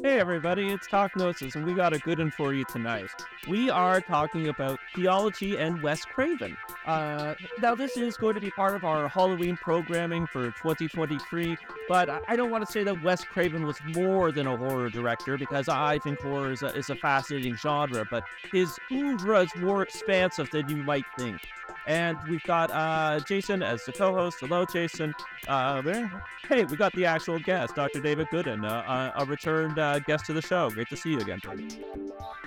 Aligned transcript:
Hey 0.00 0.20
everybody, 0.20 0.72
it's 0.72 0.86
Talk 0.86 1.16
Gnosis, 1.16 1.56
and 1.56 1.66
we 1.66 1.74
got 1.74 1.92
a 1.92 1.98
good 1.98 2.20
one 2.20 2.30
for 2.30 2.54
you 2.54 2.64
tonight. 2.66 3.10
We 3.48 3.68
are 3.68 4.00
talking 4.00 4.46
about 4.46 4.78
theology 4.94 5.58
and 5.58 5.82
Wes 5.82 6.04
Craven. 6.04 6.56
Uh, 6.86 7.34
now, 7.60 7.74
this 7.74 7.96
is 7.96 8.16
going 8.16 8.36
to 8.36 8.40
be 8.40 8.50
part 8.52 8.76
of 8.76 8.84
our 8.84 9.08
Halloween 9.08 9.56
programming 9.56 10.28
for 10.28 10.52
2023, 10.52 11.56
but 11.88 12.08
I 12.28 12.36
don't 12.36 12.50
want 12.50 12.64
to 12.64 12.70
say 12.70 12.84
that 12.84 13.02
Wes 13.02 13.24
Craven 13.24 13.66
was 13.66 13.78
more 13.86 14.30
than 14.30 14.46
a 14.46 14.56
horror 14.56 14.88
director 14.88 15.36
because 15.36 15.68
I 15.68 15.98
think 15.98 16.20
horror 16.20 16.52
is 16.52 16.62
a, 16.62 16.68
is 16.76 16.90
a 16.90 16.94
fascinating 16.94 17.56
genre, 17.56 18.06
but 18.08 18.22
his 18.52 18.78
oeuvre 18.92 19.40
is 19.40 19.50
more 19.56 19.82
expansive 19.82 20.48
than 20.52 20.68
you 20.68 20.76
might 20.76 21.06
think. 21.18 21.40
And 21.88 22.18
we've 22.28 22.42
got 22.42 22.70
uh, 22.70 23.18
Jason 23.20 23.62
as 23.62 23.82
the 23.86 23.92
co-host. 23.92 24.40
Hello, 24.40 24.66
Jason. 24.66 25.14
Uh, 25.48 25.80
there. 25.80 26.22
Hey, 26.46 26.64
we 26.64 26.76
got 26.76 26.92
the 26.92 27.06
actual 27.06 27.38
guest, 27.38 27.74
Dr. 27.76 28.00
David 28.00 28.28
Goodin, 28.30 28.62
uh, 28.62 29.12
a 29.16 29.24
returned 29.24 29.78
uh, 29.78 29.98
guest 30.00 30.26
to 30.26 30.34
the 30.34 30.42
show. 30.42 30.68
Great 30.68 30.90
to 30.90 30.96
see 30.98 31.12
you 31.12 31.18
again. 31.18 31.40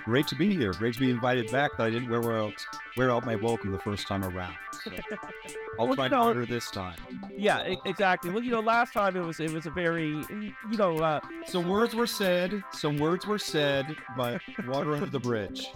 Great 0.04 0.28
to 0.28 0.36
be 0.36 0.54
here. 0.54 0.72
Great 0.72 0.94
to 0.94 1.00
be 1.00 1.10
invited 1.10 1.50
back. 1.50 1.72
That 1.76 1.88
I 1.88 1.90
didn't 1.90 2.08
wear 2.08 2.38
out, 2.38 2.54
wear 2.96 3.10
out 3.10 3.26
my 3.26 3.34
welcome 3.34 3.72
the 3.72 3.80
first 3.80 4.06
time 4.06 4.24
around. 4.24 4.54
So 4.84 4.92
I'll 5.78 5.86
well, 5.86 5.96
try 5.96 6.04
you 6.04 6.10
know, 6.10 6.22
harder 6.22 6.46
this 6.46 6.70
time. 6.70 6.96
Yeah, 7.36 7.74
exactly. 7.84 8.30
Well, 8.30 8.44
you 8.44 8.52
know, 8.52 8.60
last 8.60 8.92
time 8.92 9.16
it 9.16 9.24
was 9.24 9.40
it 9.40 9.52
was 9.52 9.66
a 9.66 9.70
very, 9.70 10.08
you 10.08 10.76
know, 10.76 10.98
uh, 10.98 11.20
some 11.46 11.68
words 11.68 11.94
were 11.96 12.06
said. 12.06 12.62
Some 12.72 12.96
words 12.96 13.26
were 13.26 13.38
said, 13.38 13.96
but 14.16 14.40
water 14.66 14.94
under 14.94 15.06
the 15.06 15.20
bridge. 15.20 15.68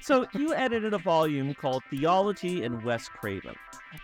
So 0.00 0.26
you 0.34 0.54
edited 0.54 0.94
a 0.94 0.98
volume 0.98 1.54
called 1.54 1.82
Theology 1.90 2.64
and 2.64 2.82
Wes 2.82 3.08
Craven, 3.08 3.54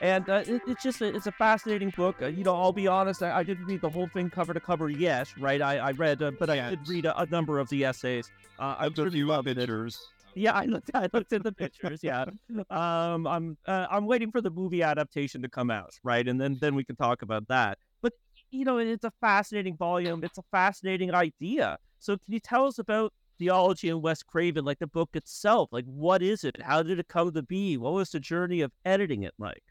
and 0.01 0.28
uh, 0.28 0.42
it, 0.47 0.62
it's 0.66 0.83
just 0.83 1.01
a, 1.01 1.14
it's 1.14 1.27
a 1.27 1.33
fascinating 1.33 1.91
book. 1.91 2.16
Uh, 2.20 2.27
you 2.27 2.45
know, 2.45 2.55
I'll 2.55 2.73
be 2.73 2.88
honest, 2.88 3.23
I, 3.23 3.38
I, 3.38 3.42
didn't 3.42 3.66
read 3.66 3.80
the 3.80 3.91
whole 3.91 4.09
thing 4.09 4.30
cover 4.30 4.52
to 4.52 4.61
cover 4.61 4.91
yet, 4.91 5.28
right? 5.38 5.62
I, 5.62 5.78
I 5.78 5.91
read, 5.92 6.23
uh, 6.23 6.33
but 6.38 6.51
I 6.51 6.70
did 6.70 6.88
read 6.88 7.06
a, 7.06 7.20
a, 7.20 7.27
number 7.27 7.59
of 7.59 7.69
the 7.69 7.84
essays. 7.84 8.30
Uh, 8.59 8.74
I 8.78 8.88
you 8.88 9.33
up 9.33 9.45
pictures. 9.45 9.98
Yeah, 10.34 10.53
I 10.53 10.64
looked. 10.66 10.91
I 10.94 11.09
looked 11.12 11.33
at 11.33 11.42
the 11.42 11.53
pictures. 11.53 12.00
Yeah, 12.03 12.27
um, 12.70 13.27
I'm 13.27 13.56
uh, 13.66 13.86
I'm 13.91 14.06
waiting 14.06 14.31
for 14.31 14.41
the 14.41 14.50
movie 14.50 14.83
adaptation 14.83 15.42
to 15.42 15.48
come 15.48 15.70
out, 15.70 15.91
right? 16.03 16.27
And 16.27 16.41
then 16.41 16.59
then 16.61 16.75
we 16.75 16.84
can 16.84 16.97
talk 16.97 17.22
about 17.22 17.48
that. 17.48 17.78
But 18.03 18.12
you 18.50 18.64
know, 18.64 18.78
it's 18.78 19.05
a 19.05 19.12
fascinating 19.20 19.77
volume. 19.77 20.22
It's 20.25 20.39
a 20.39 20.44
fascinating 20.50 21.14
idea. 21.14 21.78
So 21.98 22.16
can 22.16 22.33
you 22.33 22.41
tell 22.41 22.66
us 22.66 22.78
about 22.78 23.12
theology 23.39 23.89
and 23.89 24.03
Wes 24.03 24.22
Craven, 24.22 24.64
like 24.64 24.78
the 24.78 24.86
book 24.86 25.11
itself. 25.14 25.69
Like, 25.72 25.84
what 25.86 26.22
is 26.22 26.44
it? 26.44 26.61
How 26.61 26.83
did 26.83 26.98
it 26.98 27.08
come 27.08 27.33
to 27.33 27.42
be? 27.42 27.77
What 27.77 27.94
was 27.94 28.11
the 28.11 28.20
journey 28.20 28.61
of 28.61 28.72
editing 28.84 29.22
it 29.22 29.34
like? 29.39 29.62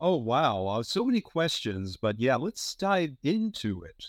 Oh, 0.00 0.16
wow. 0.16 0.66
Uh, 0.66 0.82
so 0.82 1.04
many 1.04 1.20
questions, 1.20 1.96
but 1.96 2.18
yeah, 2.18 2.36
let's 2.36 2.74
dive 2.74 3.10
into 3.22 3.82
it. 3.82 4.06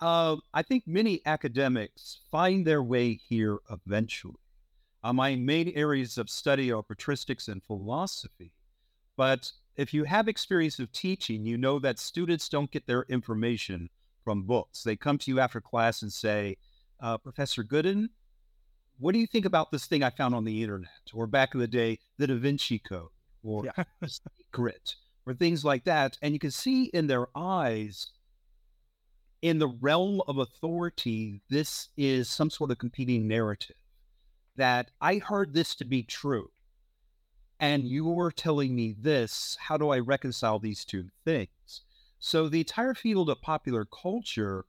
Uh, 0.00 0.36
I 0.52 0.62
think 0.62 0.84
many 0.86 1.20
academics 1.26 2.20
find 2.30 2.66
their 2.66 2.82
way 2.82 3.18
here 3.28 3.58
eventually. 3.70 4.34
Uh, 5.02 5.12
my 5.12 5.34
main 5.34 5.72
areas 5.74 6.18
of 6.18 6.30
study 6.30 6.72
are 6.72 6.82
patristics 6.82 7.48
and 7.48 7.62
philosophy. 7.64 8.52
But 9.16 9.50
if 9.76 9.92
you 9.92 10.04
have 10.04 10.28
experience 10.28 10.78
of 10.78 10.90
teaching, 10.92 11.44
you 11.44 11.58
know 11.58 11.78
that 11.80 11.98
students 11.98 12.48
don't 12.48 12.70
get 12.70 12.86
their 12.86 13.02
information 13.08 13.90
from 14.24 14.44
books. 14.44 14.82
They 14.82 14.96
come 14.96 15.18
to 15.18 15.30
you 15.30 15.40
after 15.40 15.60
class 15.60 16.02
and 16.02 16.12
say, 16.12 16.56
uh, 17.00 17.18
Professor 17.18 17.62
Goodin, 17.62 18.08
what 18.98 19.12
do 19.12 19.18
you 19.18 19.26
think 19.26 19.44
about 19.44 19.72
this 19.72 19.86
thing 19.86 20.02
I 20.02 20.10
found 20.10 20.34
on 20.34 20.44
the 20.44 20.62
internet? 20.62 20.90
Or 21.12 21.26
back 21.26 21.54
in 21.54 21.60
the 21.60 21.68
day, 21.68 21.98
the 22.18 22.26
Da 22.26 22.36
Vinci 22.36 22.78
Code 22.78 23.08
or 23.42 23.64
yeah. 23.64 23.84
Secret 24.06 24.94
or 25.26 25.34
things 25.34 25.64
like 25.64 25.84
that. 25.84 26.16
And 26.22 26.32
you 26.32 26.40
can 26.40 26.50
see 26.50 26.84
in 26.86 27.06
their 27.06 27.26
eyes, 27.36 28.08
in 29.42 29.58
the 29.58 29.68
realm 29.68 30.22
of 30.26 30.38
authority, 30.38 31.42
this 31.50 31.88
is 31.96 32.28
some 32.28 32.50
sort 32.50 32.70
of 32.70 32.78
competing 32.78 33.28
narrative 33.28 33.76
that 34.56 34.90
I 35.00 35.16
heard 35.16 35.52
this 35.52 35.74
to 35.76 35.84
be 35.84 36.02
true. 36.02 36.50
And 37.60 37.84
you 37.84 38.06
were 38.06 38.32
telling 38.32 38.74
me 38.74 38.94
this. 38.98 39.56
How 39.60 39.76
do 39.76 39.90
I 39.90 39.98
reconcile 39.98 40.58
these 40.58 40.84
two 40.84 41.08
things? 41.24 41.82
So 42.18 42.48
the 42.48 42.60
entire 42.60 42.94
field 42.94 43.30
of 43.30 43.40
popular 43.42 43.84
culture 43.84 44.64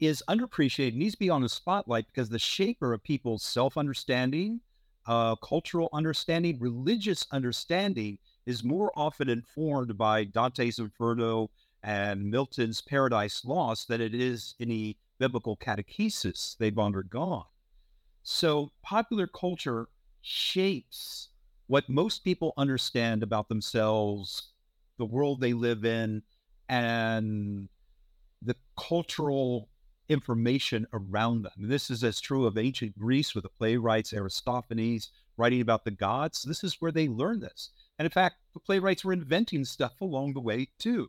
is 0.00 0.22
underappreciated, 0.28 0.94
needs 0.94 1.14
to 1.14 1.18
be 1.18 1.30
on 1.30 1.42
the 1.42 1.48
spotlight 1.48 2.06
because 2.06 2.28
the 2.28 2.38
shaper 2.38 2.92
of 2.92 3.02
people's 3.02 3.42
self 3.42 3.76
understanding, 3.76 4.60
uh, 5.06 5.36
cultural 5.36 5.88
understanding, 5.92 6.58
religious 6.58 7.26
understanding 7.32 8.18
is 8.46 8.64
more 8.64 8.92
often 8.96 9.28
informed 9.28 9.96
by 9.96 10.24
Dante's 10.24 10.78
Inferno 10.78 11.50
and 11.82 12.30
Milton's 12.30 12.80
Paradise 12.80 13.44
Lost 13.44 13.88
than 13.88 14.00
it 14.00 14.14
is 14.14 14.54
any 14.60 14.96
biblical 15.18 15.56
catechesis 15.56 16.56
they've 16.58 16.78
undergone. 16.78 17.44
So 18.22 18.72
popular 18.82 19.26
culture 19.26 19.88
shapes 20.22 21.28
what 21.66 21.88
most 21.88 22.24
people 22.24 22.52
understand 22.56 23.22
about 23.22 23.48
themselves, 23.48 24.52
the 24.98 25.04
world 25.04 25.40
they 25.40 25.52
live 25.52 25.84
in, 25.84 26.22
and 26.68 27.68
the 28.42 28.56
cultural 28.78 29.68
information 30.08 30.86
around 30.92 31.42
them. 31.42 31.52
And 31.58 31.70
this 31.70 31.90
is 31.90 32.04
as 32.04 32.20
true 32.20 32.46
of 32.46 32.58
ancient 32.58 32.98
Greece 32.98 33.34
with 33.34 33.44
the 33.44 33.50
playwrights 33.50 34.12
Aristophanes 34.12 35.10
writing 35.36 35.60
about 35.60 35.84
the 35.84 35.90
gods. 35.90 36.42
This 36.42 36.62
is 36.62 36.80
where 36.80 36.92
they 36.92 37.08
learned 37.08 37.42
this. 37.42 37.70
And 37.98 38.06
in 38.06 38.10
fact, 38.10 38.36
the 38.52 38.60
playwrights 38.60 39.04
were 39.04 39.12
inventing 39.12 39.64
stuff 39.64 40.00
along 40.00 40.34
the 40.34 40.40
way 40.40 40.68
too. 40.78 41.08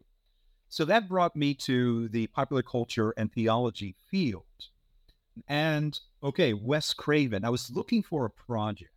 So 0.69 0.85
that 0.85 1.09
brought 1.09 1.35
me 1.35 1.53
to 1.55 2.07
the 2.09 2.28
popular 2.28 2.63
culture 2.63 3.13
and 3.17 3.31
theology 3.31 3.95
field. 4.09 4.44
And 5.47 6.00
okay, 6.23 6.53
Wes 6.53 6.94
Craven, 6.94 7.45
I 7.45 7.50
was 7.50 7.69
looking 7.69 8.01
for 8.01 8.25
a 8.25 8.29
project. 8.29 8.91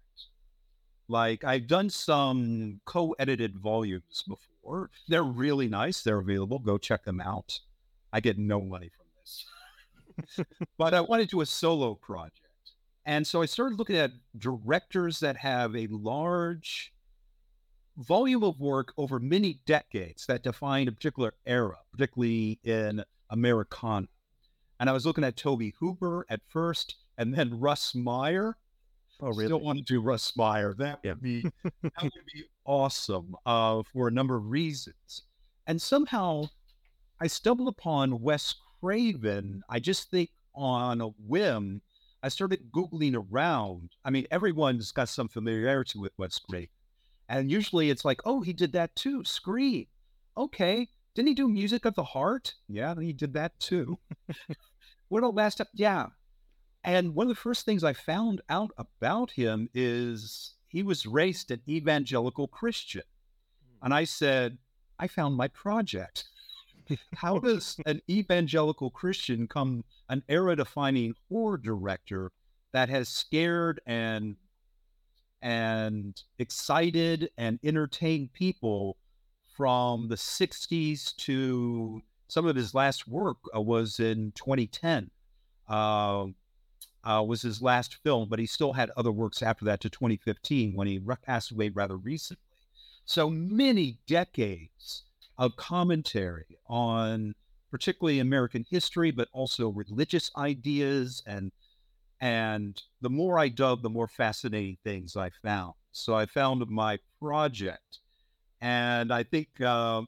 Like 1.08 1.44
I've 1.44 1.66
done 1.66 1.90
some 1.90 2.80
co 2.84 3.14
edited 3.18 3.58
volumes 3.58 4.24
before. 4.26 4.90
They're 5.08 5.22
really 5.22 5.68
nice. 5.68 6.02
They're 6.02 6.18
available. 6.18 6.58
Go 6.58 6.78
check 6.78 7.04
them 7.04 7.20
out. 7.20 7.60
I 8.12 8.20
get 8.20 8.38
no 8.38 8.60
money 8.60 8.90
but 10.78 10.94
I 10.94 11.00
wanted 11.00 11.24
to 11.30 11.36
do 11.36 11.40
a 11.40 11.46
solo 11.46 11.94
project. 11.94 12.40
And 13.04 13.26
so 13.26 13.40
I 13.40 13.46
started 13.46 13.78
looking 13.78 13.96
at 13.96 14.12
directors 14.36 15.20
that 15.20 15.38
have 15.38 15.74
a 15.74 15.86
large 15.86 16.92
volume 17.96 18.44
of 18.44 18.60
work 18.60 18.92
over 18.96 19.18
many 19.18 19.60
decades 19.66 20.26
that 20.26 20.42
define 20.42 20.88
a 20.88 20.92
particular 20.92 21.34
era, 21.46 21.76
particularly 21.92 22.60
in 22.64 23.02
Americana. 23.30 24.06
And 24.80 24.88
I 24.88 24.92
was 24.92 25.04
looking 25.04 25.24
at 25.24 25.36
Tobe 25.36 25.72
Hooper 25.80 26.24
at 26.28 26.40
first, 26.48 26.96
and 27.16 27.34
then 27.34 27.58
Russ 27.58 27.94
Meyer. 27.94 28.56
Oh, 29.20 29.28
really? 29.28 29.44
I 29.44 29.46
still 29.46 29.60
want 29.60 29.78
to 29.78 29.84
do 29.84 30.00
Russ 30.00 30.36
Meyer. 30.36 30.74
That 30.78 31.00
would 31.02 31.20
be 31.20 31.42
that 31.82 32.02
would 32.02 32.12
be 32.32 32.44
awesome 32.64 33.34
uh, 33.44 33.82
for 33.92 34.06
a 34.08 34.12
number 34.12 34.36
of 34.36 34.46
reasons. 34.46 35.24
And 35.66 35.82
somehow 35.82 36.44
I 37.20 37.26
stumbled 37.26 37.68
upon 37.68 38.20
Wes 38.20 38.54
Craven, 38.80 39.62
I 39.68 39.80
just 39.80 40.10
think 40.10 40.30
on 40.54 41.00
a 41.00 41.08
whim, 41.08 41.82
I 42.22 42.28
started 42.28 42.72
Googling 42.72 43.16
around. 43.16 43.90
I 44.04 44.10
mean, 44.10 44.26
everyone's 44.30 44.92
got 44.92 45.08
some 45.08 45.28
familiarity 45.28 45.98
with 45.98 46.12
Wes 46.18 46.38
Craven. 46.38 46.68
And 47.28 47.50
usually 47.50 47.90
it's 47.90 48.04
like, 48.04 48.20
oh, 48.24 48.40
he 48.40 48.52
did 48.52 48.72
that 48.72 48.94
too. 48.96 49.22
Scream. 49.24 49.86
Okay. 50.36 50.88
Didn't 51.14 51.28
he 51.28 51.34
do 51.34 51.48
Music 51.48 51.84
of 51.84 51.94
the 51.94 52.04
Heart? 52.04 52.54
Yeah, 52.68 52.94
he 52.98 53.12
did 53.12 53.34
that 53.34 53.58
too. 53.60 53.98
what 55.08 55.20
the 55.20 55.28
last 55.28 55.60
up? 55.60 55.68
Yeah. 55.74 56.06
And 56.84 57.14
one 57.14 57.26
of 57.26 57.28
the 57.28 57.40
first 57.40 57.64
things 57.64 57.84
I 57.84 57.92
found 57.92 58.40
out 58.48 58.70
about 58.78 59.32
him 59.32 59.68
is 59.74 60.54
he 60.68 60.82
was 60.82 61.06
raised 61.06 61.50
an 61.50 61.60
evangelical 61.68 62.48
Christian. 62.48 63.02
Hmm. 63.62 63.86
And 63.86 63.94
I 63.94 64.04
said, 64.04 64.58
I 64.98 65.06
found 65.06 65.36
my 65.36 65.48
project. 65.48 66.28
How 67.14 67.38
does 67.38 67.76
an 67.86 68.00
evangelical 68.08 68.90
Christian 68.90 69.46
come 69.46 69.84
an 70.08 70.22
era 70.28 70.56
defining 70.56 71.14
horror 71.28 71.58
director 71.58 72.32
that 72.72 72.88
has 72.88 73.08
scared 73.08 73.80
and 73.86 74.36
and 75.40 76.20
excited 76.38 77.30
and 77.38 77.60
entertained 77.62 78.32
people 78.32 78.96
from 79.56 80.08
the 80.08 80.16
60s 80.16 81.14
to 81.16 82.02
some 82.26 82.46
of 82.46 82.56
his 82.56 82.74
last 82.74 83.06
work 83.06 83.36
uh, 83.54 83.60
was 83.60 84.00
in 84.00 84.32
2010 84.32 85.10
uh, 85.68 86.26
uh, 87.04 87.22
was 87.22 87.42
his 87.42 87.62
last 87.62 87.98
film 88.02 88.28
but 88.28 88.40
he 88.40 88.46
still 88.46 88.72
had 88.72 88.90
other 88.96 89.12
works 89.12 89.42
after 89.42 89.64
that 89.64 89.80
to 89.80 89.88
2015 89.88 90.74
when 90.74 90.88
he 90.88 91.00
passed 91.24 91.52
away 91.52 91.68
rather 91.68 91.96
recently. 91.96 92.42
So 93.04 93.30
many 93.30 93.98
decades 94.06 95.04
of 95.38 95.56
commentary 95.56 96.58
on 96.68 97.34
particularly 97.70 98.18
American 98.18 98.64
history, 98.68 99.10
but 99.10 99.28
also 99.32 99.68
religious 99.68 100.30
ideas 100.36 101.22
and 101.26 101.52
and 102.20 102.82
the 103.00 103.10
more 103.10 103.38
I 103.38 103.48
dug, 103.48 103.82
the 103.82 103.90
more 103.90 104.08
fascinating 104.08 104.76
things 104.82 105.16
I 105.16 105.30
found. 105.42 105.74
So 105.92 106.14
I 106.14 106.26
found 106.26 106.66
my 106.68 106.98
project, 107.20 108.00
and 108.60 109.12
I 109.12 109.22
think 109.22 109.48
uh, 109.60 110.02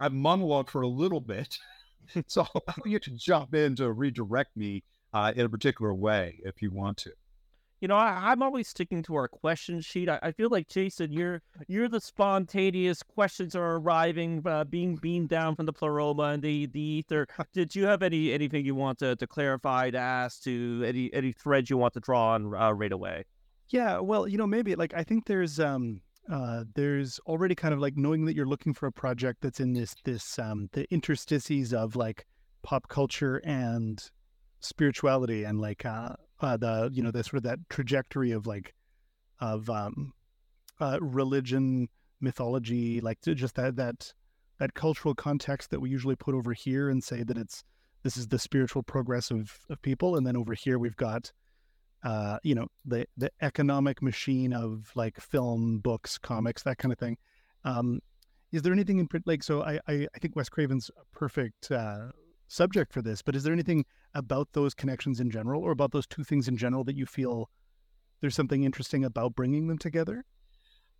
I've 0.00 0.10
monologued 0.10 0.70
for 0.70 0.82
a 0.82 0.88
little 0.88 1.20
bit, 1.20 1.56
so 2.26 2.42
I'll 2.42 2.62
allow 2.66 2.82
you 2.84 2.98
to 2.98 3.10
jump 3.12 3.54
in 3.54 3.76
to 3.76 3.92
redirect 3.92 4.56
me 4.56 4.82
uh, 5.12 5.32
in 5.36 5.46
a 5.46 5.48
particular 5.48 5.94
way 5.94 6.40
if 6.44 6.60
you 6.60 6.72
want 6.72 6.96
to. 6.98 7.12
You 7.84 7.88
know, 7.88 7.96
I, 7.96 8.32
am 8.32 8.42
always 8.42 8.66
sticking 8.66 9.02
to 9.02 9.14
our 9.16 9.28
question 9.28 9.82
sheet. 9.82 10.08
I, 10.08 10.18
I, 10.22 10.32
feel 10.32 10.48
like 10.48 10.68
Jason, 10.68 11.12
you're 11.12 11.42
you're 11.68 11.86
the 11.86 12.00
spontaneous 12.00 13.02
questions 13.02 13.54
are 13.54 13.76
arriving, 13.76 14.42
uh, 14.46 14.64
being 14.64 14.96
beamed 14.96 15.28
down 15.28 15.54
from 15.54 15.66
the 15.66 15.72
pleroma 15.74 16.22
and 16.22 16.42
the 16.42 16.64
the 16.64 16.80
ether. 16.80 17.26
Did 17.52 17.76
you 17.76 17.84
have 17.84 18.02
any 18.02 18.32
anything 18.32 18.64
you 18.64 18.74
want 18.74 19.00
to, 19.00 19.16
to 19.16 19.26
clarify, 19.26 19.90
to 19.90 19.98
ask, 19.98 20.42
to 20.44 20.82
any 20.86 21.12
any 21.12 21.30
threads 21.32 21.68
you 21.68 21.76
want 21.76 21.92
to 21.92 22.00
draw 22.00 22.32
on 22.32 22.54
uh, 22.54 22.72
right 22.72 22.90
away? 22.90 23.26
Yeah, 23.68 23.98
well, 23.98 24.26
you 24.26 24.38
know, 24.38 24.46
maybe 24.46 24.74
like 24.76 24.94
I 24.94 25.04
think 25.04 25.26
there's 25.26 25.60
um 25.60 26.00
uh 26.32 26.64
there's 26.74 27.20
already 27.26 27.54
kind 27.54 27.74
of 27.74 27.80
like 27.80 27.98
knowing 27.98 28.24
that 28.24 28.34
you're 28.34 28.46
looking 28.46 28.72
for 28.72 28.86
a 28.86 28.92
project 28.92 29.42
that's 29.42 29.60
in 29.60 29.74
this 29.74 29.94
this 30.04 30.38
um 30.38 30.70
the 30.72 30.90
interstices 30.90 31.74
of 31.74 31.96
like 31.96 32.24
pop 32.62 32.88
culture 32.88 33.42
and 33.44 34.10
spirituality 34.60 35.44
and 35.44 35.60
like 35.60 35.84
uh, 35.84 36.14
uh 36.40 36.56
the 36.56 36.90
you 36.92 37.02
know 37.02 37.10
the 37.10 37.22
sort 37.22 37.38
of 37.38 37.42
that 37.44 37.58
trajectory 37.68 38.32
of 38.32 38.46
like 38.46 38.74
of 39.40 39.68
um 39.70 40.12
uh 40.80 40.98
religion 41.00 41.88
mythology 42.20 43.00
like 43.00 43.20
just 43.22 43.54
that 43.54 43.76
that 43.76 44.12
that 44.58 44.74
cultural 44.74 45.14
context 45.14 45.70
that 45.70 45.80
we 45.80 45.90
usually 45.90 46.16
put 46.16 46.34
over 46.34 46.52
here 46.52 46.88
and 46.88 47.02
say 47.02 47.22
that 47.22 47.36
it's 47.36 47.64
this 48.02 48.16
is 48.16 48.28
the 48.28 48.38
spiritual 48.38 48.82
progress 48.82 49.30
of, 49.30 49.58
of 49.68 49.80
people. 49.82 50.16
And 50.16 50.26
then 50.26 50.36
over 50.36 50.54
here 50.54 50.78
we've 50.78 50.96
got 50.96 51.32
uh 52.04 52.38
you 52.42 52.54
know 52.54 52.66
the 52.84 53.06
the 53.16 53.30
economic 53.40 54.02
machine 54.02 54.52
of 54.52 54.90
like 54.94 55.18
film 55.18 55.78
books 55.78 56.18
comics 56.18 56.62
that 56.62 56.78
kind 56.78 56.92
of 56.92 56.98
thing. 56.98 57.16
Um 57.64 58.00
is 58.52 58.62
there 58.62 58.72
anything 58.72 58.98
in 58.98 59.08
print 59.08 59.26
like 59.26 59.42
so 59.42 59.62
i 59.62 59.80
i, 59.88 60.06
I 60.14 60.18
think 60.20 60.36
wes 60.36 60.48
craven's 60.48 60.88
a 60.90 61.18
perfect 61.18 61.72
uh 61.72 62.08
subject 62.54 62.92
for 62.92 63.02
this, 63.02 63.22
but 63.22 63.34
is 63.36 63.42
there 63.42 63.52
anything 63.52 63.84
about 64.14 64.48
those 64.52 64.74
connections 64.74 65.20
in 65.20 65.30
general 65.30 65.62
or 65.62 65.72
about 65.72 65.92
those 65.92 66.06
two 66.06 66.24
things 66.24 66.48
in 66.48 66.56
general 66.56 66.84
that 66.84 66.96
you 66.96 67.06
feel 67.06 67.50
there's 68.20 68.34
something 68.34 68.64
interesting 68.64 69.04
about 69.04 69.34
bringing 69.34 69.66
them 69.66 69.78
together? 69.78 70.24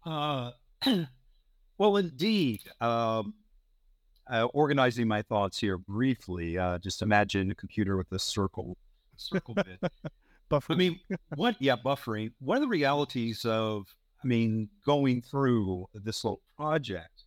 Uh, 0.05 0.51
well, 1.79 1.97
indeed. 1.97 2.61
Um, 2.81 3.35
uh, 4.31 4.45
organizing 4.55 5.07
my 5.07 5.23
thoughts 5.23 5.59
here 5.59 5.79
briefly, 5.79 6.59
uh, 6.59 6.79
just 6.79 7.03
imagine 7.03 7.51
a 7.51 7.55
computer 7.55 7.97
with 7.97 8.11
a 8.13 8.19
circle, 8.19 8.77
circle 9.17 9.55
bit. 9.55 9.81
buffering. 10.51 10.75
I 10.75 10.75
mean, 10.75 11.01
what? 11.37 11.57
Yeah, 11.61 11.77
buffering. 11.77 12.33
One 12.41 12.57
of 12.57 12.63
the 12.63 12.69
realities 12.69 13.45
of, 13.45 13.87
I 14.23 14.27
mean, 14.27 14.69
going 14.85 15.23
through 15.23 15.87
this 15.95 16.25
little 16.25 16.41
project 16.57 17.24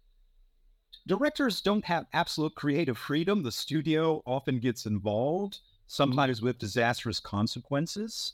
directors 1.08 1.62
don't 1.62 1.86
have 1.86 2.06
absolute 2.14 2.54
creative 2.56 2.98
freedom. 2.98 3.44
The 3.44 3.52
studio 3.52 4.22
often 4.26 4.60
gets 4.60 4.86
involved, 4.86 5.56
mm-hmm. 5.56 5.84
sometimes 5.88 6.42
with 6.42 6.60
disastrous 6.60 7.20
consequences. 7.20 8.34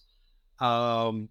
Um, 0.60 1.30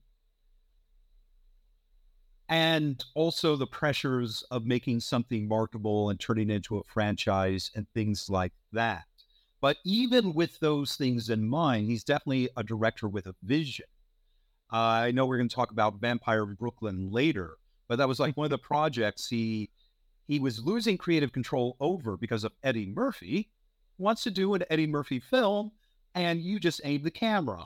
and 2.48 3.02
also 3.14 3.56
the 3.56 3.66
pressures 3.66 4.44
of 4.50 4.66
making 4.66 5.00
something 5.00 5.48
marketable 5.48 6.10
and 6.10 6.20
turning 6.20 6.50
it 6.50 6.56
into 6.56 6.78
a 6.78 6.84
franchise 6.84 7.70
and 7.74 7.86
things 7.94 8.28
like 8.28 8.52
that. 8.72 9.04
But 9.60 9.78
even 9.84 10.34
with 10.34 10.58
those 10.60 10.96
things 10.96 11.30
in 11.30 11.48
mind, 11.48 11.86
he's 11.86 12.04
definitely 12.04 12.50
a 12.56 12.64
director 12.64 13.08
with 13.08 13.26
a 13.26 13.34
vision. 13.42 13.86
Uh, 14.72 14.76
I 14.76 15.10
know 15.12 15.24
we're 15.24 15.38
going 15.38 15.48
to 15.48 15.54
talk 15.54 15.70
about 15.70 16.00
Vampire 16.00 16.44
Brooklyn 16.44 17.10
later, 17.10 17.56
but 17.88 17.96
that 17.96 18.08
was 18.08 18.18
like 18.18 18.36
one 18.36 18.44
of 18.44 18.50
the 18.50 18.58
projects 18.72 19.28
he 19.28 19.70
he 20.26 20.38
was 20.38 20.64
losing 20.64 20.96
creative 20.96 21.32
control 21.32 21.76
over 21.80 22.16
because 22.16 22.44
of 22.44 22.52
Eddie 22.62 22.92
Murphy, 22.94 23.50
wants 23.98 24.22
to 24.24 24.30
do 24.30 24.54
an 24.54 24.64
Eddie 24.70 24.86
Murphy 24.86 25.20
film, 25.20 25.72
and 26.14 26.40
you 26.40 26.58
just 26.58 26.80
aim 26.84 27.02
the 27.02 27.10
camera. 27.10 27.64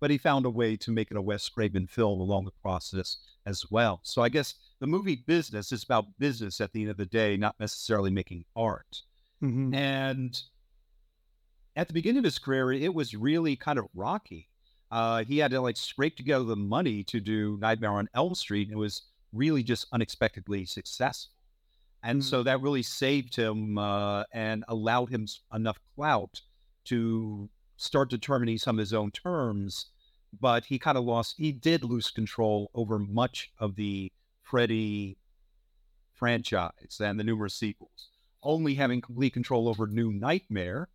But 0.00 0.10
he 0.10 0.18
found 0.18 0.44
a 0.44 0.50
way 0.50 0.76
to 0.76 0.90
make 0.90 1.10
it 1.10 1.16
a 1.16 1.22
Wes 1.22 1.48
Craven 1.48 1.86
film 1.86 2.20
along 2.20 2.44
the 2.44 2.50
process 2.62 3.18
as 3.46 3.70
well. 3.70 4.00
So 4.02 4.22
I 4.22 4.28
guess 4.28 4.54
the 4.80 4.86
movie 4.86 5.24
business 5.26 5.72
is 5.72 5.84
about 5.84 6.18
business 6.18 6.60
at 6.60 6.72
the 6.72 6.82
end 6.82 6.90
of 6.90 6.96
the 6.96 7.06
day, 7.06 7.36
not 7.36 7.58
necessarily 7.58 8.10
making 8.10 8.44
art. 8.56 9.02
Mm-hmm. 9.42 9.74
And 9.74 10.42
at 11.76 11.88
the 11.88 11.94
beginning 11.94 12.18
of 12.18 12.24
his 12.24 12.38
career, 12.38 12.72
it 12.72 12.92
was 12.92 13.14
really 13.14 13.56
kind 13.56 13.78
of 13.78 13.86
rocky. 13.94 14.48
Uh, 14.90 15.24
he 15.24 15.38
had 15.38 15.50
to 15.50 15.60
like 15.60 15.76
scrape 15.76 16.16
together 16.16 16.44
the 16.44 16.56
money 16.56 17.02
to 17.04 17.20
do 17.20 17.58
Nightmare 17.60 17.92
on 17.92 18.08
Elm 18.14 18.34
Street. 18.34 18.68
And 18.68 18.76
it 18.76 18.80
was 18.80 19.02
really 19.32 19.62
just 19.62 19.86
unexpectedly 19.92 20.64
successful. 20.66 21.33
And 22.04 22.20
mm-hmm. 22.20 22.28
so 22.28 22.42
that 22.42 22.60
really 22.60 22.82
saved 22.82 23.34
him 23.34 23.78
uh, 23.78 24.24
and 24.32 24.64
allowed 24.68 25.10
him 25.10 25.26
enough 25.52 25.80
clout 25.96 26.42
to 26.84 27.48
start 27.76 28.10
determining 28.10 28.58
some 28.58 28.76
of 28.76 28.80
his 28.80 28.92
own 28.92 29.10
terms. 29.10 29.86
But 30.38 30.66
he 30.66 30.78
kind 30.78 30.98
of 30.98 31.04
lost, 31.04 31.36
he 31.38 31.50
did 31.50 31.82
lose 31.82 32.10
control 32.10 32.70
over 32.74 32.98
much 32.98 33.50
of 33.58 33.76
the 33.76 34.12
Freddy 34.42 35.16
franchise 36.12 37.00
and 37.00 37.18
the 37.18 37.24
numerous 37.24 37.54
sequels, 37.54 38.10
only 38.42 38.74
having 38.74 39.00
complete 39.00 39.32
control 39.32 39.68
over 39.68 39.86
New 39.86 40.12
Nightmare 40.12 40.88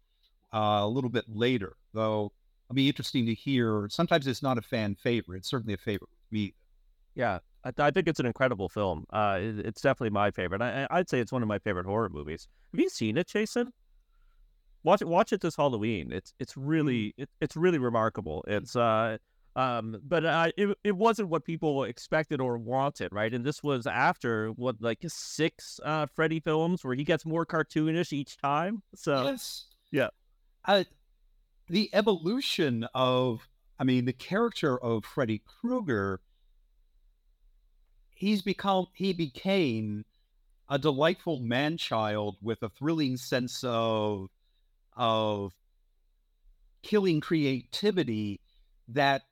uh, 0.53 0.81
a 0.81 0.87
little 0.87 1.09
bit 1.09 1.25
later. 1.27 1.75
Though 1.93 2.31
it'll 2.67 2.75
be 2.75 2.87
interesting 2.87 3.25
to 3.25 3.33
hear. 3.33 3.87
Sometimes 3.89 4.27
it's 4.27 4.43
not 4.43 4.57
a 4.57 4.61
fan 4.61 4.95
favorite, 4.95 5.39
it's 5.39 5.49
certainly 5.49 5.73
a 5.73 5.77
favorite 5.77 6.09
with 6.11 6.31
me. 6.31 6.53
Yeah, 7.15 7.39
I, 7.63 7.71
I, 7.77 7.91
think 7.91 8.07
it's 8.07 8.19
an 8.19 8.25
incredible 8.25 8.69
film. 8.69 9.05
Uh, 9.11 9.39
it, 9.41 9.59
it's 9.59 9.81
definitely 9.81 10.11
my 10.11 10.31
favorite. 10.31 10.61
I, 10.61 10.87
would 10.91 11.09
say 11.09 11.19
it's 11.19 11.31
one 11.31 11.41
of 11.41 11.47
my 11.47 11.59
favorite 11.59 11.85
horror 11.85 12.09
movies. 12.09 12.47
Have 12.71 12.79
you 12.79 12.89
seen 12.89 13.17
it, 13.17 13.27
Jason? 13.27 13.71
Watch 14.83 15.01
it. 15.01 15.07
Watch 15.07 15.33
it 15.33 15.41
this 15.41 15.55
Halloween. 15.55 16.11
It's 16.11 16.33
it's 16.39 16.55
really 16.55 17.07
mm. 17.07 17.13
it, 17.17 17.29
it's 17.41 17.57
really 17.57 17.79
remarkable. 17.79 18.45
It's 18.47 18.75
uh 18.75 19.17
um 19.55 19.99
but 20.07 20.25
uh, 20.25 20.51
it 20.55 20.77
it 20.83 20.95
wasn't 20.95 21.27
what 21.27 21.43
people 21.43 21.83
expected 21.83 22.39
or 22.39 22.57
wanted, 22.57 23.11
right? 23.11 23.33
And 23.33 23.43
this 23.43 23.61
was 23.61 23.87
after 23.87 24.49
what 24.51 24.77
like 24.79 24.99
six 25.07 25.81
uh 25.83 26.05
Freddy 26.05 26.39
films 26.39 26.83
where 26.85 26.95
he 26.95 27.03
gets 27.03 27.25
more 27.25 27.45
cartoonish 27.45 28.13
each 28.13 28.37
time. 28.37 28.81
So 28.95 29.23
yes. 29.23 29.65
yeah, 29.91 30.09
uh, 30.65 30.85
the 31.67 31.89
evolution 31.93 32.87
of 32.93 33.47
I 33.79 33.83
mean 33.83 34.05
the 34.05 34.13
character 34.13 34.77
of 34.81 35.03
Freddy 35.03 35.41
Krueger 35.45 36.21
he's 38.19 38.41
become 38.41 38.85
he 38.93 39.13
became 39.13 40.05
a 40.69 40.77
delightful 40.77 41.39
man 41.39 41.77
child 41.77 42.37
with 42.41 42.61
a 42.61 42.69
thrilling 42.69 43.17
sense 43.17 43.63
of 43.63 44.27
of 44.95 45.53
killing 46.83 47.21
creativity 47.21 48.41
that 48.89 49.23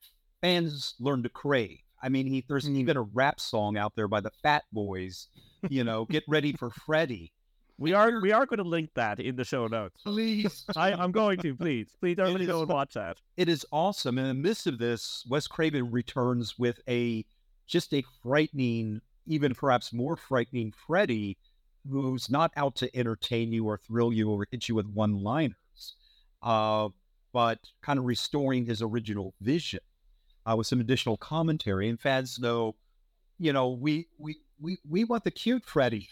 fans 0.42 0.96
learn 1.00 1.22
to 1.24 1.30
crave. 1.30 1.80
I 2.02 2.10
mean, 2.10 2.28
he, 2.28 2.46
there's 2.48 2.68
mm. 2.68 2.78
even 2.78 2.96
a 2.96 3.02
rap 3.02 3.40
song 3.40 3.78
out 3.78 3.96
there 3.96 4.08
by 4.08 4.22
the 4.22 4.32
Fat 4.42 4.64
Boys. 4.72 5.28
You 5.70 5.84
know, 5.84 6.06
get 6.06 6.24
ready 6.28 6.54
for 6.54 6.70
Freddy. 6.70 7.34
We 7.80 7.94
are 7.94 8.22
we 8.22 8.32
are 8.32 8.46
going 8.46 8.58
to 8.58 8.64
link 8.64 8.92
that 8.96 9.20
in 9.20 9.36
the 9.36 9.44
show 9.44 9.68
notes. 9.68 10.02
Please, 10.04 10.64
I, 10.76 10.92
am 10.92 11.12
going 11.12 11.40
to. 11.40 11.56
Please, 11.56 11.90
please, 12.00 12.18
everybody 12.18 12.46
go 12.46 12.62
and 12.62 12.70
watch 12.70 12.94
that. 12.94 13.18
It 13.36 13.50
is 13.50 13.66
awesome. 13.72 14.18
And 14.18 14.28
in 14.28 14.38
the 14.38 14.48
midst 14.48 14.66
of 14.66 14.78
this, 14.78 15.26
Wes 15.28 15.48
Craven 15.48 15.92
returns 15.92 16.58
with 16.58 16.80
a 16.88 17.26
just 17.68 17.94
a 17.94 18.04
frightening, 18.24 19.02
even 19.26 19.54
perhaps 19.54 19.94
more 19.94 20.16
frightening 20.16 20.74
Freddy, 20.88 21.38
who's 21.90 22.30
not 22.30 22.52
out 22.56 22.76
to 22.76 22.98
entertain 22.98 23.52
you 23.52 23.66
or 23.66 23.78
thrill 23.78 24.12
you 24.12 24.30
or 24.30 24.48
hit 24.52 24.68
you 24.68 24.76
with 24.76 24.88
one 24.88 25.24
liners, 25.24 25.96
uh, 26.44 26.90
but 27.34 27.60
kind 27.82 28.00
of 28.00 28.06
restoring 28.06 28.66
his 28.66 28.82
original 28.82 29.34
vision 29.42 29.80
uh, 30.46 30.56
with 30.56 30.68
some 30.68 30.80
additional 30.80 31.18
commentary. 31.18 31.90
And 31.90 32.00
fans 32.00 32.40
know, 32.40 32.76
you 33.40 33.54
know, 33.54 33.70
we 33.70 34.08
we 34.18 34.38
we 34.60 34.78
we 34.88 35.04
want 35.04 35.24
the 35.24 35.32
cute 35.32 35.66
Freddy. 35.66 36.10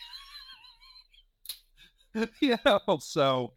you 2.40 2.58
know, 2.66 2.80
so 3.00 3.54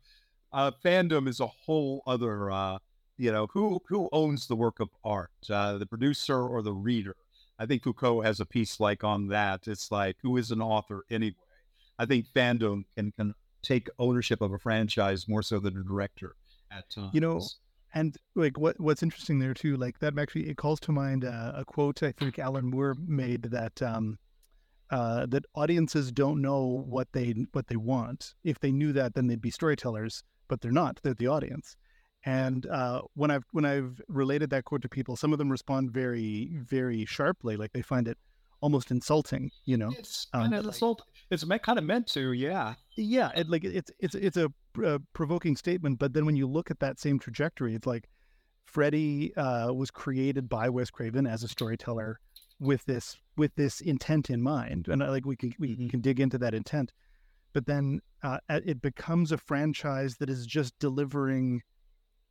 uh, 0.53 0.71
fandom 0.85 1.29
is 1.29 1.41
a 1.41 1.47
whole 1.47 2.03
other, 2.07 2.51
uh, 2.51 2.79
you 3.17 3.33
know, 3.33 3.49
who 3.53 3.81
who 3.89 4.09
owns 4.13 4.47
the 4.47 4.57
work 4.57 4.81
of 4.81 4.89
art, 5.05 5.31
uh, 5.51 5.79
the 5.79 5.87
producer 5.87 6.41
or 6.41 6.63
the 6.63 6.73
reader. 6.73 7.17
I 7.59 7.67
think 7.67 7.83
Foucault 7.83 8.23
has 8.23 8.41
a 8.41 8.47
piece 8.47 8.79
like 8.79 9.05
on 9.05 9.29
that. 9.29 9.67
It's 9.67 9.91
like, 9.91 10.17
who 10.23 10.37
is 10.37 10.51
an 10.51 10.63
author 10.63 11.05
anyway? 11.11 11.35
I 11.99 12.07
think 12.07 12.27
fandom 12.35 12.85
can, 12.97 13.13
can 13.13 13.35
take 13.63 13.89
ownership 13.99 14.41
of 14.41 14.53
a 14.53 14.59
franchise 14.59 15.27
more 15.29 15.43
so 15.43 15.59
than 15.59 15.77
a 15.77 15.83
director 15.83 16.37
at 16.71 16.89
times. 16.91 17.11
You 17.13 17.21
know, 17.21 17.43
and 17.95 18.17
like 18.35 18.59
what 18.59 18.79
what's 18.79 19.03
interesting 19.03 19.39
there 19.39 19.55
too, 19.55 19.77
like 19.77 19.99
that 19.99 20.19
actually 20.19 20.49
it 20.49 20.57
calls 20.57 20.81
to 20.81 20.93
mind 20.93 21.25
uh, 21.25 21.53
a 21.55 21.65
quote 21.65 22.03
I 22.03 22.13
think 22.13 22.39
Alan 22.39 22.67
Moore 22.67 22.95
made 23.07 23.43
that 23.45 23.81
um, 23.83 24.19
uh, 24.91 25.27
that 25.27 25.45
audiences 25.55 26.13
don't 26.13 26.41
know 26.41 26.85
what 26.87 27.09
they 27.13 27.35
what 27.53 27.67
they 27.67 27.77
want. 27.77 28.35
If 28.45 28.61
they 28.61 28.73
knew 28.73 28.93
that, 28.93 29.15
then 29.15 29.27
they'd 29.27 29.41
be 29.41 29.51
storytellers, 29.51 30.23
but 30.49 30.61
they're 30.61 30.71
not. 30.71 31.01
They're 31.03 31.15
the 31.15 31.27
audience. 31.27 31.77
And 32.25 32.67
uh, 32.67 33.03
when 33.15 33.31
I've 33.31 33.45
when 33.53 33.65
I've 33.65 34.01
related 34.09 34.51
that 34.51 34.65
quote 34.65 34.83
to 34.83 34.89
people, 34.89 35.17
some 35.17 35.33
of 35.33 35.39
them 35.39 35.51
respond 35.51 35.93
very 35.93 36.51
very 36.61 37.05
sharply, 37.05 37.57
like 37.57 37.73
they 37.73 37.83
find 37.83 38.09
it 38.09 38.19
almost 38.61 38.91
insulting. 38.91 39.51
You 39.65 39.77
know, 39.77 39.93
it's 39.97 40.27
um, 40.33 40.43
kind 40.43 40.55
of 40.55 40.65
insult. 40.67 41.03
It's 41.31 41.45
kind 41.45 41.79
of 41.79 41.85
meant 41.85 42.07
to, 42.09 42.33
yeah, 42.33 42.75
yeah. 42.97 43.31
It, 43.37 43.49
like 43.49 43.65
it's 43.65 43.91
it's 44.01 44.15
it's 44.15 44.37
a, 44.37 44.51
a 44.85 44.99
provoking 45.13 45.57
statement, 45.57 45.99
but 45.99 46.13
then 46.13 46.27
when 46.27 46.37
you 46.37 46.47
look 46.47 46.71
at 46.71 46.81
that 46.81 46.99
same 46.99 47.19
trajectory, 47.19 47.75
it's 47.75 47.87
like 47.87 48.09
Freddy 48.67 49.35
uh, 49.37 49.73
was 49.73 49.91
created 49.91 50.49
by 50.49 50.69
Wes 50.69 50.91
Craven 50.91 51.27
as 51.27 51.43
a 51.45 51.49
storyteller 51.49 52.19
with 52.59 52.85
this 52.87 53.17
with 53.37 53.55
this 53.55 53.81
intent 53.81 54.29
in 54.29 54.43
mind, 54.43 54.89
and 54.89 55.03
uh, 55.03 55.11
like 55.11 55.25
we 55.25 55.37
can 55.37 55.53
we 55.59 55.77
Mhm. 55.77 55.91
can 55.91 56.01
dig 56.01 56.19
into 56.19 56.39
that 56.39 56.53
intent, 56.55 56.93
but 57.53 57.67
then 57.67 58.01
uh, 58.25 58.39
it 58.49 58.83
becomes 58.83 59.31
a 59.31 59.39
franchise 59.39 60.17
that 60.17 60.29
is 60.29 60.45
just 60.45 60.77
delivering 60.81 61.63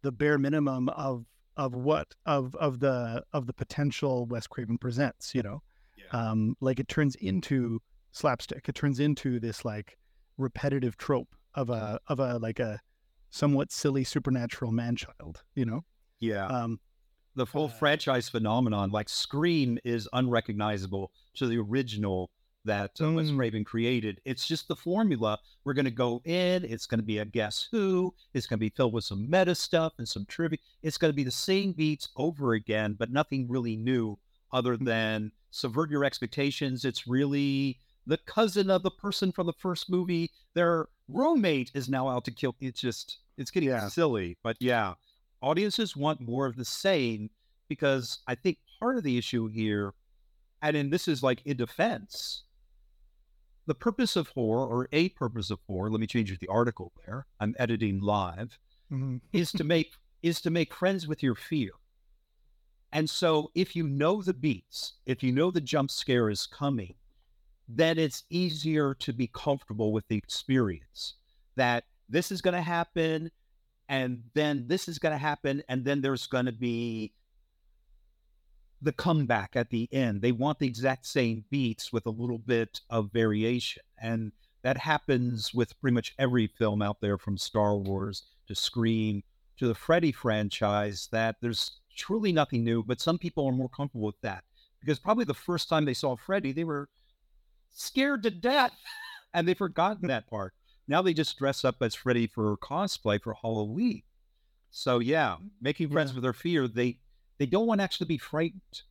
the 0.01 0.11
bare 0.11 0.37
minimum 0.37 0.89
of 0.89 1.25
of 1.55 1.73
what 1.73 2.13
of 2.25 2.55
of 2.55 2.79
the 2.79 3.23
of 3.33 3.47
the 3.47 3.53
potential 3.53 4.25
Wes 4.27 4.47
Craven 4.47 4.77
presents. 4.77 5.33
You 5.33 5.43
know, 5.43 5.63
um, 6.11 6.55
like 6.61 6.79
it 6.79 6.87
turns 6.87 7.15
into 7.15 7.79
slapstick. 8.11 8.67
It 8.69 8.75
turns 8.75 8.99
into 8.99 9.39
this 9.39 9.65
like 9.65 9.97
repetitive 10.37 10.97
trope 10.97 11.35
of 11.55 11.69
a 11.69 11.99
of 12.07 12.19
a 12.19 12.37
like 12.37 12.59
a 12.59 12.79
somewhat 13.29 13.71
silly 13.71 14.03
supernatural 14.03 14.71
man 14.71 14.95
child. 14.95 15.43
You 15.55 15.65
know, 15.65 15.81
Yeah. 16.19 16.45
um, 16.47 16.79
the 17.35 17.45
whole 17.45 17.65
uh, 17.65 17.69
franchise 17.69 18.29
phenomenon, 18.29 18.89
like 18.91 19.09
Scream, 19.09 19.77
is 19.83 20.07
unrecognizable 20.13 21.11
to 21.35 21.47
the 21.47 21.57
original 21.57 22.29
that 22.67 22.91
uh, 23.01 23.11
Wes 23.11 23.27
Mm. 23.27 23.37
Craven 23.37 23.63
created. 23.65 24.21
It's 24.23 24.47
just 24.47 24.67
the 24.67 24.75
formula. 24.75 25.39
We're 25.63 25.73
going 25.73 25.85
to 25.85 25.91
go 25.91 26.21
in. 26.25 26.63
It's 26.63 26.85
going 26.85 26.99
to 26.99 27.05
be 27.05 27.17
a 27.17 27.25
Guess 27.25 27.67
Who. 27.71 28.13
It's 28.33 28.45
going 28.47 28.57
to 28.59 28.65
be 28.65 28.69
filled 28.69 28.93
with 28.93 29.03
some 29.03 29.29
meta 29.29 29.55
stuff 29.55 29.93
and 29.97 30.07
some 30.07 30.25
trivia. 30.25 30.59
It's 30.83 30.97
going 30.97 31.11
to 31.11 31.15
be 31.15 31.23
the 31.23 31.31
same 31.31 31.71
beats 31.73 32.09
over 32.15 32.53
again, 32.53 32.93
but 32.97 33.11
nothing 33.11 33.47
really 33.49 33.75
new 33.75 34.17
other 34.53 34.77
than 34.77 35.31
subvert 35.51 35.89
your 35.89 36.05
expectations. 36.05 36.85
It's 36.85 37.07
really 37.07 37.79
the 38.05 38.17
cousin 38.19 38.69
of 38.69 38.83
the 38.83 38.91
person 38.91 39.31
from 39.31 39.47
the 39.47 39.53
first 39.53 39.89
movie. 39.89 40.31
Their 40.53 40.87
roommate 41.09 41.71
is 41.73 41.89
now 41.89 42.07
out 42.07 42.23
to 42.25 42.31
kill. 42.31 42.55
It's 42.61 42.79
just, 42.79 43.17
it's 43.37 43.51
getting 43.51 43.69
Yeah. 43.69 43.89
silly. 43.89 44.37
But 44.43 44.55
yeah, 44.59 44.93
audiences 45.41 45.95
want 45.95 46.21
more 46.21 46.45
of 46.45 46.55
the 46.55 46.65
same 46.65 47.29
because 47.67 48.19
I 48.27 48.35
think 48.35 48.59
part 48.79 48.97
of 48.97 49.03
the 49.03 49.17
issue 49.17 49.47
here, 49.47 49.93
and 50.61 50.75
then 50.75 50.89
this 50.89 51.07
is 51.07 51.21
like 51.21 51.41
in 51.45 51.57
defense, 51.57 52.43
the 53.67 53.75
purpose 53.75 54.15
of 54.15 54.29
horror 54.29 54.65
or 54.65 54.87
a 54.91 55.09
purpose 55.09 55.51
of 55.51 55.59
horror, 55.67 55.91
let 55.91 55.99
me 55.99 56.07
change 56.07 56.37
the 56.39 56.47
article 56.47 56.93
there. 57.05 57.27
I'm 57.39 57.53
editing 57.59 57.99
live, 57.99 58.57
mhm. 58.91 59.21
is 59.33 59.51
to 59.51 59.63
make 59.63 59.91
is 60.23 60.41
to 60.41 60.49
make 60.49 60.73
friends 60.73 61.07
with 61.07 61.21
your 61.21 61.35
fear. 61.35 61.71
And 62.91 63.09
so 63.09 63.51
if 63.53 63.75
you 63.75 63.87
know 63.87 64.21
the 64.21 64.33
beats, 64.33 64.93
if 65.05 65.21
you 65.21 65.31
know 65.31 65.51
the 65.51 65.61
jump 65.61 65.91
scare 65.91 66.29
is 66.29 66.47
coming, 66.47 66.95
then 67.67 67.99
it's 67.99 68.23
easier 68.29 68.95
to 68.95 69.13
be 69.13 69.27
comfortable 69.27 69.91
with 69.91 70.07
the 70.07 70.15
experience 70.15 71.15
that 71.55 71.83
this 72.09 72.31
is 72.31 72.41
going 72.41 72.55
to 72.55 72.61
happen 72.61 73.29
and 73.89 74.23
then 74.33 74.65
this 74.67 74.87
is 74.87 74.99
going 74.99 75.11
to 75.11 75.17
happen 75.17 75.61
and 75.67 75.83
then 75.83 76.01
there's 76.01 76.27
going 76.27 76.45
to 76.45 76.51
be 76.51 77.11
the 78.81 78.91
comeback 78.91 79.55
at 79.55 79.69
the 79.69 79.87
end 79.91 80.21
they 80.21 80.31
want 80.31 80.59
the 80.59 80.67
exact 80.67 81.05
same 81.05 81.43
beats 81.49 81.91
with 81.91 82.05
a 82.05 82.11
little 82.11 82.37
bit 82.37 82.81
of 82.89 83.11
variation 83.11 83.81
and 84.01 84.31
that 84.63 84.77
happens 84.77 85.53
with 85.53 85.79
pretty 85.79 85.93
much 85.93 86.13
every 86.19 86.47
film 86.47 86.81
out 86.81 86.99
there 87.01 87.17
from 87.17 87.37
star 87.37 87.75
wars 87.77 88.23
to 88.47 88.53
scream 88.55 89.23
to 89.57 89.67
the 89.67 89.75
freddy 89.75 90.11
franchise 90.11 91.09
that 91.11 91.35
there's 91.41 91.79
truly 91.95 92.31
nothing 92.31 92.63
new 92.63 92.83
but 92.83 93.01
some 93.01 93.17
people 93.17 93.47
are 93.47 93.51
more 93.51 93.69
comfortable 93.69 94.05
with 94.05 94.21
that 94.21 94.43
because 94.79 94.99
probably 94.99 95.25
the 95.25 95.33
first 95.33 95.67
time 95.69 95.85
they 95.85 95.93
saw 95.93 96.15
freddy 96.15 96.51
they 96.51 96.63
were 96.63 96.87
scared 97.73 98.21
to 98.21 98.29
death 98.29 98.73
and 99.33 99.47
they've 99.47 99.57
forgotten 99.57 100.07
that 100.07 100.27
part 100.29 100.53
now 100.87 101.01
they 101.01 101.13
just 101.13 101.37
dress 101.37 101.65
up 101.65 101.75
as 101.81 101.95
Freddy 101.95 102.27
for 102.27 102.55
cosplay 102.57 103.21
for 103.21 103.33
Halloween. 103.33 104.03
So 104.71 104.99
yeah, 104.99 105.37
making 105.61 105.89
friends 105.89 106.11
Yeah. 106.11 106.15
with 106.15 106.23
their 106.23 106.33
fear, 106.33 106.67
they 106.67 106.99
they 107.37 107.45
don't 107.45 107.67
want 107.67 107.79
to 107.79 107.83
actually 107.83 108.07
be 108.07 108.17
frightened. 108.17 108.81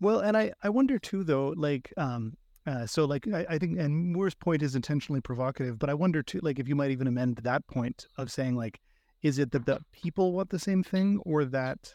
Well, 0.00 0.20
and 0.20 0.36
I, 0.36 0.52
I 0.62 0.68
wonder 0.68 0.98
too, 0.98 1.22
though, 1.22 1.54
like, 1.56 1.92
um, 1.96 2.36
uh, 2.66 2.86
so 2.86 3.04
like, 3.04 3.26
I, 3.28 3.46
I 3.50 3.58
think, 3.58 3.78
and 3.78 4.12
Moore's 4.12 4.34
point 4.34 4.62
is 4.62 4.74
intentionally 4.74 5.20
provocative, 5.20 5.78
but 5.78 5.90
I 5.90 5.94
wonder 5.94 6.22
too, 6.22 6.40
like, 6.42 6.58
if 6.58 6.68
you 6.68 6.74
might 6.74 6.90
even 6.90 7.06
amend 7.06 7.36
that 7.38 7.66
point 7.68 8.06
of 8.18 8.30
saying, 8.30 8.56
like, 8.56 8.80
is 9.22 9.38
it 9.38 9.52
that 9.52 9.66
the 9.66 9.80
people 9.92 10.32
want 10.32 10.50
the 10.50 10.58
same 10.58 10.82
thing 10.82 11.20
or 11.24 11.44
that, 11.44 11.94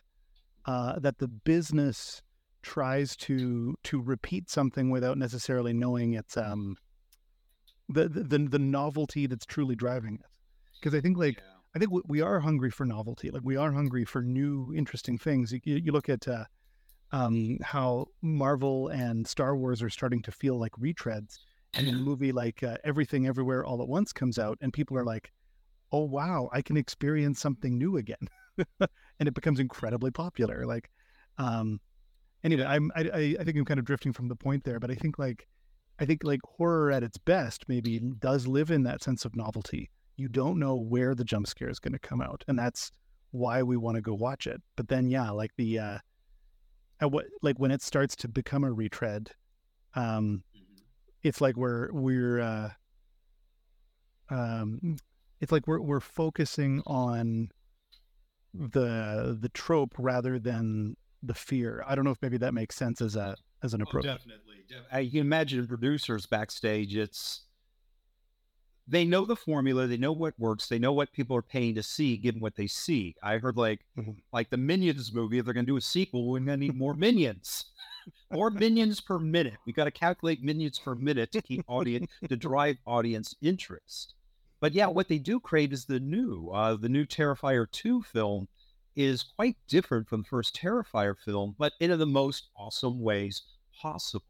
uh, 0.65 0.99
that 0.99 1.17
the 1.17 1.27
business 1.27 2.21
tries 2.61 3.15
to, 3.17 3.75
to 3.83 4.01
repeat 4.01 4.49
something 4.49 4.89
without 4.89 5.17
necessarily 5.17 5.73
knowing 5.73 6.13
it's, 6.13 6.37
um, 6.37 6.77
the, 7.89 8.07
the, 8.07 8.37
the 8.37 8.59
novelty 8.59 9.27
that's 9.27 9.45
truly 9.45 9.75
driving 9.75 10.15
it? 10.15 10.25
Because 10.79 10.97
I 10.97 11.01
think, 11.01 11.17
like, 11.17 11.41
I 11.77 11.79
think 11.79 11.91
we- 12.07 12.21
are 12.21 12.39
hungry 12.39 12.71
for 12.71 12.85
novelty. 12.85 13.29
Like 13.29 13.43
we 13.45 13.55
are 13.55 13.71
hungry 13.71 14.03
for 14.03 14.23
new, 14.23 14.73
interesting 14.75 15.19
things. 15.19 15.51
You, 15.51 15.59
you 15.63 15.91
look 15.91 16.09
at 16.09 16.27
uh, 16.27 16.45
um, 17.11 17.59
how 17.61 18.07
Marvel 18.23 18.87
and 18.87 19.27
Star 19.27 19.55
Wars 19.55 19.83
are 19.83 19.89
starting 19.89 20.23
to 20.23 20.31
feel 20.31 20.59
like 20.59 20.71
retreads, 20.73 21.37
and 21.75 21.87
a 21.87 21.91
movie 21.91 22.31
like 22.31 22.63
uh, 22.63 22.77
Everything 22.83 23.27
Everywhere 23.27 23.63
All 23.63 23.79
at 23.83 23.87
Once 23.87 24.11
comes 24.11 24.39
out, 24.39 24.57
and 24.61 24.73
people 24.73 24.97
are 24.97 25.05
like, 25.05 25.31
"Oh 25.91 26.05
wow, 26.05 26.49
I 26.51 26.63
can 26.63 26.77
experience 26.77 27.39
something 27.39 27.77
new 27.77 27.97
again," 27.97 28.27
and 28.79 29.27
it 29.29 29.35
becomes 29.35 29.59
incredibly 29.59 30.09
popular. 30.09 30.65
Like, 30.65 30.89
um, 31.37 31.79
anyway, 32.43 32.63
I'm 32.65 32.91
I, 32.95 33.01
I 33.01 33.35
I 33.39 33.43
think 33.43 33.57
I'm 33.57 33.65
kind 33.65 33.79
of 33.79 33.85
drifting 33.85 34.13
from 34.13 34.29
the 34.29 34.35
point 34.35 34.63
there, 34.63 34.79
but 34.79 34.89
I 34.89 34.95
think 34.95 35.19
like 35.19 35.47
I 35.99 36.05
think 36.05 36.23
like 36.23 36.41
horror 36.43 36.91
at 36.91 37.03
its 37.03 37.19
best 37.19 37.65
maybe 37.69 37.99
does 37.99 38.47
live 38.47 38.71
in 38.71 38.83
that 38.83 39.03
sense 39.03 39.25
of 39.25 39.35
novelty. 39.35 39.91
You 40.17 40.27
don't 40.27 40.59
know 40.59 40.75
where 40.75 41.15
the 41.15 41.23
jump 41.23 41.47
scare 41.47 41.69
is 41.69 41.79
going 41.79 41.93
to 41.93 41.99
come 41.99 42.21
out, 42.21 42.43
and 42.47 42.57
that's 42.57 42.91
why 43.31 43.63
we 43.63 43.77
want 43.77 43.95
to 43.95 44.01
go 44.01 44.13
watch 44.13 44.47
it. 44.47 44.61
But 44.75 44.87
then, 44.87 45.09
yeah, 45.09 45.29
like 45.29 45.51
the 45.57 45.79
uh, 45.79 45.97
at 46.99 47.11
what 47.11 47.25
like 47.41 47.59
when 47.59 47.71
it 47.71 47.81
starts 47.81 48.15
to 48.17 48.27
become 48.27 48.63
a 48.63 48.71
retread, 48.71 49.31
um, 49.95 50.43
it's 51.23 51.39
like 51.39 51.55
we're 51.55 51.91
we're 51.91 52.39
uh, 52.39 52.69
um, 54.29 54.97
it's 55.39 55.51
like 55.51 55.67
we're 55.67 55.81
we're 55.81 55.99
focusing 55.99 56.81
on 56.85 57.49
the 58.53 59.37
the 59.39 59.49
trope 59.49 59.93
rather 59.97 60.39
than 60.39 60.95
the 61.21 61.33
fear. 61.33 61.83
I 61.87 61.95
don't 61.95 62.05
know 62.05 62.11
if 62.11 62.21
maybe 62.21 62.37
that 62.37 62.53
makes 62.53 62.75
sense 62.75 63.01
as 63.01 63.15
a 63.15 63.35
as 63.63 63.73
an 63.73 63.81
approach. 63.81 64.05
definitely. 64.05 64.55
I 64.91 65.05
can 65.05 65.19
imagine 65.19 65.67
producers 65.67 66.25
backstage. 66.25 66.95
It's 66.95 67.45
they 68.87 69.03
know 69.05 69.25
the 69.25 69.35
formula, 69.35 69.85
they 69.87 69.97
know 69.97 70.13
what 70.13 70.39
works, 70.39 70.67
they 70.67 70.79
know 70.79 70.93
what 70.93 71.11
people 71.11 71.35
are 71.35 71.41
paying 71.41 71.75
to 71.75 71.83
see, 71.83 72.15
given 72.17 72.39
what 72.41 72.55
they 72.55 72.67
see. 72.67 73.15
I 73.21 73.37
heard 73.37 73.57
like 73.57 73.81
Mhm. 73.97 74.17
like 74.31 74.49
the 74.49 74.57
Minions 74.57 75.13
movie. 75.13 75.37
If 75.39 75.45
they're 75.45 75.53
going 75.53 75.65
to 75.65 75.71
do 75.71 75.77
a 75.77 75.81
sequel, 75.81 76.27
we're 76.27 76.39
going 76.39 76.59
to 76.59 76.65
need 76.67 76.75
more 76.75 76.93
Minions. 77.05 77.65
More 78.31 78.49
minions 78.49 79.01
per 79.01 79.19
minute. 79.19 79.57
We 79.65 79.73
got 79.73 79.83
to 79.83 79.91
calculate 79.91 80.41
minions 80.41 80.79
per 80.79 80.95
minute 80.95 81.29
to 81.33 81.41
keep 81.41 81.65
audience 81.67 82.09
to 82.29 82.37
drive 82.37 82.77
audience 82.85 83.35
interest. 83.41 84.13
But 84.61 84.71
yeah, 84.73 84.87
what 84.87 85.09
they 85.09 85.17
do 85.19 85.41
crave 85.41 85.73
is 85.73 85.83
the 85.85 85.99
new. 85.99 86.49
Uh, 86.51 86.77
the 86.77 86.87
new 86.87 87.05
Terrifier 87.05 87.69
2 87.69 88.01
film 88.03 88.47
is 88.95 89.23
quite 89.23 89.57
different 89.67 90.07
from 90.07 90.21
the 90.21 90.27
first 90.29 90.55
Terrifier 90.55 91.15
film, 91.17 91.55
but 91.59 91.73
in 91.81 91.97
the 91.99 92.05
most 92.05 92.47
awesome 92.55 93.01
ways 93.01 93.41
possible. 93.77 94.25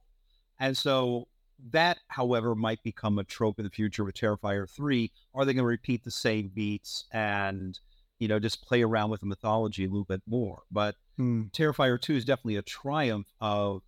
And 0.59 0.75
so 0.75 1.27
that, 1.71 1.99
however, 2.07 2.55
might 2.55 2.81
become 2.83 3.17
a 3.19 3.23
trope 3.23 3.59
in 3.59 3.65
the 3.65 3.71
future 3.71 4.03
with 4.03 4.15
Terrifier 4.15 4.69
3. 4.69 5.11
Are 5.33 5.45
they 5.45 5.53
going 5.53 5.63
to 5.63 5.67
repeat 5.67 6.03
the 6.03 6.11
same 6.11 6.49
beats 6.53 7.05
and, 7.11 7.79
you 8.19 8.27
know, 8.27 8.39
just 8.39 8.61
play 8.61 8.83
around 8.83 9.09
with 9.09 9.21
the 9.21 9.25
mythology 9.25 9.83
a 9.85 9.87
little 9.87 10.05
bit 10.05 10.21
more? 10.27 10.63
But 10.71 10.95
Hmm. 11.17 11.45
Terrifier 11.51 11.99
2 11.99 12.15
is 12.15 12.25
definitely 12.25 12.57
a 12.57 12.61
triumph 12.61 13.27
of 13.41 13.81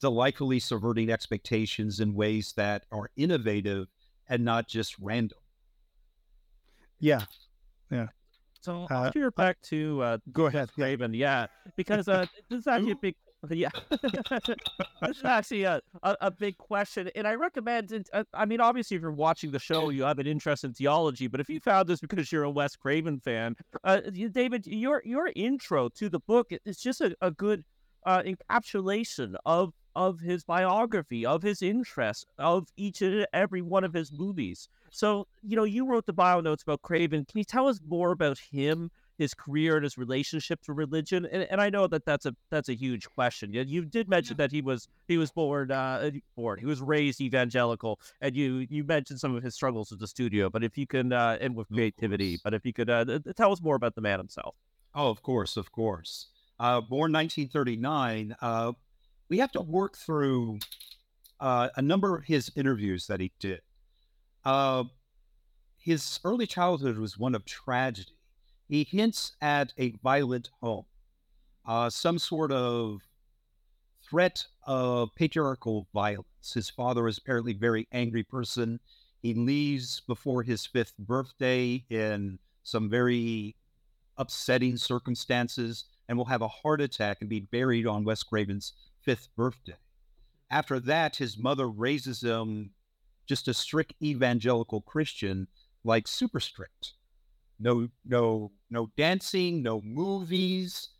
delightfully 0.00 0.60
subverting 0.60 1.10
expectations 1.10 1.98
in 1.98 2.14
ways 2.14 2.52
that 2.56 2.84
are 2.92 3.10
innovative 3.16 3.88
and 4.28 4.44
not 4.44 4.68
just 4.68 4.96
random. 5.00 5.38
Yeah, 7.00 7.22
Yeah. 7.90 8.06
So 8.60 8.84
Uh, 8.90 8.94
I'll 8.94 9.10
steer 9.10 9.30
back 9.30 9.60
to 9.62 10.02
uh, 10.02 10.18
go 10.32 10.46
ahead. 10.46 10.70
Yeah. 10.76 10.84
Raven, 10.84 11.14
yeah, 11.14 11.46
because 11.76 12.08
uh, 12.08 12.26
this 12.48 12.60
is 12.60 12.66
actually 12.68 12.92
a 12.92 12.96
big, 12.96 13.14
yeah, 13.56 13.70
this 13.90 15.18
is 15.18 15.24
actually 15.24 15.64
a, 15.64 15.80
a, 16.02 16.16
a 16.22 16.30
big 16.30 16.56
question, 16.58 17.10
and 17.14 17.26
I 17.26 17.34
recommend. 17.34 18.08
Uh, 18.12 18.24
I 18.34 18.44
mean, 18.44 18.60
obviously, 18.60 18.96
if 18.96 19.02
you're 19.02 19.12
watching 19.12 19.50
the 19.50 19.58
show, 19.58 19.90
you 19.90 20.04
have 20.04 20.18
an 20.18 20.26
interest 20.26 20.64
in 20.64 20.72
theology, 20.72 21.26
but 21.26 21.40
if 21.40 21.48
you 21.48 21.60
found 21.60 21.88
this 21.88 22.00
because 22.00 22.30
you're 22.30 22.44
a 22.44 22.50
Wes 22.50 22.76
Craven 22.76 23.20
fan, 23.20 23.56
uh, 23.84 24.00
David, 24.32 24.66
your 24.66 25.02
your 25.04 25.30
intro 25.36 25.88
to 25.90 26.08
the 26.08 26.20
book 26.20 26.50
is 26.64 26.78
just 26.78 27.00
a, 27.00 27.14
a 27.20 27.30
good 27.30 27.64
uh, 28.04 28.22
encapsulation 28.22 29.34
of 29.44 29.72
of 29.96 30.20
his 30.20 30.44
biography, 30.44 31.24
of 31.24 31.42
his 31.42 31.62
interests, 31.62 32.26
of 32.38 32.68
each 32.76 33.00
and 33.00 33.26
every 33.32 33.62
one 33.62 33.82
of 33.82 33.94
his 33.94 34.12
movies. 34.12 34.68
So, 34.90 35.26
you 35.42 35.56
know, 35.56 35.64
you 35.64 35.86
wrote 35.86 36.04
the 36.04 36.12
bio 36.12 36.40
notes 36.40 36.62
about 36.62 36.82
Craven. 36.82 37.24
Can 37.24 37.38
you 37.38 37.44
tell 37.44 37.66
us 37.66 37.80
more 37.86 38.12
about 38.12 38.38
him, 38.38 38.90
his 39.18 39.34
career, 39.34 39.76
and 39.76 39.84
his 39.84 39.98
relationship 39.98 40.62
to 40.62 40.72
religion? 40.72 41.26
And, 41.30 41.42
and 41.50 41.60
I 41.60 41.70
know 41.70 41.86
that 41.86 42.04
that's 42.04 42.26
a 42.26 42.34
that's 42.50 42.68
a 42.68 42.74
huge 42.74 43.08
question. 43.10 43.52
You, 43.52 43.62
you 43.62 43.84
did 43.84 44.08
mention 44.08 44.36
that 44.36 44.52
he 44.52 44.62
was 44.62 44.88
he 45.08 45.18
was 45.18 45.30
born 45.30 45.70
uh, 45.70 46.10
born 46.36 46.58
he 46.58 46.66
was 46.66 46.80
raised 46.80 47.20
evangelical, 47.20 48.00
and 48.20 48.36
you 48.36 48.66
you 48.68 48.84
mentioned 48.84 49.20
some 49.20 49.34
of 49.34 49.42
his 49.42 49.54
struggles 49.54 49.90
with 49.90 50.00
the 50.00 50.08
studio. 50.08 50.50
But 50.50 50.64
if 50.64 50.76
you 50.78 50.86
can 50.86 51.12
uh, 51.12 51.38
and 51.40 51.54
with 51.54 51.68
creativity, 51.68 52.38
but 52.42 52.54
if 52.54 52.64
you 52.64 52.72
could 52.72 52.90
uh, 52.90 53.18
tell 53.36 53.52
us 53.52 53.60
more 53.60 53.76
about 53.76 53.94
the 53.94 54.00
man 54.00 54.18
himself. 54.18 54.54
Oh, 54.94 55.10
of 55.10 55.22
course, 55.22 55.56
of 55.56 55.70
course. 55.72 56.28
Uh, 56.58 56.80
born 56.80 57.12
1939, 57.12 58.34
uh, 58.40 58.72
we 59.28 59.38
have 59.38 59.52
to 59.52 59.60
work 59.60 59.96
through 59.96 60.58
uh, 61.38 61.68
a 61.76 61.82
number 61.82 62.16
of 62.16 62.24
his 62.24 62.50
interviews 62.56 63.06
that 63.06 63.20
he 63.20 63.30
did. 63.38 63.60
Uh, 64.44 64.84
his 65.78 66.18
early 66.24 66.46
childhood 66.46 66.98
was 66.98 67.18
one 67.18 67.34
of 67.34 67.44
tragedy. 67.44 68.15
He 68.68 68.84
hints 68.84 69.36
at 69.40 69.72
a 69.78 69.90
violent 70.02 70.50
home, 70.60 70.86
uh, 71.64 71.90
some 71.90 72.18
sort 72.18 72.50
of 72.50 73.02
threat 74.02 74.46
of 74.66 75.14
patriarchal 75.14 75.88
violence. 75.92 76.52
His 76.54 76.70
father 76.70 77.06
is 77.08 77.18
apparently 77.18 77.52
a 77.52 77.58
very 77.58 77.86
angry 77.92 78.22
person. 78.22 78.80
He 79.22 79.34
leaves 79.34 80.00
before 80.00 80.42
his 80.42 80.66
fifth 80.66 80.96
birthday 80.98 81.84
in 81.90 82.38
some 82.62 82.90
very 82.90 83.56
upsetting 84.16 84.76
circumstances 84.76 85.84
and 86.08 86.18
will 86.18 86.26
have 86.26 86.42
a 86.42 86.48
heart 86.48 86.80
attack 86.80 87.18
and 87.20 87.30
be 87.30 87.40
buried 87.40 87.86
on 87.86 88.04
Wes 88.04 88.22
Craven's 88.22 88.72
fifth 89.02 89.28
birthday. 89.36 89.76
After 90.50 90.78
that, 90.80 91.16
his 91.16 91.38
mother 91.38 91.68
raises 91.68 92.22
him 92.22 92.70
just 93.26 93.48
a 93.48 93.54
strict 93.54 93.94
evangelical 94.02 94.80
Christian, 94.80 95.48
like 95.82 96.06
super 96.06 96.40
strict. 96.40 96.94
No, 97.58 97.88
no, 98.04 98.52
no 98.70 98.90
dancing, 98.96 99.62
no 99.62 99.80
movies, 99.80 100.90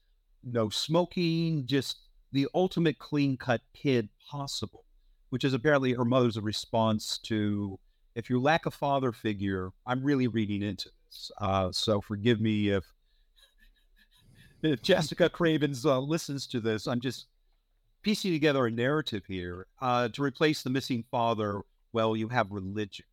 no 0.43 0.69
smoking, 0.71 1.67
just 1.67 1.99
the 2.33 2.49
ultimate 2.55 2.99
clean 2.99 3.37
cut 3.37 3.61
kid 3.75 4.09
possible, 4.31 4.85
which 5.31 5.45
is 5.45 5.53
apparently 5.53 5.93
her 5.93 6.05
mother's 6.05 6.39
response 6.39 7.19
to 7.19 7.79
if 8.17 8.31
you 8.31 8.41
lack 8.41 8.65
a 8.65 8.71
father 8.71 9.13
figure, 9.13 9.71
I'm 9.87 10.03
really 10.03 10.27
reading 10.27 10.63
into 10.63 10.89
this. 11.05 11.31
Uh, 11.39 11.71
so 11.71 12.01
forgive 12.01 12.41
me 12.41 12.71
if 12.71 12.85
if 14.63 14.83
Jessica 14.83 15.29
Cravens 15.29 15.85
uh, 15.85 16.01
listens 16.01 16.47
to 16.49 16.61
this. 16.61 16.87
I'm 16.87 17.01
just 17.01 17.27
piecing 18.03 18.33
together 18.33 18.67
a 18.67 18.71
narrative 18.71 19.25
here 19.29 19.67
uh, 19.83 20.09
to 20.09 20.23
replace 20.23 20.63
the 20.63 20.71
missing 20.71 21.05
father. 21.11 21.61
Well, 21.93 22.17
you 22.17 22.29
have 22.29 22.51
religion. 22.51 23.05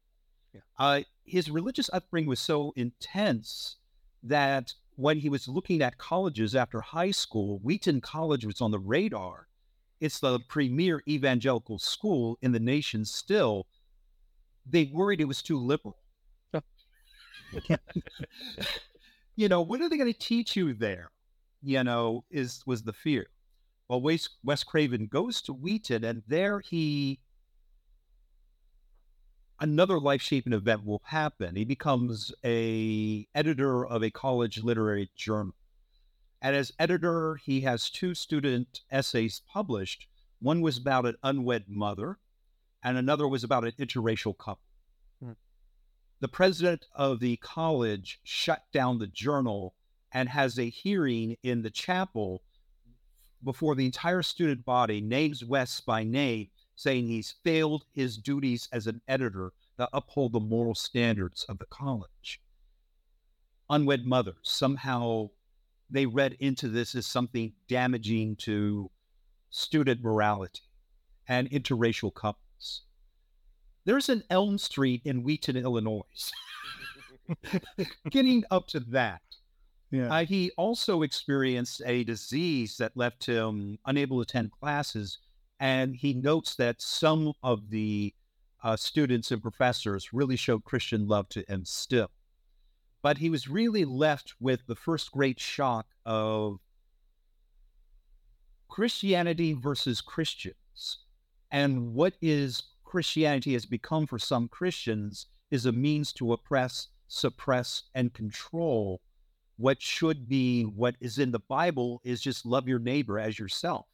Yeah. 0.54 1.02
His 1.26 1.50
religious 1.50 1.90
upbringing 1.94 2.30
was 2.30 2.40
so 2.40 2.74
intense 2.76 3.78
that 4.24 4.74
when 4.96 5.18
he 5.20 5.30
was 5.30 5.48
looking 5.48 5.82
at 5.82 5.98
colleges 5.98 6.56
after 6.56 6.82
high 6.82 7.12
school, 7.12 7.60
Wheaton 7.64 8.02
College 8.02 8.46
was 8.46 8.62
on 8.62 8.72
the 8.72 8.80
radar. 8.80 9.48
It's 10.00 10.20
the 10.20 10.40
premier 10.48 11.02
evangelical 11.08 11.80
school 11.80 12.38
in 12.42 12.52
the 12.52 12.60
nation 12.60 13.06
still. 13.06 13.68
They 14.70 14.92
worried 14.94 15.22
it 15.22 15.28
was 15.28 15.42
too 15.42 15.58
liberal. 15.58 15.98
you 19.36 19.50
know, 19.50 19.62
what 19.62 19.82
are 19.82 19.90
they 19.90 19.98
going 19.98 20.12
to 20.12 20.20
teach 20.20 20.56
you 20.56 20.74
there? 20.74 21.12
You 21.62 21.84
know, 21.84 22.26
is 22.30 22.64
was 22.66 22.84
the 22.84 22.94
fear. 22.94 23.28
Well, 23.88 24.02
Wes, 24.02 24.30
Wes 24.44 24.64
Craven 24.64 25.08
goes 25.08 25.42
to 25.44 25.54
Wheaton, 25.54 26.04
and 26.04 26.24
there 26.28 26.60
he 26.60 27.20
another 29.64 29.98
life-shaping 29.98 30.52
event 30.52 30.86
will 30.86 31.02
happen. 31.06 31.56
He 31.56 31.64
becomes 31.64 32.34
a 32.44 33.26
editor 33.34 33.86
of 33.86 34.04
a 34.04 34.12
college 34.12 34.62
literary 34.62 35.10
journal. 35.16 35.56
And 36.42 36.54
as 36.54 36.74
editor, 36.78 37.36
he 37.36 37.62
has 37.62 37.90
two 37.90 38.14
student 38.14 38.82
essays 38.92 39.42
published. 39.48 40.06
One 40.42 40.60
was 40.60 40.78
about 40.78 41.06
an 41.06 41.16
unwed 41.24 41.64
mother, 41.70 42.20
and 42.84 42.98
another 42.98 43.26
was 43.26 43.46
about 43.46 43.64
an 43.64 43.72
interracial 43.80 44.38
couple. 44.38 44.66
Hmm. 45.24 45.32
The 46.20 46.28
president 46.28 46.86
of 46.94 47.22
the 47.22 47.38
college 47.38 48.20
shut 48.22 48.64
down 48.74 49.00
the 49.00 49.08
journal 49.08 49.76
and 50.12 50.28
has 50.28 50.60
a 50.60 50.70
hearing 50.70 51.38
in 51.42 51.62
the 51.62 51.72
chapel 51.72 52.44
before 53.42 53.76
the 53.76 53.86
entire 53.86 54.24
student 54.24 54.66
body, 54.66 55.00
names 55.00 55.46
West 55.46 55.86
by 55.86 56.04
name, 56.04 56.50
saying 56.84 57.08
he's 57.08 57.36
failed 57.44 57.86
his 57.94 58.18
duties 58.18 58.68
as 58.72 58.88
an 58.88 59.02
editor 59.08 59.54
to 59.78 59.88
uphold 59.94 60.34
the 60.34 60.40
moral 60.40 60.76
standards 60.76 61.46
of 61.48 61.58
the 61.58 61.66
college. 61.66 62.42
Unwed 63.70 64.06
mothers, 64.06 64.36
somehow 64.44 65.30
they 65.90 66.06
read 66.06 66.36
into 66.40 66.68
this 66.68 66.94
as 66.94 67.06
something 67.06 67.54
damaging 67.70 68.36
to 68.36 68.92
student 69.50 70.04
morality 70.04 70.62
and 71.28 71.50
interracial 71.50 72.14
couples. 72.14 72.82
There's 73.86 74.10
an 74.10 74.24
Elm 74.30 74.58
Street 74.58 75.02
in 75.06 75.24
Wheaton, 75.24 75.56
Illinois. 75.56 76.32
Getting 78.10 78.44
up 78.52 78.68
to 78.68 78.82
that. 78.82 79.22
Yeah. 79.92 80.14
Uh, 80.14 80.26
he 80.26 80.52
also 80.58 81.04
experienced 81.04 81.82
a 81.86 82.04
disease 82.04 82.78
that 82.78 82.98
left 82.98 83.26
him 83.26 83.78
unable 83.86 84.18
to 84.18 84.22
attend 84.22 84.52
classes 84.52 85.20
and 85.64 85.96
he 85.96 86.14
notes 86.14 86.56
that 86.56 86.82
some 86.82 87.32
of 87.42 87.70
the 87.70 88.14
uh, 88.66 88.76
students 88.76 89.32
and 89.32 89.42
professors 89.42 90.12
really 90.12 90.36
showed 90.36 90.66
Christian 90.66 91.08
love 91.08 91.30
to 91.30 91.46
him 91.48 91.64
still. 91.64 92.12
But 93.02 93.20
he 93.20 93.30
was 93.30 93.48
really 93.48 93.86
left 93.86 94.34
with 94.42 94.68
the 94.68 94.76
first 94.76 95.14
great 95.14 95.40
shock 95.40 95.86
of 96.06 96.60
Christianity 98.68 99.54
versus 99.54 100.02
Christians. 100.02 100.98
And 101.50 101.94
what 101.94 102.16
is 102.22 102.64
Christianity 102.84 103.54
has 103.54 103.66
become 103.66 104.06
for 104.06 104.20
some 104.20 104.50
Christians 104.50 105.28
is 105.50 105.66
a 105.66 105.72
means 105.72 106.12
to 106.14 106.34
oppress, 106.34 106.90
suppress, 107.08 107.84
and 107.96 108.14
control 108.14 109.00
what 109.56 109.82
should 109.82 110.28
be 110.28 110.64
what 110.64 110.96
is 111.00 111.20
in 111.20 111.32
the 111.32 111.40
Bible 111.40 112.02
is 112.04 112.20
just 112.20 112.46
love 112.46 112.68
your 112.68 112.80
neighbor 112.80 113.18
as 113.18 113.40
yourself 113.40 113.86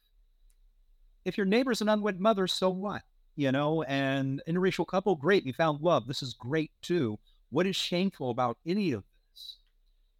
if 1.24 1.36
your 1.36 1.46
neighbor's 1.46 1.80
an 1.80 1.88
unwed 1.88 2.20
mother, 2.20 2.46
so 2.46 2.70
what? 2.70 3.02
You 3.36 3.52
know, 3.52 3.82
and 3.84 4.42
interracial 4.48 4.86
couple, 4.86 5.16
great, 5.16 5.46
you 5.46 5.52
found 5.52 5.80
love. 5.80 6.06
This 6.06 6.22
is 6.22 6.34
great 6.34 6.70
too. 6.82 7.18
What 7.50 7.66
is 7.66 7.76
shameful 7.76 8.30
about 8.30 8.58
any 8.66 8.92
of 8.92 9.02
this? 9.32 9.56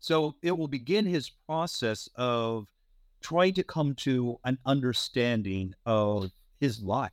So 0.00 0.36
it 0.42 0.56
will 0.56 0.68
begin 0.68 1.06
his 1.06 1.30
process 1.46 2.08
of 2.16 2.66
trying 3.20 3.54
to 3.54 3.62
come 3.62 3.94
to 3.94 4.38
an 4.44 4.58
understanding 4.64 5.74
of 5.84 6.30
his 6.58 6.80
life. 6.80 7.12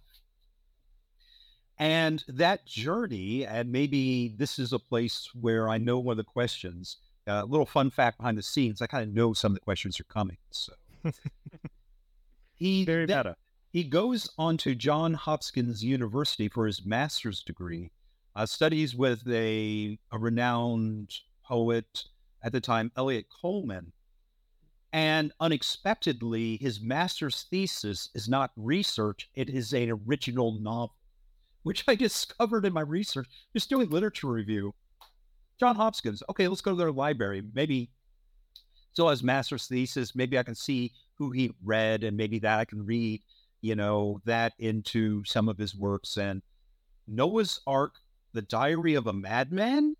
And 1.80 2.23
that 2.28 2.65
journey, 2.65 3.45
and 3.45 3.71
maybe 3.71 4.34
this 4.36 4.58
is 4.58 4.73
a 4.73 4.80
place 4.80 5.30
where 5.39 5.69
I 5.69 5.78
know 5.78 6.00
one 6.00 6.13
of 6.13 6.17
the 6.17 6.23
questions, 6.23 6.97
a 7.28 7.39
uh, 7.39 7.43
little 7.43 7.65
fun 7.65 7.91
fact 7.91 8.17
behind 8.17 8.38
the 8.38 8.43
scenes, 8.43 8.82
I 8.82 8.88
kind 8.88 9.04
of 9.04 9.13
know 9.13 9.34
some 9.34 9.52
of 9.52 9.56
the 9.56 9.62
questions 9.62 10.00
are 10.00 10.06
coming. 10.06 10.38
So 10.50 10.73
he 12.56 12.84
very 12.86 13.06
that, 13.06 13.26
meta. 13.26 13.38
He 13.71 13.84
goes 13.84 14.30
on 14.38 14.58
to 14.58 14.75
John 14.75 15.13
Hopkins 15.13 15.84
University 15.84 16.47
for 16.47 16.65
his 16.65 16.86
master's 16.86 17.43
degree, 17.43 17.91
uh, 18.36 18.45
studies 18.45 18.95
with 18.95 19.27
a, 19.27 19.99
a 20.12 20.17
renowned 20.17 21.13
poet 21.43 22.06
at 22.41 22.53
the 22.53 22.62
time, 22.62 22.91
Elliott 22.95 23.25
Coleman. 23.30 23.91
And 24.93 25.34
unexpectedly, 25.41 26.58
his 26.62 26.80
master's 26.80 27.43
thesis 27.51 28.10
is 28.15 28.30
not 28.30 28.51
research, 28.56 29.30
it 29.36 29.49
is 29.49 29.73
an 29.73 29.99
original 30.08 30.58
novel, 30.62 30.95
which 31.63 31.84
I 31.89 31.95
discovered 31.95 32.65
in 32.65 32.71
my 32.71 32.82
research, 32.82 33.27
just 33.51 33.69
doing 33.69 33.89
literature 33.89 34.27
review. 34.27 34.73
John 35.60 35.75
Hopkins, 35.75 36.23
okay, 36.30 36.47
let's 36.47 36.62
go 36.62 36.71
to 36.71 36.77
their 36.77 36.91
library. 36.91 37.43
Maybe 37.53 37.89
still 38.93 39.10
has 39.10 39.23
master's 39.23 39.67
thesis. 39.67 40.15
Maybe 40.15 40.39
I 40.39 40.43
can 40.43 40.56
see 40.56 40.93
who 41.15 41.32
he 41.32 41.53
read, 41.63 42.06
and 42.06 42.15
maybe 42.15 42.39
that 42.39 42.60
I 42.60 42.65
can 42.65 42.86
read 42.86 43.21
you 43.62 43.76
know, 43.76 44.22
that 44.26 44.54
into 44.60 45.24
some 45.26 45.50
of 45.50 45.58
his 45.58 45.76
works. 45.76 46.17
And 46.17 46.41
Noah's 47.08 47.62
Ark, 47.65 47.96
The 48.34 48.41
Diary 48.41 48.96
of 48.96 49.08
a 49.08 49.13
Madman. 49.13 49.96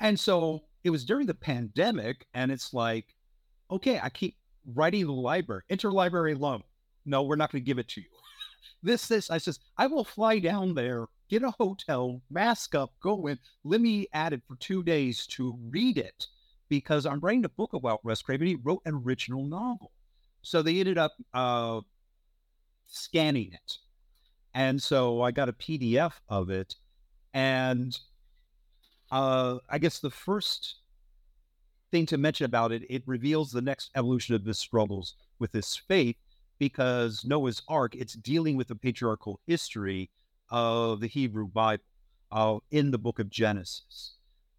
and 0.00 0.18
so 0.18 0.60
it 0.84 0.90
was 0.90 1.04
during 1.04 1.26
the 1.26 1.34
pandemic, 1.34 2.26
and 2.34 2.50
it's 2.50 2.72
like, 2.72 3.14
okay, 3.70 4.00
I 4.02 4.08
keep 4.08 4.36
writing 4.74 5.06
the 5.06 5.12
library, 5.12 5.62
interlibrary 5.70 6.38
loan. 6.38 6.62
No, 7.06 7.22
we're 7.22 7.36
not 7.36 7.50
going 7.50 7.62
to 7.62 7.66
give 7.66 7.78
it 7.78 7.88
to 7.88 8.00
you. 8.00 8.06
this, 8.82 9.08
this, 9.08 9.30
I 9.30 9.38
says, 9.38 9.58
I 9.76 9.86
will 9.86 10.04
fly 10.04 10.38
down 10.38 10.74
there, 10.74 11.06
get 11.28 11.42
a 11.42 11.50
hotel, 11.52 12.20
mask 12.30 12.74
up, 12.74 12.92
go 13.02 13.26
in, 13.26 13.38
let 13.64 13.80
me 13.80 14.06
add 14.12 14.32
it 14.32 14.42
for 14.46 14.56
two 14.56 14.82
days 14.82 15.26
to 15.28 15.58
read 15.70 15.98
it 15.98 16.26
because 16.68 17.04
I'm 17.06 17.20
writing 17.20 17.44
a 17.44 17.50
book 17.50 17.72
about 17.72 18.04
Wes 18.04 18.22
Craven. 18.22 18.46
He 18.46 18.56
wrote 18.56 18.82
an 18.86 19.02
original 19.04 19.44
novel. 19.44 19.92
So 20.42 20.62
they 20.62 20.80
ended 20.80 20.98
up 20.98 21.12
uh, 21.34 21.80
scanning 22.86 23.52
it. 23.52 23.78
And 24.54 24.82
so 24.82 25.22
I 25.22 25.30
got 25.30 25.48
a 25.48 25.52
PDF 25.52 26.12
of 26.28 26.50
it. 26.50 26.74
And 27.34 27.96
uh, 29.12 29.58
I 29.68 29.78
guess 29.78 29.98
the 30.00 30.10
first 30.10 30.76
thing 31.92 32.06
to 32.06 32.18
mention 32.18 32.46
about 32.46 32.72
it, 32.72 32.82
it 32.90 33.02
reveals 33.06 33.50
the 33.52 33.62
next 33.62 33.90
evolution 33.96 34.34
of 34.34 34.44
his 34.44 34.58
struggles 34.58 35.14
with 35.38 35.52
this 35.52 35.76
faith 35.76 36.16
because 36.58 37.24
Noah's 37.24 37.62
Ark, 37.68 37.94
it's 37.96 38.14
dealing 38.14 38.56
with 38.56 38.68
the 38.68 38.74
patriarchal 38.76 39.40
history 39.46 40.10
of 40.50 41.00
the 41.00 41.06
Hebrew 41.06 41.46
Bible 41.48 41.84
uh, 42.32 42.58
in 42.70 42.90
the 42.90 42.98
book 42.98 43.18
of 43.18 43.30
Genesis. 43.30 44.14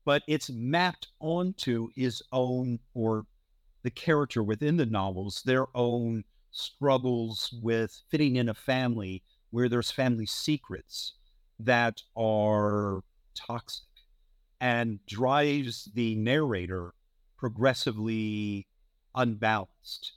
but 0.05 0.23
it's 0.27 0.49
mapped 0.49 1.07
onto 1.19 1.89
his 1.95 2.21
own 2.31 2.79
or 2.93 3.25
the 3.83 3.91
character 3.91 4.43
within 4.43 4.77
the 4.77 4.85
novels, 4.85 5.41
their 5.45 5.65
own 5.75 6.23
struggles 6.51 7.53
with 7.61 8.01
fitting 8.09 8.35
in 8.35 8.49
a 8.49 8.53
family 8.53 9.23
where 9.49 9.69
there's 9.69 9.91
family 9.91 10.25
secrets 10.25 11.13
that 11.59 12.01
are 12.15 13.01
toxic 13.35 13.85
and 14.59 14.99
drives 15.05 15.89
the 15.93 16.15
narrator 16.15 16.93
progressively 17.37 18.67
unbalanced. 19.15 20.13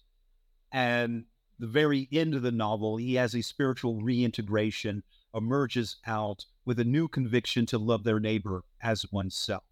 And 0.72 1.24
the 1.58 1.66
very 1.66 2.08
end 2.12 2.34
of 2.34 2.42
the 2.42 2.52
novel, 2.52 2.96
he 2.96 3.14
has 3.14 3.34
a 3.34 3.42
spiritual 3.42 4.02
reintegration, 4.02 5.02
emerges 5.34 5.96
out 6.06 6.44
with 6.64 6.78
a 6.78 6.84
new 6.84 7.08
conviction 7.08 7.66
to 7.66 7.78
love 7.78 8.04
their 8.04 8.20
neighbor 8.20 8.64
as 8.82 9.10
oneself. 9.10 9.64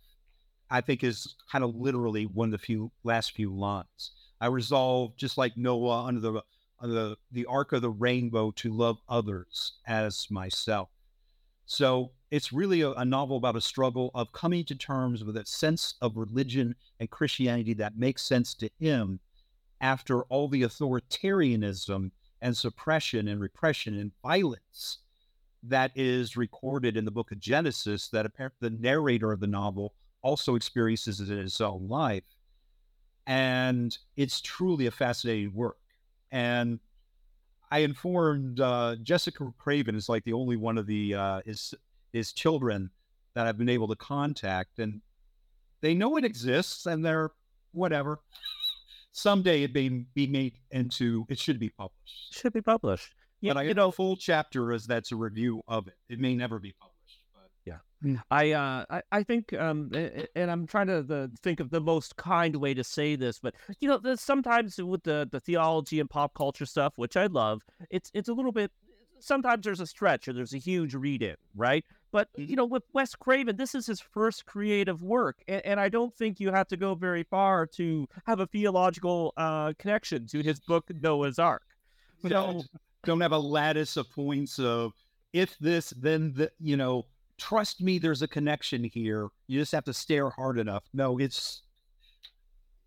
I 0.73 0.81
think 0.81 1.05
is 1.05 1.35
kind 1.51 1.63
of 1.63 1.77
literally 1.77 2.25
one 2.25 2.49
of 2.49 2.53
the 2.53 2.67
few 2.67 2.91
last 3.05 3.33
few 3.33 3.55
lines. 3.55 4.13
I 4.41 4.47
resolve, 4.47 5.15
just 5.19 5.37
like 5.37 5.55
Noah 5.55 6.07
under 6.07 6.21
the 6.21 6.43
under 6.81 6.95
the, 6.95 7.17
the 7.31 7.45
arc 7.45 7.73
of 7.73 7.83
the 7.83 7.91
rainbow, 7.91 8.53
to 8.53 8.73
love 8.73 8.97
others 9.07 9.75
as 9.87 10.27
myself. 10.31 10.89
So 11.67 12.13
it's 12.31 12.55
really 12.55 12.81
a, 12.81 12.91
a, 12.93 13.05
novel 13.05 13.37
about 13.37 13.55
a 13.55 13.61
struggle 13.61 14.11
of 14.15 14.33
coming 14.33 14.65
to 14.65 14.75
terms 14.75 15.23
with 15.23 15.37
a 15.37 15.47
sense 15.47 15.95
of 16.01 16.17
religion 16.17 16.75
and 16.99 17.09
Christianity 17.09 17.75
that 17.75 17.99
makes 17.99 18.23
sense 18.23 18.55
to 18.55 18.71
him 18.81 19.21
after 19.81 20.23
all 20.25 20.49
the 20.49 20.63
authoritarianism 20.63 22.11
and 22.41 22.57
suppression 22.57 23.29
and 23.29 23.41
repression 23.41 23.97
and 23.99 24.13
violence 24.23 24.99
that 25.63 25.93
is 25.95 26.37
recorded 26.37 26.97
in 26.97 27.05
the 27.05 27.11
book 27.11 27.31
of 27.31 27.39
Genesis 27.39 28.09
that 28.09 28.27
the 28.61 28.71
narrator 28.71 29.31
of 29.31 29.39
the 29.39 29.47
novel 29.47 29.95
also 30.23 30.55
experiences 30.55 31.21
it 31.21 31.31
in 31.31 31.39
his 31.39 31.61
own 31.61 31.89
life. 31.89 32.25
And 33.27 33.97
it's 34.17 34.41
truly 34.41 34.87
a 34.87 34.91
fascinating 34.91 35.55
work. 35.55 35.77
And 36.31 36.81
I 37.71 37.79
informed 37.79 38.61
uh, 38.61 38.97
Jessica 39.03 39.53
Craven 39.59 39.95
is 39.95 40.09
like 40.09 40.25
the 40.25 40.33
only 40.33 40.57
one 40.57 40.77
of 40.77 40.87
the 40.87 41.15
uh, 41.15 41.41
his 41.47 41.75
his 42.13 42.33
children 42.33 42.91
that 43.35 43.47
I've 43.47 43.57
been 43.57 43.71
able 43.71 43.89
to 43.89 43.97
contact, 43.97 44.79
and 44.79 45.01
they 45.81 45.95
know 45.95 46.17
it 46.17 46.25
exists, 46.25 46.85
and 46.85 47.05
they're 47.05 47.31
whatever. 47.73 48.21
Someday 49.13 49.63
it 49.63 49.75
may 49.75 49.89
be 49.89 50.27
made 50.27 50.55
into 50.71 51.25
it 51.29 51.39
should 51.39 51.59
be 51.59 51.71
published. 51.71 52.35
Should 52.35 52.53
be 52.53 52.61
published. 52.61 53.15
Yeah, 53.41 53.55
but 53.55 53.61
I 53.61 53.63
you 53.65 53.75
know, 53.75 53.91
full 53.91 54.17
chapter 54.17 54.73
as 54.73 54.87
that's 54.87 55.13
a 55.13 55.17
review 55.17 55.63
of 55.67 55.89
it. 55.89 55.97
It 56.09 56.19
may 56.19 56.35
never 56.35 56.59
be 56.59 56.75
published. 56.79 56.92
Mm. 58.05 58.21
I, 58.31 58.53
uh, 58.53 58.85
I, 58.91 59.03
I 59.13 59.23
think, 59.23 59.53
um, 59.53 59.91
and 60.35 60.51
I'm 60.51 60.67
trying 60.67 60.89
to 60.89 61.03
the, 61.03 61.31
think 61.43 61.61
of 61.61 61.71
the 61.71 61.81
most 61.81 62.17
kind 62.17 62.57
way 62.57 62.75
to 62.75 62.83
say 62.83 63.17
this, 63.17 63.39
but 63.39 63.55
you 63.81 63.89
know, 63.89 64.15
sometimes 64.17 64.79
with 64.79 65.05
the 65.05 65.29
the 65.31 65.41
theology 65.41 66.01
and 66.01 66.11
pop 66.11 66.35
culture 66.35 66.67
stuff, 66.67 66.95
which 66.97 67.17
I 67.17 67.27
love, 67.27 67.63
it's 67.91 68.11
it's 68.15 68.29
a 68.29 68.33
little 68.33 68.53
bit. 68.53 68.73
Sometimes 69.21 69.65
there's 69.65 69.81
a 69.81 69.87
stretch 69.87 70.27
or 70.27 70.33
there's 70.33 70.53
a 70.53 70.59
huge 70.59 70.95
read 70.95 71.23
in, 71.23 71.37
right? 71.55 71.85
But 72.11 72.29
you 72.37 72.45
mm-hmm. 72.45 72.55
know, 72.57 72.65
with 72.67 72.83
Wes 72.93 73.15
Craven, 73.15 73.57
this 73.57 73.75
is 73.75 73.87
his 73.87 74.01
first 74.01 74.47
creative 74.47 75.03
work, 75.03 75.43
and, 75.47 75.65
and, 75.65 75.81
I 75.81 75.89
don't 75.89 76.15
think 76.15 76.41
you 76.41 76.51
have 76.51 76.69
to 76.69 76.77
go 76.77 76.95
very 76.95 77.23
far 77.23 77.67
to 77.77 78.09
have 78.27 78.41
a 78.41 78.47
theological 78.47 79.33
uh, 79.37 79.73
connection 79.79 80.27
to 80.27 80.43
his 80.43 80.61
book 80.61 80.91
Noah's 81.01 81.39
Ark. 81.39 81.63
So, 82.21 82.29
don't, 82.29 82.69
don't 83.05 83.21
have 83.21 83.33
a 83.33 83.39
lattice 83.39 83.97
of 83.97 84.11
points 84.11 84.59
of 84.59 84.93
if 85.33 85.57
this, 85.59 85.91
then 85.97 86.35
the, 86.35 86.51
you 86.61 86.77
know 86.77 87.07
trust 87.43 87.81
me, 87.81 87.99
there's 87.99 88.23
a 88.23 88.29
connection 88.29 88.85
here. 88.85 89.29
You 89.49 89.61
just 89.61 89.73
have 89.73 89.85
to 89.85 89.93
stare 89.93 90.31
hard 90.31 90.59
enough. 90.59 90.85
No, 90.95 91.19
it's 91.19 91.63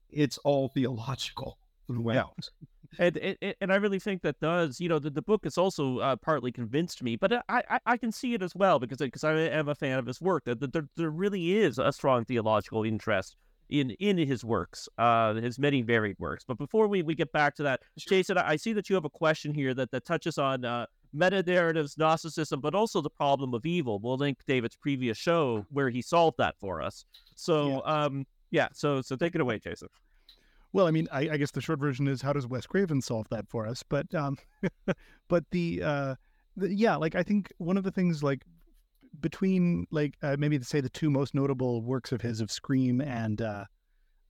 it's 0.09 0.37
all 0.39 0.69
theological 0.69 1.57
throughout. 1.87 2.49
And, 2.97 3.17
and, 3.17 3.55
and 3.59 3.73
I 3.73 3.75
really 3.75 3.99
think 3.99 4.21
that 4.21 4.39
does 4.39 4.79
you 4.79 4.87
know 4.87 4.99
the, 4.99 5.09
the 5.09 5.21
book 5.21 5.43
has 5.43 5.57
also 5.57 5.99
uh, 5.99 6.15
partly 6.15 6.51
convinced 6.51 7.03
me, 7.03 7.17
but 7.17 7.33
I, 7.33 7.63
I, 7.69 7.79
I 7.85 7.97
can 7.97 8.11
see 8.11 8.33
it 8.33 8.41
as 8.41 8.55
well 8.55 8.79
because 8.79 8.99
because 8.99 9.25
I 9.25 9.33
am 9.33 9.67
a 9.67 9.75
fan 9.75 9.99
of 9.99 10.05
his 10.05 10.21
work 10.21 10.45
that, 10.45 10.61
that 10.61 10.71
there 10.71 10.87
there 10.95 11.09
really 11.09 11.57
is 11.57 11.77
a 11.77 11.91
strong 11.91 12.23
theological 12.23 12.83
interest 12.83 13.35
in 13.69 13.91
in 13.99 14.17
his 14.17 14.45
works, 14.45 14.87
uh, 14.97 15.33
his 15.33 15.59
many 15.59 15.81
varied 15.81 16.15
works. 16.19 16.45
But 16.47 16.57
before 16.57 16.87
we, 16.87 17.01
we 17.03 17.15
get 17.15 17.31
back 17.33 17.55
to 17.55 17.63
that, 17.63 17.81
Jason, 17.97 18.37
I 18.37 18.55
see 18.55 18.71
that 18.73 18.89
you 18.89 18.95
have 18.95 19.05
a 19.05 19.09
question 19.09 19.53
here 19.53 19.73
that, 19.73 19.91
that 19.91 20.05
touches 20.05 20.37
on 20.37 20.63
uh, 20.63 20.85
meta 21.15 21.41
narratives, 21.43 21.97
Gnosticism, 21.97 22.59
but 22.59 22.75
also 22.75 23.01
the 23.01 23.09
problem 23.09 23.53
of 23.53 23.65
evil. 23.65 23.99
We'll 23.99 24.17
link 24.17 24.39
David's 24.47 24.75
previous 24.75 25.17
show 25.17 25.65
where 25.69 25.89
he 25.89 26.01
solved 26.01 26.37
that 26.37 26.55
for 26.59 26.81
us. 26.81 27.05
So, 27.35 27.83
yeah. 27.85 28.03
um, 28.03 28.25
yeah. 28.51 28.67
So, 28.73 29.01
so 29.01 29.15
take 29.15 29.35
it 29.35 29.41
away, 29.41 29.59
Jason. 29.59 29.87
Well, 30.73 30.87
I 30.87 30.91
mean, 30.91 31.07
I, 31.11 31.29
I, 31.29 31.37
guess 31.37 31.51
the 31.51 31.61
short 31.61 31.79
version 31.79 32.05
is 32.07 32.21
how 32.21 32.33
does 32.33 32.47
Wes 32.47 32.65
Craven 32.65 33.01
solve 33.01 33.27
that 33.29 33.47
for 33.47 33.65
us? 33.65 33.81
But, 33.87 34.13
um, 34.13 34.37
but 35.29 35.45
the, 35.51 35.81
uh, 35.81 36.15
the, 36.57 36.73
yeah, 36.73 36.97
like 36.97 37.15
I 37.15 37.23
think 37.23 37.53
one 37.59 37.77
of 37.77 37.83
the 37.83 37.91
things 37.91 38.21
like 38.21 38.43
between 39.21 39.87
like 39.91 40.15
uh, 40.21 40.35
maybe 40.37 40.59
to 40.59 40.65
say 40.65 40.81
the 40.81 40.89
two 40.89 41.09
most 41.09 41.33
notable 41.33 41.81
works 41.81 42.11
of 42.11 42.21
his 42.21 42.41
of 42.41 42.51
Scream 42.51 43.01
and 43.01 43.41
uh, 43.41 43.65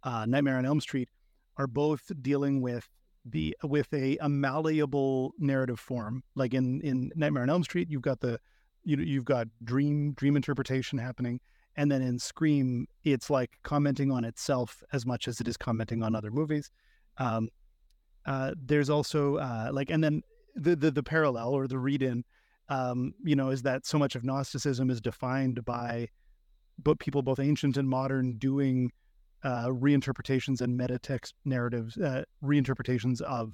uh, 0.04 0.26
Nightmare 0.28 0.58
on 0.58 0.65
Elm 0.65 0.80
Street 0.80 1.10
are 1.58 1.67
both 1.67 2.12
dealing 2.21 2.62
with 2.62 2.88
the 3.25 3.57
with 3.63 3.91
a, 3.93 4.17
a 4.17 4.29
malleable 4.29 5.33
narrative 5.39 5.79
form. 5.79 6.23
Like 6.35 6.53
in 6.53 6.81
in 6.81 7.11
Nightmare 7.15 7.43
on 7.43 7.49
Elm 7.49 7.63
Street, 7.63 7.89
you've 7.89 8.01
got 8.01 8.19
the 8.19 8.39
you 8.83 8.95
know 8.95 9.03
you've 9.03 9.25
got 9.25 9.47
dream 9.63 10.13
dream 10.13 10.35
interpretation 10.35 10.99
happening, 10.99 11.39
and 11.75 11.91
then 11.91 12.01
in 12.01 12.19
Scream, 12.19 12.88
it's 13.03 13.29
like 13.29 13.51
commenting 13.63 14.11
on 14.11 14.23
itself 14.23 14.83
as 14.93 15.05
much 15.05 15.27
as 15.27 15.41
it 15.41 15.47
is 15.47 15.57
commenting 15.57 16.03
on 16.03 16.15
other 16.15 16.31
movies. 16.31 16.69
Um, 17.17 17.49
uh, 18.25 18.53
there's 18.61 18.89
also 18.89 19.38
uh, 19.38 19.69
like, 19.71 19.89
and 19.89 20.03
then 20.03 20.21
the, 20.55 20.75
the 20.75 20.91
the 20.91 21.03
parallel 21.03 21.49
or 21.49 21.67
the 21.67 21.79
read 21.79 22.01
in, 22.01 22.23
um, 22.69 23.13
you 23.23 23.35
know, 23.35 23.49
is 23.49 23.63
that 23.63 23.85
so 23.85 23.97
much 23.97 24.15
of 24.15 24.23
Gnosticism 24.23 24.89
is 24.89 25.01
defined 25.01 25.65
by, 25.65 26.09
but 26.81 26.99
people 26.99 27.21
both 27.21 27.39
ancient 27.39 27.77
and 27.77 27.89
modern 27.89 28.38
doing 28.38 28.91
uh, 29.45 29.67
reinterpretations 29.67 30.60
and 30.60 30.75
meta 30.75 30.97
text 30.97 31.36
narratives, 31.45 31.97
uh, 31.97 32.23
reinterpretations 32.43 33.21
of 33.21 33.53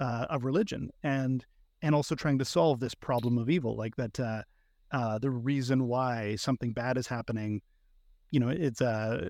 uh, 0.00 0.26
of 0.30 0.44
religion, 0.44 0.90
and 1.02 1.44
and 1.82 1.94
also 1.94 2.14
trying 2.14 2.38
to 2.38 2.44
solve 2.44 2.80
this 2.80 2.94
problem 2.94 3.38
of 3.38 3.48
evil, 3.50 3.76
like 3.76 3.94
that. 3.96 4.18
Uh, 4.18 4.42
uh, 4.92 5.18
the 5.18 5.30
reason 5.30 5.86
why 5.86 6.34
something 6.34 6.72
bad 6.72 6.96
is 6.96 7.06
happening, 7.06 7.62
you 8.32 8.40
know, 8.40 8.48
it's 8.48 8.80
uh, 8.80 9.28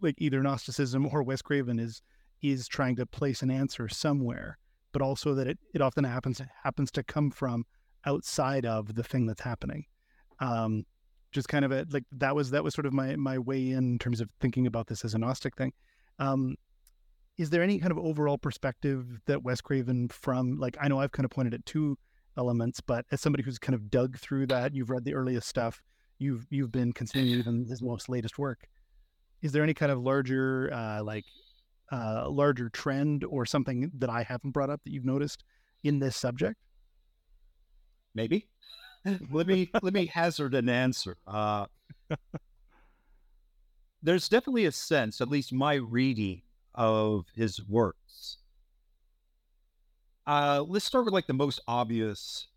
like 0.00 0.14
either 0.18 0.40
Gnosticism 0.40 1.08
or 1.12 1.24
Wes 1.24 1.42
Craven 1.42 1.80
is 1.80 2.02
is 2.42 2.68
trying 2.68 2.94
to 2.96 3.06
place 3.06 3.42
an 3.42 3.50
answer 3.50 3.88
somewhere, 3.88 4.58
but 4.92 5.02
also 5.02 5.34
that 5.34 5.48
it, 5.48 5.58
it 5.74 5.80
often 5.80 6.04
happens 6.04 6.40
happens 6.62 6.92
to 6.92 7.02
come 7.02 7.30
from 7.30 7.64
outside 8.04 8.64
of 8.64 8.94
the 8.94 9.02
thing 9.02 9.26
that's 9.26 9.40
happening. 9.40 9.84
Um, 10.38 10.84
just 11.32 11.48
kind 11.48 11.64
of 11.64 11.72
a 11.72 11.86
like 11.90 12.04
that 12.12 12.34
was 12.34 12.50
that 12.50 12.64
was 12.64 12.74
sort 12.74 12.86
of 12.86 12.92
my 12.92 13.16
my 13.16 13.38
way 13.38 13.70
in, 13.70 13.92
in 13.92 13.98
terms 13.98 14.20
of 14.20 14.28
thinking 14.40 14.66
about 14.66 14.86
this 14.86 15.04
as 15.04 15.14
a 15.14 15.18
Gnostic 15.18 15.56
thing. 15.56 15.72
Um, 16.18 16.56
is 17.36 17.50
there 17.50 17.62
any 17.62 17.78
kind 17.78 17.92
of 17.92 17.98
overall 17.98 18.38
perspective 18.38 19.20
that 19.26 19.42
Wes 19.42 19.60
Craven 19.60 20.08
from 20.08 20.58
like 20.58 20.76
I 20.80 20.88
know 20.88 20.98
I've 20.98 21.12
kind 21.12 21.24
of 21.24 21.30
pointed 21.30 21.54
at 21.54 21.66
two 21.66 21.98
elements, 22.36 22.80
but 22.80 23.04
as 23.10 23.20
somebody 23.20 23.42
who's 23.42 23.58
kind 23.58 23.74
of 23.74 23.90
dug 23.90 24.18
through 24.18 24.46
that, 24.48 24.74
you've 24.74 24.90
read 24.90 25.04
the 25.04 25.14
earliest 25.14 25.48
stuff, 25.48 25.82
you've 26.18 26.46
you've 26.50 26.72
been 26.72 26.92
considering 26.92 27.28
even 27.38 27.66
his 27.66 27.82
most 27.82 28.08
latest 28.08 28.38
work. 28.38 28.66
Is 29.42 29.52
there 29.52 29.62
any 29.62 29.74
kind 29.74 29.92
of 29.92 30.00
larger 30.00 30.72
uh, 30.72 31.02
like 31.02 31.24
uh, 31.92 32.28
larger 32.28 32.68
trend 32.70 33.24
or 33.24 33.44
something 33.44 33.90
that 33.98 34.10
I 34.10 34.22
haven't 34.22 34.50
brought 34.50 34.70
up 34.70 34.80
that 34.84 34.92
you've 34.92 35.04
noticed 35.04 35.44
in 35.84 35.98
this 35.98 36.16
subject? 36.16 36.56
Maybe 38.14 38.48
let 39.30 39.46
me 39.46 39.70
let 39.82 39.92
me 39.92 40.06
hazard 40.06 40.54
an 40.54 40.68
answer. 40.68 41.16
Uh, 41.26 41.66
there's 44.02 44.28
definitely 44.28 44.66
a 44.66 44.72
sense, 44.72 45.20
at 45.20 45.28
least 45.28 45.52
my 45.52 45.74
reading 45.74 46.42
of 46.74 47.26
his 47.34 47.64
works. 47.66 48.38
Uh, 50.26 50.64
let's 50.66 50.84
start 50.84 51.04
with 51.04 51.14
like 51.14 51.26
the 51.26 51.32
most 51.32 51.60
obvious 51.68 52.48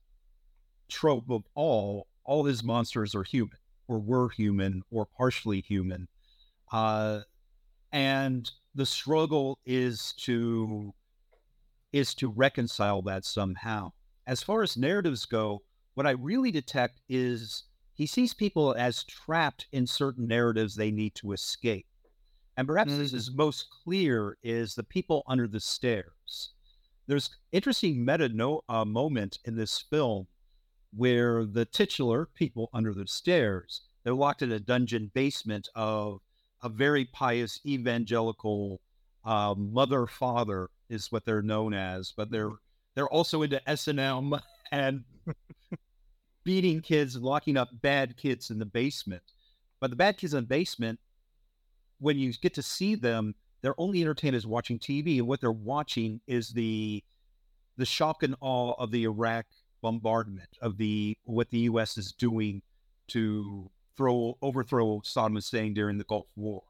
trope 0.89 1.29
of 1.29 1.43
all. 1.55 2.07
All 2.25 2.45
his 2.45 2.63
monsters 2.63 3.15
are 3.15 3.23
human, 3.23 3.57
or 3.87 3.99
were 3.99 4.29
human, 4.29 4.83
or 4.91 5.05
partially 5.05 5.61
human, 5.61 6.07
uh, 6.71 7.21
and 7.91 8.49
the 8.75 8.85
struggle 8.85 9.59
is 9.65 10.13
to 10.19 10.93
is 11.91 12.13
to 12.15 12.29
reconcile 12.29 13.01
that 13.01 13.25
somehow. 13.25 13.91
As 14.27 14.43
far 14.43 14.61
as 14.61 14.77
narratives 14.77 15.25
go, 15.25 15.63
what 15.99 16.07
I 16.07 16.11
really 16.11 16.49
detect 16.49 17.01
is 17.09 17.63
he 17.93 18.05
sees 18.05 18.33
people 18.33 18.73
as 18.73 19.03
trapped 19.03 19.67
in 19.73 19.85
certain 19.85 20.29
narratives 20.29 20.73
they 20.73 20.91
need 20.91 21.13
to 21.15 21.33
escape. 21.33 21.87
And 22.55 22.65
perhaps 22.65 22.93
mm-hmm. 22.93 23.01
this 23.01 23.11
is 23.11 23.35
most 23.35 23.65
clear 23.83 24.37
is 24.41 24.75
the 24.75 24.83
people 24.83 25.23
under 25.27 25.45
the 25.45 25.59
stairs. 25.59 26.51
There's 27.05 27.31
interesting 27.51 28.05
meta 28.05 28.29
no, 28.29 28.61
uh, 28.69 28.85
moment 28.85 29.39
in 29.43 29.57
this 29.57 29.77
film 29.77 30.27
where 30.95 31.43
the 31.43 31.65
titular 31.65 32.29
people 32.33 32.69
under 32.73 32.93
the 32.93 33.05
stairs 33.05 33.81
They're 34.05 34.13
locked 34.13 34.41
in 34.41 34.53
a 34.53 34.59
dungeon 34.61 35.11
basement 35.13 35.67
of 35.75 36.21
a 36.63 36.69
very 36.69 37.03
pious 37.11 37.59
evangelical 37.65 38.79
uh, 39.25 39.53
mother 39.57 40.07
father 40.07 40.69
is 40.87 41.11
what 41.11 41.25
they're 41.25 41.41
known 41.41 41.73
as, 41.73 42.13
but 42.15 42.31
they're 42.31 42.53
they're 42.95 43.09
also 43.09 43.41
into 43.41 43.69
S 43.69 43.89
and 43.89 43.99
M 43.99 44.33
and 44.71 45.03
beating 46.49 46.81
kids 46.81 47.13
and 47.13 47.23
locking 47.23 47.57
up 47.57 47.69
bad 47.79 48.17
kids 48.17 48.49
in 48.49 48.57
the 48.57 48.65
basement. 48.65 49.21
But 49.79 49.91
the 49.91 49.95
bad 49.95 50.17
kids 50.17 50.33
in 50.33 50.39
the 50.39 50.47
basement, 50.47 50.99
when 51.99 52.17
you 52.17 52.33
get 52.33 52.55
to 52.55 52.63
see 52.63 52.95
them, 52.95 53.35
they're 53.61 53.79
only 53.79 54.01
entertained 54.01 54.35
as 54.35 54.47
watching 54.47 54.79
TV, 54.79 55.19
and 55.19 55.27
what 55.27 55.41
they're 55.41 55.51
watching 55.51 56.21
is 56.25 56.49
the 56.49 57.03
the 57.77 57.85
shock 57.85 58.23
and 58.23 58.35
awe 58.41 58.73
of 58.79 58.89
the 58.89 59.03
Iraq 59.03 59.45
bombardment 59.83 60.49
of 60.59 60.77
the 60.77 61.15
what 61.23 61.51
the 61.51 61.59
U.S. 61.59 61.99
is 61.99 62.13
doing 62.13 62.63
to 63.09 63.69
throw 63.95 64.35
overthrow 64.41 65.01
Saddam 65.05 65.35
Hussein 65.35 65.75
during 65.75 65.99
the 65.99 66.03
Gulf 66.03 66.25
War. 66.35 66.63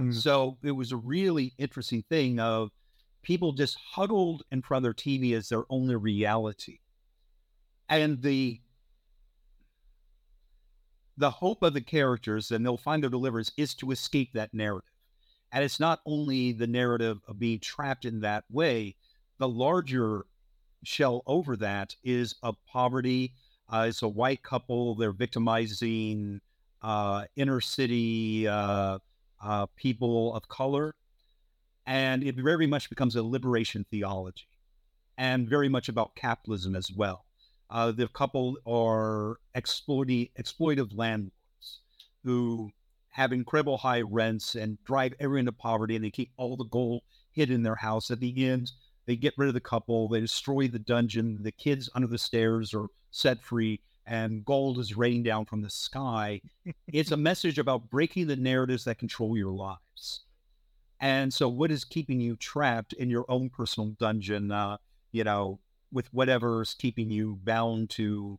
Mm. 0.00 0.12
So 0.12 0.58
it 0.64 0.72
was 0.72 0.90
a 0.90 0.96
really 0.96 1.54
interesting 1.58 2.02
thing 2.08 2.40
of 2.40 2.72
people 3.22 3.52
just 3.52 3.76
huddled 3.92 4.42
in 4.50 4.62
front 4.62 4.80
of 4.80 4.82
their 4.82 4.94
TV 4.94 5.32
as 5.36 5.48
their 5.48 5.62
only 5.70 5.94
reality, 5.94 6.80
and 7.88 8.20
the 8.20 8.60
the 11.22 11.30
hope 11.30 11.62
of 11.62 11.72
the 11.72 11.80
characters, 11.80 12.50
and 12.50 12.66
they'll 12.66 12.76
find 12.76 13.00
their 13.00 13.08
deliverance, 13.08 13.52
is 13.56 13.74
to 13.74 13.92
escape 13.92 14.32
that 14.32 14.52
narrative. 14.52 14.90
And 15.52 15.62
it's 15.62 15.78
not 15.78 16.00
only 16.04 16.50
the 16.50 16.66
narrative 16.66 17.20
of 17.28 17.38
being 17.38 17.60
trapped 17.60 18.04
in 18.04 18.22
that 18.22 18.42
way, 18.50 18.96
the 19.38 19.48
larger 19.48 20.26
shell 20.82 21.22
over 21.28 21.56
that 21.58 21.94
is 22.02 22.34
of 22.42 22.56
poverty. 22.66 23.34
Uh, 23.72 23.86
it's 23.88 24.02
a 24.02 24.08
white 24.08 24.42
couple. 24.42 24.96
They're 24.96 25.12
victimizing 25.12 26.40
uh, 26.82 27.26
inner 27.36 27.60
city 27.60 28.48
uh, 28.48 28.98
uh, 29.40 29.66
people 29.76 30.34
of 30.34 30.48
color. 30.48 30.92
And 31.86 32.24
it 32.24 32.34
very 32.34 32.66
much 32.66 32.90
becomes 32.90 33.14
a 33.14 33.22
liberation 33.22 33.86
theology 33.92 34.48
and 35.16 35.48
very 35.48 35.68
much 35.68 35.88
about 35.88 36.16
capitalism 36.16 36.74
as 36.74 36.90
well. 36.90 37.26
Uh, 37.72 37.90
the 37.90 38.06
couple 38.08 38.58
are 38.66 39.38
exploiting, 39.54 40.28
exploitive 40.38 40.90
landlords 40.94 41.80
who 42.22 42.70
have 43.08 43.32
incredible 43.32 43.78
high 43.78 44.02
rents 44.02 44.54
and 44.56 44.76
drive 44.84 45.14
everyone 45.18 45.40
into 45.40 45.52
poverty, 45.52 45.96
and 45.96 46.04
they 46.04 46.10
keep 46.10 46.30
all 46.36 46.54
the 46.54 46.64
gold 46.64 47.00
hidden 47.32 47.54
in 47.54 47.62
their 47.62 47.74
house. 47.74 48.10
At 48.10 48.20
the 48.20 48.46
end, 48.46 48.70
they 49.06 49.16
get 49.16 49.32
rid 49.38 49.48
of 49.48 49.54
the 49.54 49.60
couple, 49.60 50.06
they 50.06 50.20
destroy 50.20 50.68
the 50.68 50.78
dungeon, 50.78 51.42
the 51.42 51.50
kids 51.50 51.88
under 51.94 52.06
the 52.06 52.18
stairs 52.18 52.74
are 52.74 52.88
set 53.10 53.42
free, 53.42 53.80
and 54.06 54.44
gold 54.44 54.78
is 54.78 54.94
raining 54.94 55.22
down 55.22 55.46
from 55.46 55.62
the 55.62 55.70
sky. 55.70 56.42
it's 56.92 57.10
a 57.10 57.16
message 57.16 57.58
about 57.58 57.88
breaking 57.88 58.26
the 58.26 58.36
narratives 58.36 58.84
that 58.84 58.98
control 58.98 59.34
your 59.34 59.50
lives. 59.50 60.24
And 61.00 61.32
so, 61.32 61.48
what 61.48 61.70
is 61.70 61.84
keeping 61.84 62.20
you 62.20 62.36
trapped 62.36 62.92
in 62.92 63.08
your 63.08 63.24
own 63.30 63.48
personal 63.48 63.90
dungeon? 63.98 64.52
Uh, 64.52 64.76
you 65.10 65.24
know, 65.24 65.58
with 65.92 66.12
whatever's 66.12 66.74
keeping 66.74 67.10
you 67.10 67.38
bound 67.44 67.90
to 67.90 68.38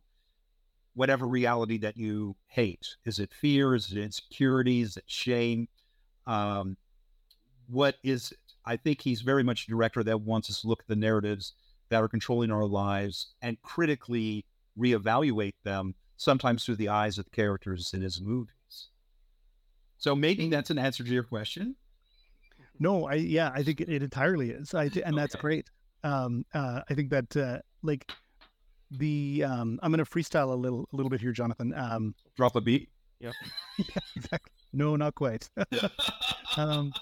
whatever 0.94 1.26
reality 1.26 1.78
that 1.78 1.96
you 1.96 2.36
hate. 2.46 2.96
Is 3.04 3.18
it 3.18 3.32
fear? 3.32 3.74
Is 3.74 3.90
it 3.92 3.98
insecurity? 3.98 4.80
Is 4.80 4.96
it 4.96 5.04
shame? 5.06 5.68
Um, 6.26 6.76
what 7.68 7.96
is 8.02 8.32
it? 8.32 8.38
I 8.66 8.76
think 8.76 9.02
he's 9.02 9.20
very 9.20 9.42
much 9.42 9.64
a 9.64 9.70
director 9.70 10.02
that 10.04 10.22
wants 10.22 10.48
us 10.48 10.62
to 10.62 10.68
look 10.68 10.80
at 10.80 10.86
the 10.86 10.96
narratives 10.96 11.52
that 11.90 12.02
are 12.02 12.08
controlling 12.08 12.50
our 12.50 12.64
lives 12.64 13.34
and 13.42 13.60
critically 13.60 14.46
reevaluate 14.78 15.54
them, 15.64 15.94
sometimes 16.16 16.64
through 16.64 16.76
the 16.76 16.88
eyes 16.88 17.18
of 17.18 17.26
the 17.26 17.30
characters 17.30 17.92
in 17.92 18.00
his 18.00 18.22
movies. 18.22 18.88
So 19.98 20.14
maybe 20.16 20.48
that's 20.48 20.70
an 20.70 20.78
answer 20.78 21.04
to 21.04 21.10
your 21.10 21.24
question. 21.24 21.76
No, 22.78 23.06
I 23.06 23.14
yeah, 23.14 23.52
I 23.54 23.62
think 23.62 23.80
it, 23.82 23.88
it 23.88 24.02
entirely 24.02 24.50
is. 24.50 24.74
I 24.74 24.90
and 25.04 25.16
that's 25.16 25.36
great 25.36 25.68
um, 26.04 26.44
uh, 26.54 26.82
I 26.88 26.94
think 26.94 27.10
that 27.10 27.36
uh, 27.36 27.58
like 27.82 28.12
the 28.90 29.42
um, 29.44 29.80
I'm 29.82 29.90
going 29.90 30.04
to 30.04 30.10
freestyle 30.10 30.52
a 30.52 30.54
little 30.54 30.88
a 30.92 30.96
little 30.96 31.10
bit 31.10 31.20
here, 31.20 31.32
Jonathan. 31.32 31.74
Um, 31.74 32.14
Drop 32.36 32.54
a 32.54 32.60
beat. 32.60 32.90
Yeah. 33.18 33.32
yeah 33.78 34.02
exactly. 34.14 34.52
No, 34.72 34.96
not 34.96 35.14
quite. 35.14 35.48
um, 36.56 36.92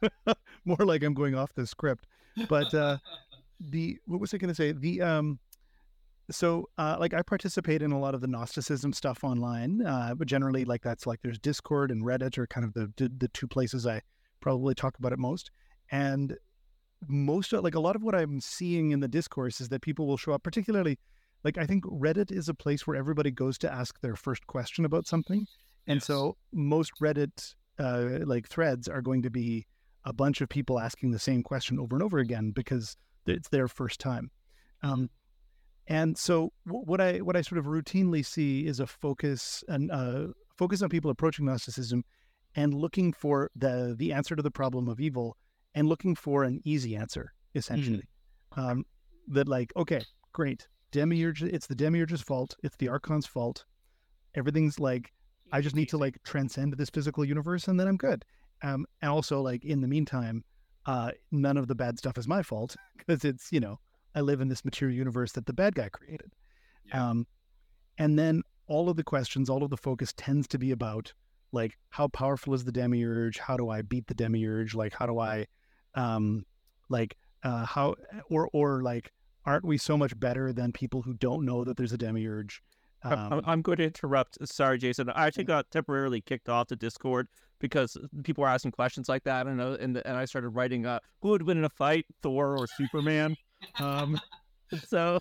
more 0.64 0.78
like 0.78 1.02
I'm 1.02 1.14
going 1.14 1.34
off 1.34 1.52
the 1.54 1.66
script. 1.66 2.06
But 2.48 2.72
uh, 2.72 2.98
the 3.58 3.98
what 4.06 4.20
was 4.20 4.32
I 4.32 4.38
going 4.38 4.48
to 4.48 4.54
say? 4.54 4.72
The 4.72 5.02
um, 5.02 5.38
so 6.30 6.68
uh, 6.78 6.96
like 7.00 7.14
I 7.14 7.22
participate 7.22 7.82
in 7.82 7.92
a 7.92 7.98
lot 7.98 8.14
of 8.14 8.20
the 8.20 8.26
Gnosticism 8.26 8.92
stuff 8.92 9.24
online, 9.24 9.84
uh, 9.84 10.14
but 10.14 10.28
generally 10.28 10.64
like 10.64 10.82
that's 10.82 11.06
like 11.06 11.20
there's 11.22 11.38
Discord 11.38 11.90
and 11.90 12.04
Reddit 12.04 12.38
are 12.38 12.46
kind 12.46 12.64
of 12.64 12.74
the 12.74 13.10
the 13.18 13.28
two 13.28 13.48
places 13.48 13.86
I 13.86 14.02
probably 14.40 14.74
talk 14.74 14.98
about 14.98 15.12
it 15.12 15.18
most. 15.18 15.50
And 15.90 16.36
most 17.08 17.52
of 17.52 17.62
like 17.62 17.74
a 17.74 17.80
lot 17.80 17.96
of 17.96 18.02
what 18.02 18.14
I'm 18.14 18.40
seeing 18.40 18.90
in 18.90 19.00
the 19.00 19.08
discourse 19.08 19.60
is 19.60 19.68
that 19.68 19.82
people 19.82 20.06
will 20.06 20.16
show 20.16 20.32
up, 20.32 20.42
particularly 20.42 20.98
like 21.44 21.58
I 21.58 21.66
think 21.66 21.84
Reddit 21.84 22.32
is 22.32 22.48
a 22.48 22.54
place 22.54 22.86
where 22.86 22.96
everybody 22.96 23.30
goes 23.30 23.58
to 23.58 23.72
ask 23.72 24.00
their 24.00 24.16
first 24.16 24.46
question 24.46 24.84
about 24.84 25.06
something. 25.06 25.46
And 25.86 25.96
yes. 25.96 26.06
so 26.06 26.36
most 26.52 26.92
Reddit 27.00 27.54
uh, 27.78 28.18
like 28.24 28.48
threads 28.48 28.88
are 28.88 29.02
going 29.02 29.22
to 29.22 29.30
be 29.30 29.66
a 30.04 30.12
bunch 30.12 30.40
of 30.40 30.48
people 30.48 30.78
asking 30.78 31.10
the 31.10 31.18
same 31.18 31.42
question 31.42 31.78
over 31.78 31.94
and 31.96 32.02
over 32.02 32.18
again 32.18 32.50
because 32.50 32.96
it's 33.26 33.48
their 33.48 33.68
first 33.68 34.00
time. 34.00 34.30
Um, 34.82 35.10
and 35.88 36.16
so 36.16 36.52
what 36.64 37.00
I 37.00 37.18
what 37.18 37.36
I 37.36 37.42
sort 37.42 37.58
of 37.58 37.66
routinely 37.66 38.24
see 38.24 38.66
is 38.66 38.80
a 38.80 38.86
focus 38.86 39.62
and 39.68 39.90
uh, 39.90 40.28
focus 40.56 40.82
on 40.82 40.88
people 40.88 41.10
approaching 41.10 41.44
Gnosticism 41.44 42.04
and 42.56 42.74
looking 42.74 43.12
for 43.12 43.50
the 43.54 43.94
the 43.96 44.12
answer 44.12 44.34
to 44.34 44.42
the 44.42 44.50
problem 44.50 44.88
of 44.88 44.98
evil 44.98 45.36
and 45.76 45.88
looking 45.88 46.16
for 46.16 46.42
an 46.42 46.60
easy 46.64 46.96
answer, 46.96 47.32
essentially. 47.54 48.08
Mm-hmm. 48.56 48.60
Um, 48.60 48.84
that 49.28 49.46
like, 49.46 49.72
okay, 49.76 50.02
great, 50.32 50.66
demiurge. 50.90 51.42
It's 51.42 51.66
the 51.66 51.74
demiurge's 51.74 52.22
fault. 52.22 52.56
It's 52.64 52.76
the 52.76 52.88
archon's 52.88 53.26
fault. 53.26 53.64
Everything's 54.34 54.80
like, 54.80 55.12
I 55.52 55.60
just 55.60 55.76
need 55.76 55.88
to 55.90 55.98
like 55.98 56.18
transcend 56.24 56.72
this 56.72 56.90
physical 56.90 57.24
universe, 57.24 57.68
and 57.68 57.78
then 57.78 57.86
I'm 57.86 57.98
good. 57.98 58.24
Um, 58.62 58.86
and 59.02 59.10
also 59.10 59.40
like 59.42 59.64
in 59.64 59.80
the 59.82 59.86
meantime, 59.86 60.42
uh, 60.86 61.10
none 61.30 61.58
of 61.58 61.68
the 61.68 61.74
bad 61.74 61.98
stuff 61.98 62.16
is 62.16 62.26
my 62.26 62.42
fault 62.42 62.74
because 62.96 63.24
it's 63.24 63.52
you 63.52 63.60
know 63.60 63.78
I 64.14 64.22
live 64.22 64.40
in 64.40 64.48
this 64.48 64.64
material 64.64 64.96
universe 64.96 65.32
that 65.32 65.46
the 65.46 65.52
bad 65.52 65.74
guy 65.74 65.90
created. 65.90 66.32
Yeah. 66.86 67.10
Um, 67.10 67.26
and 67.98 68.18
then 68.18 68.42
all 68.66 68.88
of 68.88 68.96
the 68.96 69.04
questions, 69.04 69.50
all 69.50 69.62
of 69.62 69.70
the 69.70 69.76
focus 69.76 70.14
tends 70.16 70.48
to 70.48 70.58
be 70.58 70.70
about 70.70 71.12
like 71.52 71.76
how 71.90 72.08
powerful 72.08 72.54
is 72.54 72.64
the 72.64 72.72
demiurge? 72.72 73.38
How 73.38 73.56
do 73.56 73.68
I 73.68 73.82
beat 73.82 74.06
the 74.06 74.14
demiurge? 74.14 74.74
Like 74.74 74.94
how 74.94 75.06
do 75.06 75.18
I 75.18 75.46
um, 75.96 76.44
like 76.88 77.16
uh, 77.42 77.64
how 77.64 77.94
or 78.30 78.48
or 78.52 78.82
like 78.82 79.12
aren't 79.44 79.64
we 79.64 79.78
so 79.78 79.96
much 79.96 80.18
better 80.18 80.52
than 80.52 80.72
people 80.72 81.02
who 81.02 81.14
don't 81.14 81.44
know 81.44 81.64
that 81.64 81.76
there's 81.76 81.92
a 81.92 81.98
demiurge? 81.98 82.62
Um, 83.02 83.42
I'm 83.46 83.62
going 83.62 83.78
to 83.78 83.84
interrupt. 83.84 84.36
Sorry, 84.48 84.78
Jason. 84.78 85.08
I 85.10 85.26
actually 85.26 85.44
got 85.44 85.70
temporarily 85.70 86.20
kicked 86.20 86.48
off 86.48 86.68
the 86.68 86.76
Discord 86.76 87.28
because 87.60 87.96
people 88.24 88.42
were 88.42 88.48
asking 88.48 88.72
questions 88.72 89.08
like 89.08 89.24
that, 89.24 89.46
and 89.46 89.60
uh, 89.60 89.76
and, 89.80 89.96
and 89.98 90.16
I 90.16 90.24
started 90.24 90.50
writing 90.50 90.86
uh, 90.86 90.98
who 91.20 91.30
would 91.30 91.42
win 91.42 91.58
in 91.58 91.64
a 91.64 91.68
fight, 91.68 92.06
Thor 92.22 92.58
or 92.58 92.66
Superman. 92.66 93.36
um, 93.80 94.18
so 94.88 95.20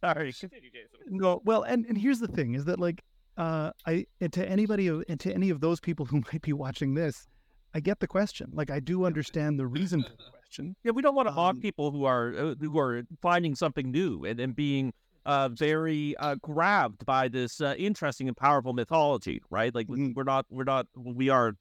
sorry. 0.00 0.32
Continue, 0.32 0.70
Jason. 0.70 0.98
No, 1.08 1.42
well, 1.44 1.62
and 1.62 1.84
and 1.86 1.98
here's 1.98 2.20
the 2.20 2.28
thing: 2.28 2.54
is 2.54 2.64
that 2.66 2.78
like 2.78 3.02
uh, 3.36 3.70
I 3.86 4.06
and 4.20 4.32
to 4.32 4.48
anybody 4.48 4.88
and 4.88 5.18
to 5.20 5.32
any 5.32 5.50
of 5.50 5.60
those 5.60 5.80
people 5.80 6.06
who 6.06 6.22
might 6.32 6.42
be 6.42 6.52
watching 6.52 6.94
this, 6.94 7.26
I 7.74 7.80
get 7.80 8.00
the 8.00 8.06
question. 8.06 8.50
Like 8.52 8.70
I 8.70 8.80
do 8.80 9.04
understand 9.06 9.58
the 9.58 9.66
reason 9.66 10.02
for 10.02 10.10
the 10.10 10.30
question. 10.38 10.76
Yeah, 10.84 10.92
we 10.92 11.02
don't 11.02 11.14
want 11.14 11.28
to 11.28 11.34
mock 11.34 11.54
um, 11.54 11.60
people 11.60 11.90
who 11.90 12.04
are 12.04 12.34
uh, 12.34 12.54
who 12.60 12.78
are 12.78 13.02
finding 13.20 13.54
something 13.54 13.90
new 13.90 14.24
and, 14.24 14.40
and 14.40 14.54
being 14.54 14.92
uh, 15.26 15.48
very 15.48 16.16
uh, 16.18 16.36
grabbed 16.36 17.04
by 17.04 17.28
this 17.28 17.60
uh, 17.60 17.74
interesting 17.78 18.28
and 18.28 18.36
powerful 18.36 18.72
mythology, 18.72 19.42
right? 19.50 19.74
Like 19.74 19.88
mm-hmm. 19.88 20.12
we're 20.14 20.24
not 20.24 20.46
we're 20.50 20.64
not 20.64 20.86
we 20.96 21.28
are. 21.28 21.54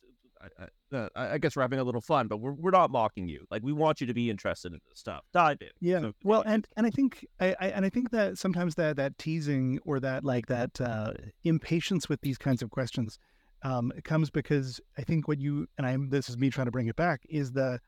Uh, 0.91 1.07
I 1.15 1.39
guess 1.39 1.55
we're 1.55 1.63
having 1.63 1.79
a 1.79 1.83
little 1.83 2.01
fun, 2.01 2.27
but 2.27 2.37
we're, 2.37 2.51
we're 2.51 2.69
not 2.69 2.91
mocking 2.91 3.27
you. 3.27 3.47
Like 3.49 3.63
we 3.63 3.73
want 3.73 3.99
you 3.99 4.05
to 4.05 4.13
be 4.13 4.29
interested 4.29 4.73
in 4.73 4.79
this 4.89 4.99
stuff. 4.99 5.21
Dive 5.33 5.57
in. 5.61 5.69
Yeah. 5.79 6.01
So, 6.01 6.13
well, 6.23 6.43
and 6.45 6.67
and 6.77 6.85
I 6.85 6.91
think 6.91 7.25
I, 7.39 7.55
I, 7.59 7.67
and 7.69 7.85
I 7.85 7.89
think 7.89 8.11
that 8.11 8.37
sometimes 8.37 8.75
that 8.75 8.97
that 8.97 9.17
teasing 9.17 9.79
or 9.85 9.99
that 10.01 10.23
like 10.23 10.47
that 10.47 10.79
uh, 10.79 11.13
impatience 11.45 12.09
with 12.09 12.21
these 12.21 12.37
kinds 12.37 12.61
of 12.61 12.69
questions 12.69 13.17
um, 13.63 13.93
it 13.95 14.03
comes 14.03 14.29
because 14.29 14.79
I 14.97 15.03
think 15.03 15.27
what 15.27 15.39
you 15.39 15.67
and 15.77 15.87
I'm 15.87 16.09
this 16.09 16.29
is 16.29 16.37
me 16.37 16.49
trying 16.49 16.65
to 16.65 16.71
bring 16.71 16.87
it 16.87 16.95
back 16.95 17.21
is 17.29 17.51
the 17.51 17.79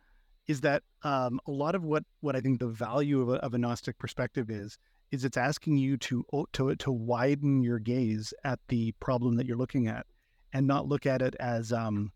is 0.48 0.62
that 0.62 0.84
um, 1.04 1.40
a 1.48 1.52
lot 1.52 1.76
of 1.76 1.84
what 1.84 2.04
what 2.22 2.36
I 2.36 2.42
think 2.42 2.60
the 2.60 2.68
value 2.68 3.22
of 3.22 3.30
a, 3.30 3.34
of 3.36 3.54
a 3.54 3.58
Gnostic 3.58 3.98
perspective 3.98 4.50
is 4.50 4.78
is 5.12 5.26
it's 5.26 5.38
asking 5.38 5.78
you 5.78 5.98
to 5.98 6.26
to 6.54 6.76
to 6.76 6.92
widen 6.92 7.62
your 7.62 7.80
gaze 7.80 8.34
at 8.44 8.60
the 8.70 8.94
problem 8.94 9.36
that 9.36 9.46
you're 9.46 9.58
looking 9.58 9.88
at 9.88 10.06
and 10.54 10.66
not 10.66 10.88
look 10.88 11.06
at 11.06 11.22
it 11.22 11.36
as 11.40 11.74
um, 11.74 12.12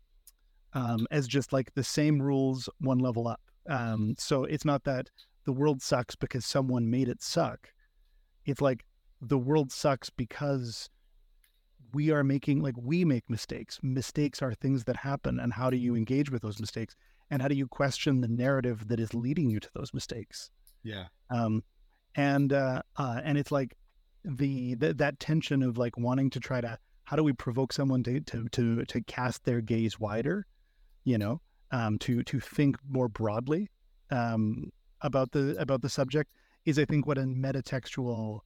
um 0.72 1.06
as 1.10 1.28
just 1.28 1.52
like 1.52 1.74
the 1.74 1.84
same 1.84 2.20
rules 2.20 2.68
one 2.80 2.98
level 2.98 3.28
up. 3.28 3.40
Um, 3.68 4.14
so 4.18 4.44
it's 4.44 4.64
not 4.64 4.84
that 4.84 5.10
the 5.44 5.52
world 5.52 5.82
sucks 5.82 6.16
because 6.16 6.46
someone 6.46 6.90
made 6.90 7.08
it 7.08 7.22
suck. 7.22 7.68
It's 8.46 8.60
like 8.60 8.84
the 9.20 9.38
world 9.38 9.70
sucks 9.70 10.08
because 10.08 10.88
we 11.92 12.10
are 12.10 12.24
making 12.24 12.62
like 12.62 12.74
we 12.76 13.04
make 13.04 13.28
mistakes. 13.28 13.78
Mistakes 13.82 14.42
are 14.42 14.54
things 14.54 14.84
that 14.84 14.96
happen, 14.96 15.38
and 15.40 15.52
how 15.52 15.70
do 15.70 15.76
you 15.76 15.96
engage 15.96 16.30
with 16.30 16.42
those 16.42 16.60
mistakes? 16.60 16.94
And 17.30 17.40
how 17.40 17.48
do 17.48 17.54
you 17.54 17.68
question 17.68 18.20
the 18.20 18.28
narrative 18.28 18.88
that 18.88 18.98
is 18.98 19.14
leading 19.14 19.50
you 19.50 19.60
to 19.60 19.68
those 19.74 19.94
mistakes? 19.94 20.50
Yeah. 20.82 21.06
Um, 21.30 21.62
and 22.16 22.52
uh, 22.52 22.82
uh, 22.96 23.20
and 23.22 23.38
it's 23.38 23.52
like 23.52 23.76
the, 24.24 24.74
the 24.74 24.94
that 24.94 25.20
tension 25.20 25.62
of 25.62 25.78
like 25.78 25.96
wanting 25.96 26.30
to 26.30 26.40
try 26.40 26.60
to 26.60 26.78
how 27.04 27.16
do 27.16 27.24
we 27.24 27.32
provoke 27.32 27.72
someone 27.72 28.02
to 28.04 28.20
to 28.20 28.48
to 28.50 28.84
to 28.84 29.00
cast 29.02 29.44
their 29.44 29.60
gaze 29.60 29.98
wider, 29.98 30.46
you 31.04 31.18
know, 31.18 31.40
um, 31.70 31.98
to 31.98 32.22
to 32.24 32.40
think 32.40 32.76
more 32.88 33.08
broadly 33.08 33.70
um, 34.10 34.70
about 35.00 35.32
the 35.32 35.56
about 35.58 35.82
the 35.82 35.88
subject 35.88 36.30
is 36.64 36.78
I 36.78 36.84
think 36.84 37.06
what 37.06 37.18
a 37.18 37.22
metatextual 37.22 38.40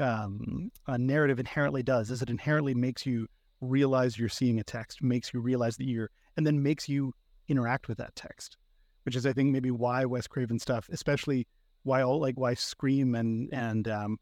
um, 0.00 0.70
a 0.86 0.96
narrative 0.98 1.38
inherently 1.38 1.82
does 1.82 2.10
is 2.10 2.22
it 2.22 2.30
inherently 2.30 2.74
makes 2.74 3.04
you 3.06 3.26
realize 3.60 4.18
you're 4.18 4.28
seeing 4.28 4.58
a 4.58 4.64
text, 4.64 5.02
makes 5.02 5.32
you 5.32 5.40
realize 5.40 5.76
that 5.76 5.84
you're, 5.86 6.10
and 6.36 6.46
then 6.46 6.62
makes 6.62 6.88
you 6.88 7.12
interact 7.48 7.88
with 7.88 7.98
that 7.98 8.14
text, 8.16 8.56
which 9.04 9.14
is 9.16 9.26
I 9.26 9.32
think 9.32 9.52
maybe 9.52 9.70
why 9.70 10.04
Wes 10.04 10.26
Craven 10.26 10.58
stuff, 10.58 10.88
especially 10.92 11.46
why 11.84 12.02
all 12.02 12.20
like 12.20 12.38
why 12.38 12.54
Scream 12.54 13.14
and 13.14 13.48
and 13.52 13.86
um, 13.88 14.18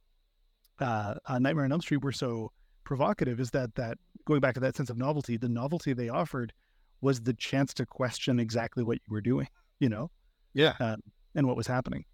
uh, 0.80 1.14
uh, 1.26 1.38
Nightmare 1.38 1.64
on 1.64 1.72
Elm 1.72 1.80
Street 1.80 2.02
were 2.02 2.12
so 2.12 2.50
provocative 2.84 3.38
is 3.38 3.50
that 3.50 3.74
that 3.76 3.98
going 4.26 4.40
back 4.40 4.54
to 4.54 4.60
that 4.60 4.76
sense 4.76 4.90
of 4.90 4.96
novelty, 4.98 5.36
the 5.36 5.48
novelty 5.48 5.92
they 5.92 6.08
offered 6.08 6.52
was 7.00 7.20
the 7.20 7.34
chance 7.34 7.72
to 7.74 7.86
question 7.86 8.38
exactly 8.40 8.82
what 8.82 8.96
you 8.96 9.12
were 9.12 9.20
doing, 9.20 9.46
you 9.78 9.88
know, 9.88 10.10
Yeah. 10.52 10.74
uh, 10.80 10.96
and 11.34 11.46
what 11.46 11.56
was 11.56 11.66
happening. 11.66 12.04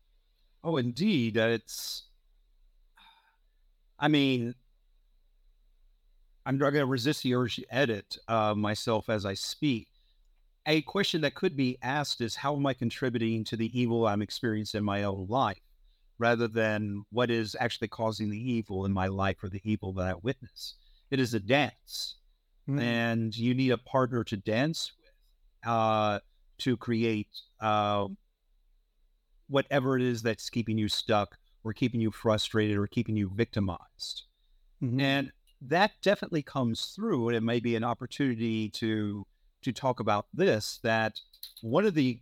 Oh, 0.63 0.77
indeed. 0.77 1.37
It's, 1.37 2.05
I 3.99 4.09
mean, 4.09 4.55
I'm 6.45 6.59
not 6.59 6.71
going 6.71 6.83
to 6.83 6.91
resist 6.91 7.23
the 7.23 7.35
urge 7.35 7.57
to 7.57 7.65
edit 7.71 8.17
uh, 8.29 8.55
myself 8.55 9.09
as 9.09 9.25
I 9.27 9.35
speak. 9.35 9.89
A 10.67 10.83
question 10.83 11.21
that 11.23 11.35
could 11.35 11.57
be 11.57 11.79
asked 11.83 12.21
is 12.21 12.37
how 12.37 12.55
am 12.57 12.67
I 12.67 12.75
contributing 12.75 13.45
to 13.45 13.57
the 13.57 13.79
evil 13.79 14.07
I'm 14.07 14.23
experiencing 14.23 14.79
in 14.79 14.85
my 14.85 15.05
own 15.05 15.27
life 15.29 15.61
rather 16.19 16.49
than 16.49 17.05
what 17.11 17.31
is 17.31 17.57
actually 17.61 17.89
causing 17.89 18.31
the 18.31 18.53
evil 18.53 18.85
in 18.85 18.93
my 18.93 19.07
life 19.07 19.43
or 19.43 19.49
the 19.49 19.61
evil 19.65 19.93
that 19.95 20.07
I 20.07 20.15
witness? 20.23 20.75
It 21.11 21.21
is 21.21 21.35
a 21.35 21.41
dance, 21.41 22.17
Mm. 22.69 22.81
and 22.81 23.37
you 23.37 23.55
need 23.55 23.71
a 23.71 23.79
partner 23.79 24.25
to 24.25 24.37
dance 24.37 24.91
with 24.99 25.71
uh, 25.71 26.19
to 26.59 26.77
create 26.77 27.29
uh, 27.61 28.09
whatever 29.49 29.97
it 29.97 30.03
is 30.03 30.21
that's 30.23 30.51
keeping 30.51 30.77
you 30.77 30.89
stuck 30.89 31.39
or 31.67 31.73
keeping 31.73 32.01
you 32.01 32.13
frustrated 32.13 32.77
or 32.77 32.87
keeping 32.87 33.17
you 33.17 33.29
victimized. 33.35 34.23
Mhm. 34.81 35.01
And 35.01 35.33
that 35.61 35.93
definitely 36.01 36.43
comes 36.43 36.87
through. 36.95 37.29
And 37.29 37.37
it 37.37 37.41
may 37.43 37.59
be 37.59 37.75
an 37.75 37.83
opportunity 37.85 38.69
to 38.71 39.27
to 39.63 39.73
talk 39.73 39.99
about 39.99 40.27
this 40.33 40.79
that 40.85 41.21
one 41.61 41.85
of 41.85 41.95
the, 41.95 42.21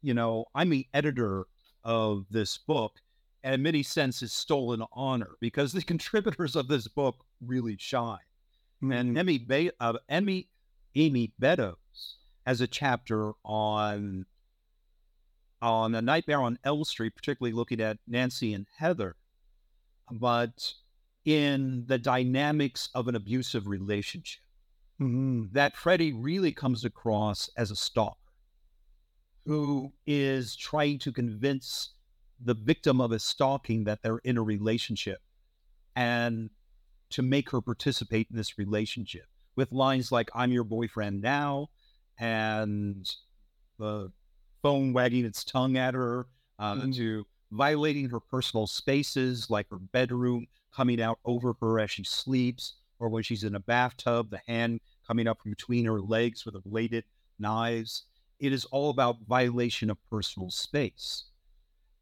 you 0.00 0.14
know, 0.14 0.46
I'm 0.54 0.70
the 0.70 0.88
editor 0.94 1.44
of 1.84 2.24
this 2.30 2.56
book, 2.56 3.02
and 3.42 3.54
in 3.56 3.62
many 3.62 3.82
senses 3.82 4.32
stolen 4.32 4.82
honor 4.92 5.36
because 5.40 5.72
the 5.72 5.82
contributors 5.92 6.56
of 6.56 6.68
this 6.68 6.88
book 6.88 7.26
really 7.42 7.76
shine. 7.78 8.20
And 8.80 9.18
Emmy, 9.18 9.38
ba- 9.38 9.72
uh, 9.80 9.98
Emmy, 10.08 10.48
Amy 10.94 11.34
Beddoes 11.38 12.16
has 12.46 12.62
a 12.62 12.66
chapter 12.66 13.32
on 13.44 14.24
on 15.62 15.94
a 15.94 16.02
Nightmare 16.02 16.42
on 16.42 16.58
Elm 16.64 16.84
Street, 16.84 17.14
particularly 17.16 17.52
looking 17.54 17.80
at 17.80 17.98
Nancy 18.06 18.52
and 18.52 18.66
Heather, 18.76 19.16
but 20.10 20.74
in 21.24 21.86
the 21.86 21.98
dynamics 21.98 22.88
of 22.94 23.08
an 23.08 23.14
abusive 23.16 23.66
relationship. 23.66 24.42
Mhm. 25.00 25.52
That 25.52 25.76
Freddy 25.76 26.12
really 26.12 26.52
comes 26.52 26.84
across 26.84 27.48
as 27.56 27.70
a 27.70 27.76
stalker 27.76 28.18
who 29.44 29.92
is 30.06 30.56
trying 30.56 30.98
to 31.00 31.12
convince 31.12 31.94
the 32.40 32.54
victim 32.54 33.00
of 33.00 33.10
his 33.10 33.24
stalking 33.24 33.84
that 33.84 34.02
they're 34.02 34.18
in 34.18 34.38
a 34.38 34.42
relationship 34.42 35.20
and 35.96 36.50
to 37.10 37.22
make 37.22 37.50
her 37.50 37.60
participate 37.60 38.28
in 38.30 38.36
this 38.36 38.58
relationship 38.58 39.26
with 39.56 39.72
lines 39.72 40.12
like 40.12 40.30
I'm 40.34 40.52
your 40.52 40.64
boyfriend 40.64 41.20
now 41.22 41.70
and 42.18 43.10
the 43.78 44.12
phone 44.62 44.92
wagging 44.92 45.24
its 45.24 45.44
tongue 45.44 45.76
at 45.76 45.94
her 45.94 46.26
uh, 46.58 46.76
Mhm. 46.76 46.94
to 46.96 47.26
violating 47.50 48.08
her 48.08 48.20
personal 48.20 48.66
spaces 48.66 49.50
like 49.50 49.68
her 49.70 49.78
bedroom 49.78 50.46
coming 50.72 51.00
out 51.02 51.18
over 51.24 51.54
her 51.60 51.80
as 51.80 51.90
she 51.90 52.04
sleeps 52.04 52.74
or 52.98 53.08
when 53.08 53.22
she's 53.22 53.44
in 53.44 53.54
a 53.56 53.60
bathtub 53.60 54.30
the 54.30 54.40
hand 54.46 54.80
coming 55.06 55.26
up 55.26 55.40
from 55.42 55.50
between 55.50 55.84
her 55.84 56.00
legs 56.00 56.46
with 56.46 56.54
a 56.54 56.60
bladed 56.60 57.04
knives 57.38 58.04
it 58.38 58.52
is 58.52 58.64
all 58.66 58.90
about 58.90 59.18
violation 59.28 59.90
of 59.90 59.98
personal 60.08 60.50
space 60.50 61.24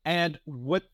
and 0.05 0.39
what 0.45 0.85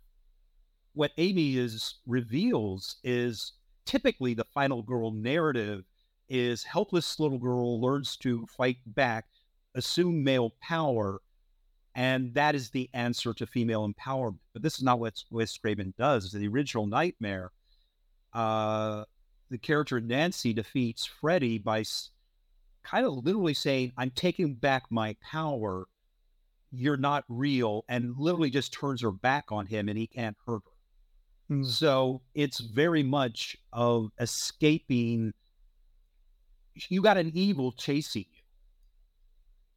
what 0.94 1.12
amy 1.18 1.56
is 1.56 1.96
reveals 2.06 2.96
is 3.04 3.52
typically 3.84 4.34
the 4.34 4.44
final 4.44 4.82
girl 4.82 5.10
narrative 5.10 5.84
is 6.28 6.64
helpless 6.64 7.20
little 7.20 7.38
girl 7.38 7.80
learns 7.80 8.16
to 8.16 8.46
fight 8.46 8.78
back 8.86 9.26
assume 9.74 10.24
male 10.24 10.50
power 10.60 11.20
and 11.96 12.32
that 12.34 12.54
is 12.54 12.70
the 12.70 12.88
answer 12.94 13.34
to 13.34 13.46
female 13.46 13.88
empowerment 13.88 14.38
but 14.52 14.62
this 14.62 14.76
is 14.76 14.82
not 14.84 15.00
what 15.00 15.14
wes 15.30 15.56
craven 15.56 15.92
does 15.98 16.30
the 16.30 16.46
original 16.46 16.86
nightmare 16.86 17.50
uh 18.34 19.02
the 19.50 19.58
character 19.58 20.00
nancy 20.00 20.52
defeats 20.52 21.04
freddy 21.04 21.58
by 21.58 21.82
kind 22.84 23.04
of 23.04 23.24
literally 23.24 23.54
saying 23.54 23.92
i'm 23.96 24.10
taking 24.10 24.54
back 24.54 24.84
my 24.90 25.16
power 25.20 25.86
you're 26.70 26.96
not 26.96 27.24
real 27.28 27.84
and 27.88 28.14
literally 28.18 28.50
just 28.50 28.72
turns 28.72 29.02
her 29.02 29.10
back 29.10 29.46
on 29.50 29.66
him 29.66 29.88
and 29.88 29.98
he 29.98 30.06
can't 30.06 30.36
hurt 30.46 30.62
her 30.64 30.70
Mm. 31.50 31.64
so 31.64 32.22
it's 32.34 32.60
very 32.60 33.02
much 33.02 33.56
of 33.72 34.10
escaping. 34.18 35.32
You 36.88 37.02
got 37.02 37.16
an 37.16 37.30
evil 37.34 37.72
chasing 37.72 38.26
you. 38.32 38.35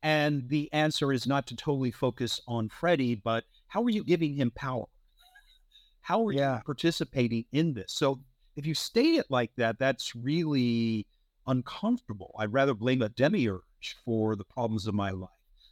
And 0.01 0.47
the 0.49 0.71
answer 0.71 1.12
is 1.12 1.27
not 1.27 1.47
to 1.47 1.55
totally 1.55 1.91
focus 1.91 2.39
on 2.47 2.69
Freddy, 2.69 3.15
but 3.15 3.43
how 3.67 3.83
are 3.83 3.89
you 3.89 4.03
giving 4.03 4.35
him 4.35 4.51
power? 4.51 4.85
How 6.01 6.25
are 6.27 6.31
Yeah. 6.33 6.57
you 6.57 6.63
participating 6.63 7.45
in 7.51 7.73
this? 7.73 7.93
So 7.93 8.21
if 8.55 8.65
you 8.65 8.73
state 8.73 9.15
it 9.15 9.29
like 9.29 9.55
that, 9.57 9.77
that's 9.77 10.15
really 10.15 11.05
uncomfortable. 11.45 12.33
I'd 12.39 12.53
rather 12.53 12.73
blame 12.73 13.01
a 13.01 13.09
demiurge 13.09 13.97
for 14.05 14.35
the 14.35 14.45
problems 14.45 14.88
of 14.88 14.95
my 14.95 15.12
life. 15.12 15.29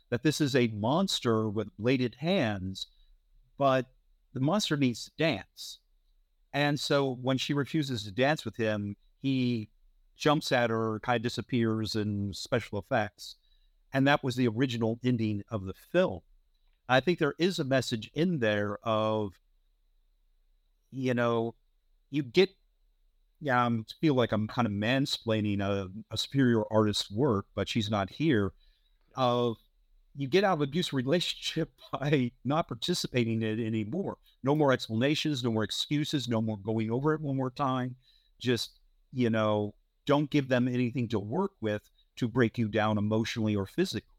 That 0.09 0.23
this 0.23 0.39
is 0.41 0.55
a 0.55 0.67
monster 0.67 1.49
with 1.49 1.75
bladed 1.77 2.15
hands, 2.15 2.87
but 3.57 3.87
the 4.33 4.39
monster 4.39 4.77
needs 4.77 5.05
to 5.05 5.11
dance. 5.17 5.79
And 6.53 6.79
so 6.79 7.15
when 7.15 7.37
she 7.37 7.53
refuses 7.53 8.03
to 8.03 8.11
dance 8.11 8.45
with 8.45 8.55
him, 8.55 8.95
he 9.21 9.69
jumps 10.15 10.51
at 10.51 10.69
her, 10.69 10.99
kind 11.01 11.17
of 11.17 11.23
disappears 11.23 11.95
in 11.95 12.33
special 12.33 12.79
effects. 12.79 13.35
And 13.97 14.05
that 14.05 14.23
was 14.23 14.36
the 14.36 14.47
original 14.47 14.99
ending 15.03 15.41
of 15.49 15.65
the 15.65 15.73
film. 15.73 16.19
I 16.88 16.99
think 16.99 17.17
there 17.17 17.33
is 17.39 17.57
a 17.57 17.63
message 17.63 18.12
in 18.13 18.38
there 18.38 18.77
of, 18.83 19.33
you 20.91 21.15
know, 21.15 21.55
you 22.12 22.21
get, 22.21 22.51
yeah, 23.41 23.65
I 23.65 23.71
feel 23.99 24.13
like 24.13 24.31
I'm 24.31 24.47
kind 24.47 24.67
of 24.67 24.71
mansplaining 24.71 25.62
a, 25.62 25.89
a 26.12 26.15
superior 26.15 26.62
artist's 26.71 27.10
work, 27.10 27.47
but 27.55 27.67
she's 27.67 27.89
not 27.89 28.12
here. 28.12 28.51
Of 29.15 29.57
you 30.15 30.27
get 30.27 30.43
out 30.43 30.53
of 30.53 30.62
abusive 30.62 30.93
relationship 30.93 31.71
by 31.91 32.31
not 32.45 32.67
participating 32.67 33.41
in 33.41 33.60
it 33.60 33.65
anymore. 33.65 34.17
No 34.43 34.53
more 34.53 34.73
explanations, 34.73 35.43
no 35.43 35.51
more 35.51 35.63
excuses, 35.63 36.27
no 36.27 36.39
more 36.39 36.60
going 36.60 36.91
over 36.91 37.15
it 37.15 37.21
one 37.21 37.36
more 37.36 37.50
time. 37.50 37.95
Just, 38.39 38.79
you 39.12 39.31
know, 39.31 39.73
don't 40.06 40.29
give 40.29 40.50
them 40.50 40.67
anything 40.67 41.08
to 41.08 41.17
work 41.17 41.54
with 41.62 41.81
to 42.17 42.27
break 42.27 42.57
you 42.57 42.67
down 42.67 42.97
emotionally 42.97 43.55
or 43.55 43.65
physically. 43.65 44.13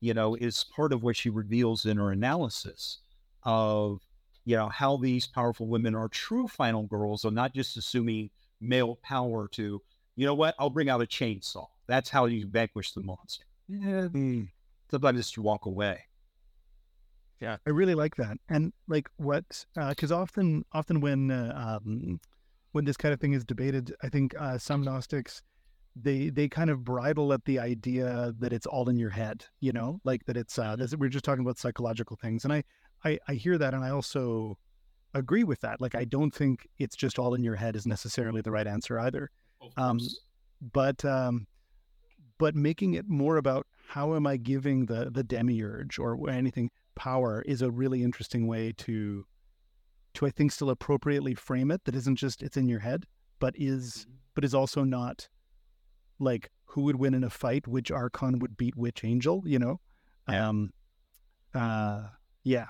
You 0.00 0.14
know, 0.14 0.34
is 0.34 0.64
part 0.64 0.92
of 0.92 1.02
what 1.02 1.16
she 1.16 1.30
reveals 1.30 1.86
in 1.86 1.96
her 1.96 2.10
analysis 2.10 2.98
of, 3.44 4.00
you 4.44 4.56
know, 4.56 4.68
how 4.68 4.96
these 4.98 5.26
powerful 5.26 5.66
women 5.66 5.94
are 5.94 6.08
true 6.08 6.46
final 6.48 6.82
girls 6.82 7.24
are 7.24 7.30
not 7.30 7.54
just 7.54 7.76
assuming 7.76 8.30
male 8.60 8.96
power 9.02 9.48
to, 9.52 9.80
you 10.16 10.26
know 10.26 10.34
what, 10.34 10.54
I'll 10.58 10.70
bring 10.70 10.88
out 10.90 11.00
a 11.02 11.06
chainsaw. 11.06 11.66
That's 11.86 12.10
how 12.10 12.26
you 12.26 12.46
vanquish 12.46 12.92
the 12.92 13.00
monster. 13.02 13.44
Yeah, 13.68 14.08
Mm. 14.08 14.48
sometimes 14.90 15.18
just 15.18 15.38
walk 15.38 15.66
away. 15.66 16.04
Yeah. 17.40 17.56
I 17.66 17.70
really 17.70 17.94
like 17.94 18.16
that. 18.16 18.38
And 18.48 18.72
like 18.88 19.08
what, 19.16 19.66
because 19.74 20.12
often, 20.12 20.64
often 20.72 21.00
when 21.00 21.30
uh, 21.30 21.78
um, 21.82 22.20
when 22.72 22.84
this 22.84 22.96
kind 22.96 23.12
of 23.14 23.20
thing 23.20 23.32
is 23.32 23.44
debated, 23.44 23.94
I 24.02 24.08
think 24.08 24.34
uh, 24.38 24.58
some 24.58 24.82
Gnostics 24.82 25.42
they 25.98 26.28
they 26.28 26.48
kind 26.48 26.68
of 26.70 26.84
bridle 26.84 27.32
at 27.32 27.44
the 27.46 27.58
idea 27.58 28.34
that 28.38 28.52
it's 28.52 28.66
all 28.66 28.88
in 28.88 28.98
your 28.98 29.10
head. 29.10 29.46
You 29.60 29.72
know, 29.72 30.00
like 30.04 30.24
that 30.26 30.36
it's 30.36 30.58
uh, 30.58 30.76
this, 30.76 30.94
we're 30.94 31.08
just 31.08 31.24
talking 31.24 31.42
about 31.44 31.58
psychological 31.58 32.16
things, 32.16 32.44
and 32.44 32.52
I, 32.52 32.64
I 33.04 33.18
I 33.28 33.34
hear 33.34 33.56
that, 33.58 33.72
and 33.74 33.84
I 33.84 33.90
also 33.90 34.58
agree 35.14 35.44
with 35.44 35.60
that. 35.62 35.80
Like 35.80 35.94
I 35.94 36.04
don't 36.04 36.34
think 36.34 36.68
it's 36.78 36.96
just 36.96 37.18
all 37.18 37.34
in 37.34 37.42
your 37.42 37.56
head 37.56 37.76
is 37.76 37.86
necessarily 37.86 38.42
the 38.42 38.50
right 38.50 38.66
answer 38.66 38.98
either. 39.00 39.30
Um, 39.78 39.98
but 40.60 41.04
um, 41.04 41.46
but 42.38 42.54
making 42.54 42.94
it 42.94 43.08
more 43.08 43.38
about 43.38 43.66
how 43.88 44.14
am 44.14 44.26
I 44.26 44.36
giving 44.36 44.86
the 44.86 45.10
the 45.10 45.24
demiurge 45.24 45.98
or 45.98 46.28
anything 46.28 46.70
power 46.94 47.42
is 47.46 47.62
a 47.62 47.70
really 47.70 48.02
interesting 48.02 48.46
way 48.46 48.72
to 48.78 49.24
to 50.14 50.26
I 50.26 50.30
think 50.30 50.52
still 50.52 50.70
appropriately 50.70 51.34
frame 51.34 51.70
it. 51.70 51.84
That 51.84 51.94
isn't 51.94 52.16
just 52.16 52.42
it's 52.42 52.56
in 52.56 52.68
your 52.68 52.80
head, 52.80 53.06
but 53.38 53.54
is 53.56 54.06
Mhm. 54.08 54.16
but 54.34 54.44
is 54.44 54.54
also 54.54 54.82
not 54.84 55.28
like 56.18 56.50
who 56.66 56.82
would 56.82 56.96
win 56.96 57.14
in 57.14 57.24
a 57.24 57.30
fight, 57.30 57.66
which 57.66 57.90
archon 57.90 58.38
would 58.38 58.56
beat 58.56 58.76
which 58.76 59.04
angel, 59.04 59.42
you 59.46 59.58
know? 59.58 59.80
Yeah. 60.28 60.48
Um 60.48 60.72
uh 61.54 62.08
yeah. 62.44 62.66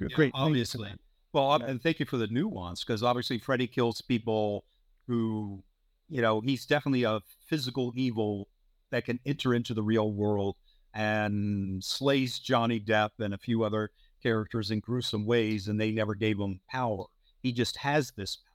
Yeah, 0.00 0.08
Great. 0.14 0.16
Thank 0.16 0.18
you 0.26 0.30
for 0.30 0.46
obviously. 0.46 0.90
Well, 1.32 1.58
Yeah. 1.60 1.66
and 1.66 1.82
thank 1.82 1.98
you 2.00 2.06
for 2.06 2.16
the 2.16 2.26
nuance 2.28 2.84
because 2.84 3.02
obviously 3.02 3.38
Freddy 3.38 3.66
kills 3.66 4.00
people 4.00 4.64
who, 5.06 5.62
you 6.08 6.22
know, 6.22 6.40
he's 6.40 6.66
definitely 6.66 7.02
a 7.04 7.20
physical 7.46 7.92
evil 7.96 8.48
that 8.90 9.04
can 9.04 9.20
enter 9.26 9.54
into 9.54 9.74
the 9.74 9.82
real 9.82 10.12
world 10.12 10.56
and 10.94 11.82
slays 11.84 12.38
Johnny 12.38 12.80
Depp 12.80 13.10
and 13.18 13.34
a 13.34 13.38
few 13.38 13.62
other 13.62 13.90
characters 14.22 14.70
in 14.70 14.80
gruesome 14.80 15.26
ways, 15.26 15.68
and 15.68 15.78
they 15.80 15.90
never 15.92 16.14
gave 16.14 16.38
him 16.38 16.60
power. 16.70 17.04
He 17.42 17.52
just 17.52 17.76
has 17.76 18.10
this 18.12 18.36
power. 18.36 18.47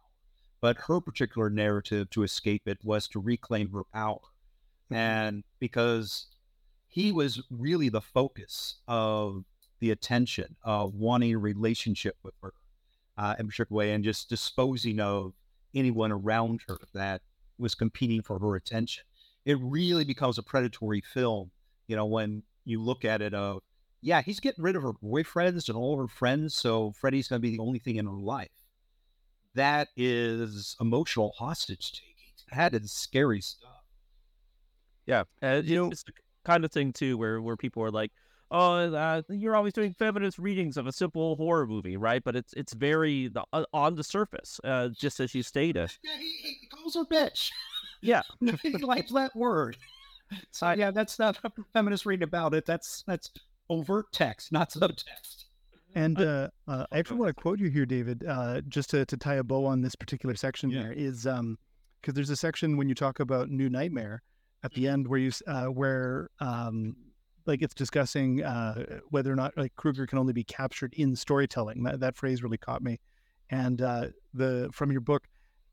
But 0.63 0.77
her 0.87 1.01
particular 1.01 1.49
narrative 1.49 2.09
to 2.11 2.23
escape 2.23 2.69
it 2.69 2.77
was 2.85 3.09
to 3.09 3.19
reclaim 3.19 3.69
her 3.71 3.83
power. 3.93 4.21
And 4.89 5.43
because 5.59 6.27
he 6.87 7.11
was 7.11 7.41
really 7.49 7.89
the 7.89 7.99
focus 7.99 8.75
of 8.87 9.43
the 9.81 9.91
attention 9.91 10.55
of 10.63 10.95
wanting 10.95 11.33
a 11.33 11.37
relationship 11.37 12.15
with 12.23 12.33
her 12.41 12.53
uh, 13.17 13.35
in 13.37 13.45
a 13.45 13.49
particular 13.49 13.77
way 13.77 13.91
and 13.91 14.05
just 14.05 14.29
disposing 14.29 15.01
of 15.01 15.33
anyone 15.75 16.13
around 16.13 16.61
her 16.69 16.77
that 16.93 17.23
was 17.57 17.75
competing 17.75 18.21
for 18.21 18.39
her 18.39 18.55
attention. 18.55 19.03
It 19.43 19.57
really 19.59 20.05
becomes 20.05 20.37
a 20.37 20.43
predatory 20.43 21.01
film, 21.01 21.51
you 21.87 21.97
know, 21.97 22.05
when 22.05 22.41
you 22.63 22.81
look 22.81 23.03
at 23.03 23.21
it 23.21 23.33
of, 23.33 23.59
yeah, 24.01 24.21
he's 24.21 24.39
getting 24.39 24.63
rid 24.63 24.77
of 24.77 24.83
her 24.83 24.93
boyfriends 24.93 25.67
and 25.67 25.77
all 25.77 25.97
her 25.97 26.07
friends, 26.07 26.55
so 26.55 26.93
Freddy's 26.93 27.27
going 27.27 27.41
to 27.41 27.45
be 27.45 27.51
the 27.51 27.61
only 27.61 27.79
thing 27.79 27.97
in 27.97 28.05
her 28.05 28.13
life. 28.13 28.62
That 29.55 29.89
is 29.95 30.75
emotional 30.81 31.33
hostage 31.37 31.91
taking. 31.93 32.09
That 32.55 32.73
is 32.73 32.91
scary 32.91 33.41
stuff. 33.41 33.69
Yeah, 35.05 35.23
and 35.41 35.65
You 35.67 35.75
know- 35.77 35.91
it's 35.91 36.03
the 36.03 36.13
kind 36.45 36.63
of 36.65 36.71
thing 36.71 36.93
too 36.93 37.17
where 37.17 37.41
where 37.41 37.57
people 37.57 37.83
are 37.83 37.91
like, 37.91 38.11
"Oh, 38.51 38.93
uh, 38.93 39.21
you're 39.29 39.55
always 39.55 39.73
doing 39.73 39.93
feminist 39.93 40.37
readings 40.39 40.77
of 40.77 40.87
a 40.87 40.91
simple 40.91 41.35
horror 41.35 41.65
movie, 41.67 41.97
right?" 41.97 42.23
But 42.23 42.35
it's 42.35 42.53
it's 42.53 42.73
very 42.73 43.27
the, 43.29 43.43
uh, 43.53 43.65
on 43.73 43.95
the 43.95 44.03
surface, 44.03 44.59
uh, 44.63 44.89
just 44.89 45.19
as 45.19 45.33
you 45.35 45.43
stated. 45.43 45.91
Yeah, 46.03 46.17
he, 46.17 46.57
he 46.61 46.67
calls 46.67 46.95
her 46.95 47.05
bitch. 47.05 47.51
Yeah. 48.01 48.21
he 48.61 48.71
likes 48.77 49.11
that 49.11 49.35
word. 49.35 49.77
So 50.51 50.71
yeah, 50.71 50.91
that's 50.91 51.19
not 51.19 51.37
a 51.43 51.51
feminist 51.73 52.05
reading 52.05 52.23
about 52.23 52.53
it. 52.53 52.65
That's 52.65 53.03
that's 53.07 53.29
overt 53.69 54.11
text, 54.11 54.51
not 54.51 54.69
subtext. 54.71 55.42
And 55.95 56.19
uh, 56.19 56.49
uh, 56.67 56.85
I 56.91 56.97
actually 56.99 57.17
want 57.19 57.35
to 57.35 57.41
quote 57.41 57.59
you 57.59 57.69
here, 57.69 57.85
David, 57.85 58.23
uh, 58.27 58.61
just 58.67 58.89
to, 58.91 59.05
to 59.05 59.17
tie 59.17 59.35
a 59.35 59.43
bow 59.43 59.65
on 59.65 59.81
this 59.81 59.95
particular 59.95 60.35
section 60.35 60.69
Yeah. 60.69 60.83
here 60.83 60.91
is 60.93 61.27
um 61.27 61.57
because 62.01 62.15
there's 62.15 62.29
a 62.31 62.35
section 62.35 62.75
when 62.75 62.89
you 62.89 62.95
talk 62.95 63.19
about 63.21 63.49
New 63.49 63.69
Nightmare 63.69 64.21
at 64.63 64.71
Mm-hmm. 64.71 64.81
the 64.81 64.87
end 64.87 65.07
where 65.07 65.19
you 65.19 65.31
uh, 65.47 65.65
where 65.65 66.29
um 66.39 66.95
like 67.45 67.61
it's 67.61 67.73
discussing 67.75 68.41
uh, 68.43 68.99
whether 69.09 69.31
or 69.31 69.35
not 69.35 69.55
like 69.57 69.75
Krueger 69.75 70.07
can 70.07 70.17
only 70.17 70.33
be 70.33 70.43
captured 70.45 70.93
in 70.95 71.15
storytelling. 71.15 71.83
That 71.83 71.99
that 71.99 72.15
phrase 72.15 72.41
really 72.41 72.57
caught 72.57 72.81
me. 72.81 72.99
And 73.49 73.81
uh, 73.81 74.07
the 74.33 74.69
from 74.73 74.91
your 74.91 75.01
book, 75.01 75.27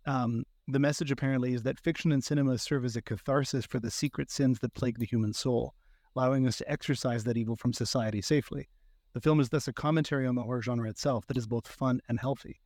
um, 0.06 0.44
the 0.68 0.78
message 0.80 1.10
apparently 1.10 1.54
is 1.54 1.62
that 1.62 1.78
fiction 1.78 2.12
and 2.12 2.22
cinema 2.22 2.58
serve 2.58 2.84
as 2.84 2.96
a 2.96 3.02
catharsis 3.02 3.64
for 3.64 3.78
the 3.80 3.90
secret 3.90 4.30
sins 4.30 4.58
that 4.58 4.74
plague 4.74 4.98
the 4.98 5.06
human 5.06 5.32
soul, 5.32 5.74
allowing 6.16 6.46
us 6.46 6.58
to 6.58 6.70
exorcise 6.70 7.24
that 7.24 7.36
evil 7.36 7.56
from 7.56 7.72
society 7.72 8.20
safely. 8.20 8.68
The 9.12 9.20
film 9.20 9.40
is 9.40 9.48
thus 9.48 9.68
a 9.68 9.72
commentary 9.72 10.26
on 10.26 10.34
the 10.34 10.42
horror 10.42 10.62
genre 10.62 10.88
itself 10.88 11.26
that 11.26 11.36
is 11.36 11.46
both 11.46 11.66
fun 11.66 12.00
and 12.08 12.18
healthy, 12.18 12.60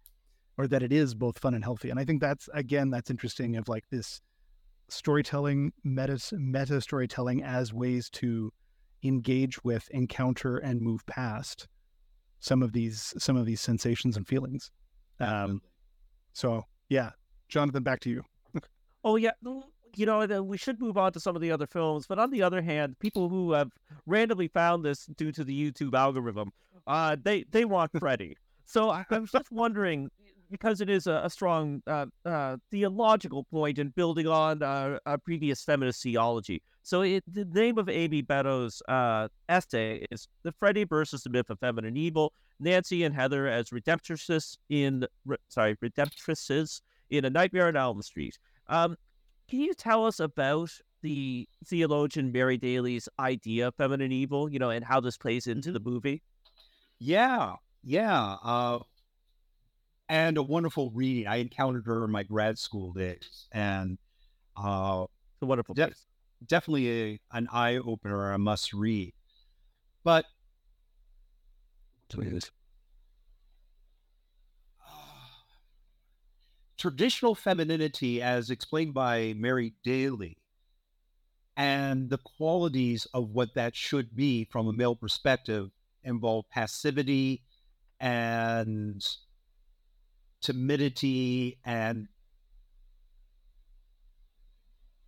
or 0.59 0.67
that 0.67 0.83
it 0.83 0.93
is 0.93 1.15
both 1.15 1.39
fun 1.39 1.55
and 1.55 1.65
healthy. 1.65 1.91
And 1.91 1.99
I 1.99 2.05
think 2.05 2.21
that's 2.21 2.49
again 2.53 2.91
that's 2.91 3.11
interesting 3.11 3.57
of 3.57 3.69
like 3.69 3.85
this 3.91 4.21
storytelling 4.89 5.73
meta 5.83 6.21
meta 6.33 6.81
storytelling 6.81 7.43
as 7.43 7.73
ways 7.73 8.11
to 8.11 8.53
engage 9.03 9.63
with, 9.65 9.89
encounter, 9.91 10.59
and 10.59 10.81
move 10.81 11.05
past 11.07 11.69
some 12.41 12.63
of 12.63 12.73
these 12.73 13.15
some 13.19 13.37
of 13.37 13.47
these 13.47 13.61
sensations 13.61 14.17
and 14.17 14.27
feelings. 14.27 14.71
Um, 15.21 15.63
so 16.33 16.65
yeah, 16.89 17.11
Jonathan, 17.49 17.83
back 17.83 18.01
to 18.01 18.11
you. 18.11 18.23
Oh 19.07 19.17
yeah, 19.17 19.33
you 19.97 20.07
know 20.07 20.43
we 20.43 20.57
should 20.57 20.81
move 20.81 20.97
on 20.97 21.13
to 21.13 21.21
some 21.21 21.37
of 21.37 21.43
the 21.43 21.51
other 21.51 21.67
films. 21.67 22.07
But 22.07 22.19
on 22.19 22.31
the 22.31 22.43
other 22.43 22.63
hand, 22.63 22.99
people 22.99 23.29
who 23.29 23.53
have 23.53 23.71
randomly 24.07 24.49
found 24.49 24.85
this 24.85 25.07
due 25.17 25.33
to 25.33 25.45
the 25.45 25.71
YouTube 25.71 25.95
algorithm, 25.95 26.53
uh, 26.87 27.17
they 27.23 27.45
they 27.51 27.65
want 27.65 27.93
Freddy. 27.99 28.37
So 28.67 28.91
I 28.91 29.05
I 29.11 29.19
was 29.19 29.31
just 29.31 29.51
wondering, 29.51 30.11
because 30.51 30.81
it 30.81 30.91
is 30.91 31.07
a, 31.07 31.23
a 31.25 31.31
strong 31.31 31.83
uh, 31.87 32.07
uh, 32.25 32.57
theological 32.71 33.45
point 33.45 33.79
in 33.79 33.89
building 33.91 34.27
on 34.27 34.63
uh, 34.63 34.99
a 35.07 35.19
previous 35.19 35.63
feminist 35.63 36.03
theology. 36.03 36.63
So 36.83 37.03
it, 37.03 37.25
the 37.27 37.45
name 37.47 37.79
of 37.79 37.89
Amy 37.89 38.23
Beddoes' 38.23 38.83
uh, 38.89 39.29
essay 39.49 40.05
is 40.11 40.29
"The 40.43 40.53
Freddy 40.53 40.85
versus 40.85 41.23
the 41.23 41.31
Myth 41.31 41.51
of 41.51 41.59
Feminine 41.61 41.97
Evil." 41.97 42.33
Nancy 42.61 43.03
and 43.03 43.15
Heather 43.15 43.49
as 43.49 43.71
redemptresses 43.71 44.57
in 44.69 45.07
re- 45.25 45.37
sorry 45.49 45.77
redemptresses 45.77 46.83
in 47.11 47.25
A 47.25 47.31
Nightmare 47.31 47.69
on 47.69 47.77
Elm 47.77 48.01
Street. 48.03 48.39
Um, 48.69 48.97
can 49.49 49.61
you 49.61 49.75
tell 49.75 50.07
us 50.07 50.21
about 50.21 50.71
the 51.03 51.49
theologian 51.65 52.33
Mary 52.33 52.57
Daly's 52.57 53.09
idea 53.19 53.69
of 53.69 53.75
feminine 53.77 54.13
evil, 54.13 54.51
you 54.51 54.59
know, 54.59 54.71
and 54.71 54.85
how 54.85 55.01
this 55.01 55.17
plays 55.19 55.47
into 55.47 55.73
the 55.73 55.81
movie? 55.81 56.23
Yeah, 56.99 57.57
yeah. 57.83 58.37
Uh, 58.43 58.81
and 60.09 60.37
a 60.37 60.43
wonderful 60.43 60.91
reading. 60.91 61.27
I 61.27 61.37
encountered 61.37 61.87
her 61.87 62.05
in 62.05 62.11
my 62.11 62.23
grad 62.23 62.59
school 62.59 62.93
days, 62.93 63.47
and 63.53 63.99
uh, 64.57 65.07
It's 65.35 65.43
a 65.43 65.47
wonderful 65.47 65.77
place. 65.77 66.07
definitely 66.47 66.91
a, 67.15 67.21
an 67.33 67.49
eye 67.53 67.77
opener, 67.77 68.33
a 68.33 68.39
must 68.39 68.73
read. 68.73 69.13
But 70.05 70.27
traditional 76.77 77.35
femininity, 77.35 78.21
as 78.23 78.51
explained 78.51 78.95
by 78.95 79.35
Mary 79.37 79.75
Daly, 79.83 80.37
and 81.57 82.11
the 82.11 82.19
qualities 82.19 83.07
of 83.15 83.31
what 83.31 83.55
that 83.55 83.77
should 83.77 84.15
be 84.17 84.45
from 84.45 84.67
a 84.67 84.73
male 84.73 84.97
perspective 84.97 85.71
involve 86.03 86.49
passivity 86.51 87.43
and 88.01 89.07
timidity 90.41 91.59
and 91.65 92.09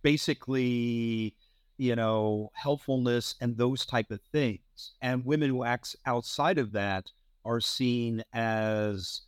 basically 0.01 1.35
you 1.77 1.95
know 1.95 2.49
helpfulness 2.53 3.35
and 3.39 3.57
those 3.57 3.85
type 3.85 4.09
of 4.11 4.19
things. 4.31 4.93
And 5.01 5.25
women 5.25 5.49
who 5.49 5.63
act 5.63 5.95
outside 6.05 6.57
of 6.57 6.71
that 6.71 7.11
are 7.45 7.61
seen 7.61 8.23
as 8.33 9.21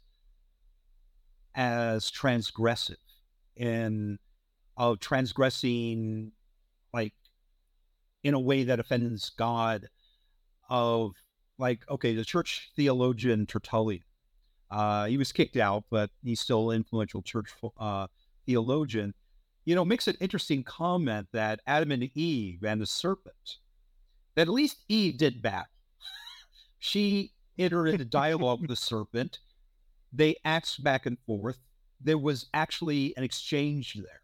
as 1.60 2.10
transgressive 2.10 2.96
and 3.58 4.18
of 4.78 4.98
transgressing 5.02 6.32
like 6.94 7.14
in 8.24 8.34
a 8.34 8.40
way 8.40 8.64
that 8.64 8.80
offends 8.80 9.32
god 9.32 9.90
of 10.70 11.12
like 11.58 11.82
okay 11.90 12.16
the 12.16 12.24
church 12.24 12.72
theologian 12.78 13.46
tertullian 13.46 14.02
uh 14.72 15.06
he 15.06 15.18
was 15.18 15.34
kicked 15.34 15.58
out 15.58 15.84
but 15.90 16.10
he's 16.24 16.40
still 16.40 16.72
influential 16.72 17.22
church 17.22 17.50
uh 17.78 18.08
theologian. 18.46 19.14
You 19.66 19.76
know 19.76 19.84
makes 19.84 20.08
an 20.08 20.16
interesting 20.22 20.64
comment 20.64 21.28
that 21.34 21.60
adam 21.68 21.92
and 21.92 22.10
eve 22.16 22.64
and 22.64 22.80
the 22.80 22.86
serpent 22.86 23.58
that 24.36 24.44
at 24.44 24.54
least 24.54 24.78
eve 24.88 25.18
did 25.18 25.42
battle 25.42 25.66
she 26.80 27.34
entered 27.58 27.88
into 27.88 28.06
dialogue 28.06 28.62
with 28.62 28.70
the 28.70 28.78
serpent 28.78 29.40
they 30.12 30.36
asked 30.44 30.84
back 30.84 31.06
and 31.06 31.18
forth. 31.26 31.60
There 32.02 32.18
was 32.18 32.48
actually 32.54 33.14
an 33.18 33.24
exchange 33.24 33.94
there. 33.96 34.22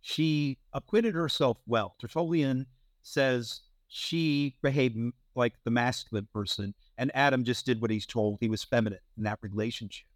She 0.00 0.58
acquitted 0.72 1.14
herself 1.14 1.58
well. 1.66 1.94
Tertullian 2.00 2.66
says 3.02 3.60
she 3.88 4.56
behaved 4.62 4.96
like 5.34 5.54
the 5.64 5.70
masculine 5.70 6.28
person, 6.32 6.74
and 6.96 7.10
Adam 7.14 7.44
just 7.44 7.66
did 7.66 7.80
what 7.80 7.90
he's 7.90 8.06
told. 8.06 8.38
He 8.40 8.48
was 8.48 8.64
feminine 8.64 9.00
in 9.16 9.24
that 9.24 9.38
relationship. 9.42 10.06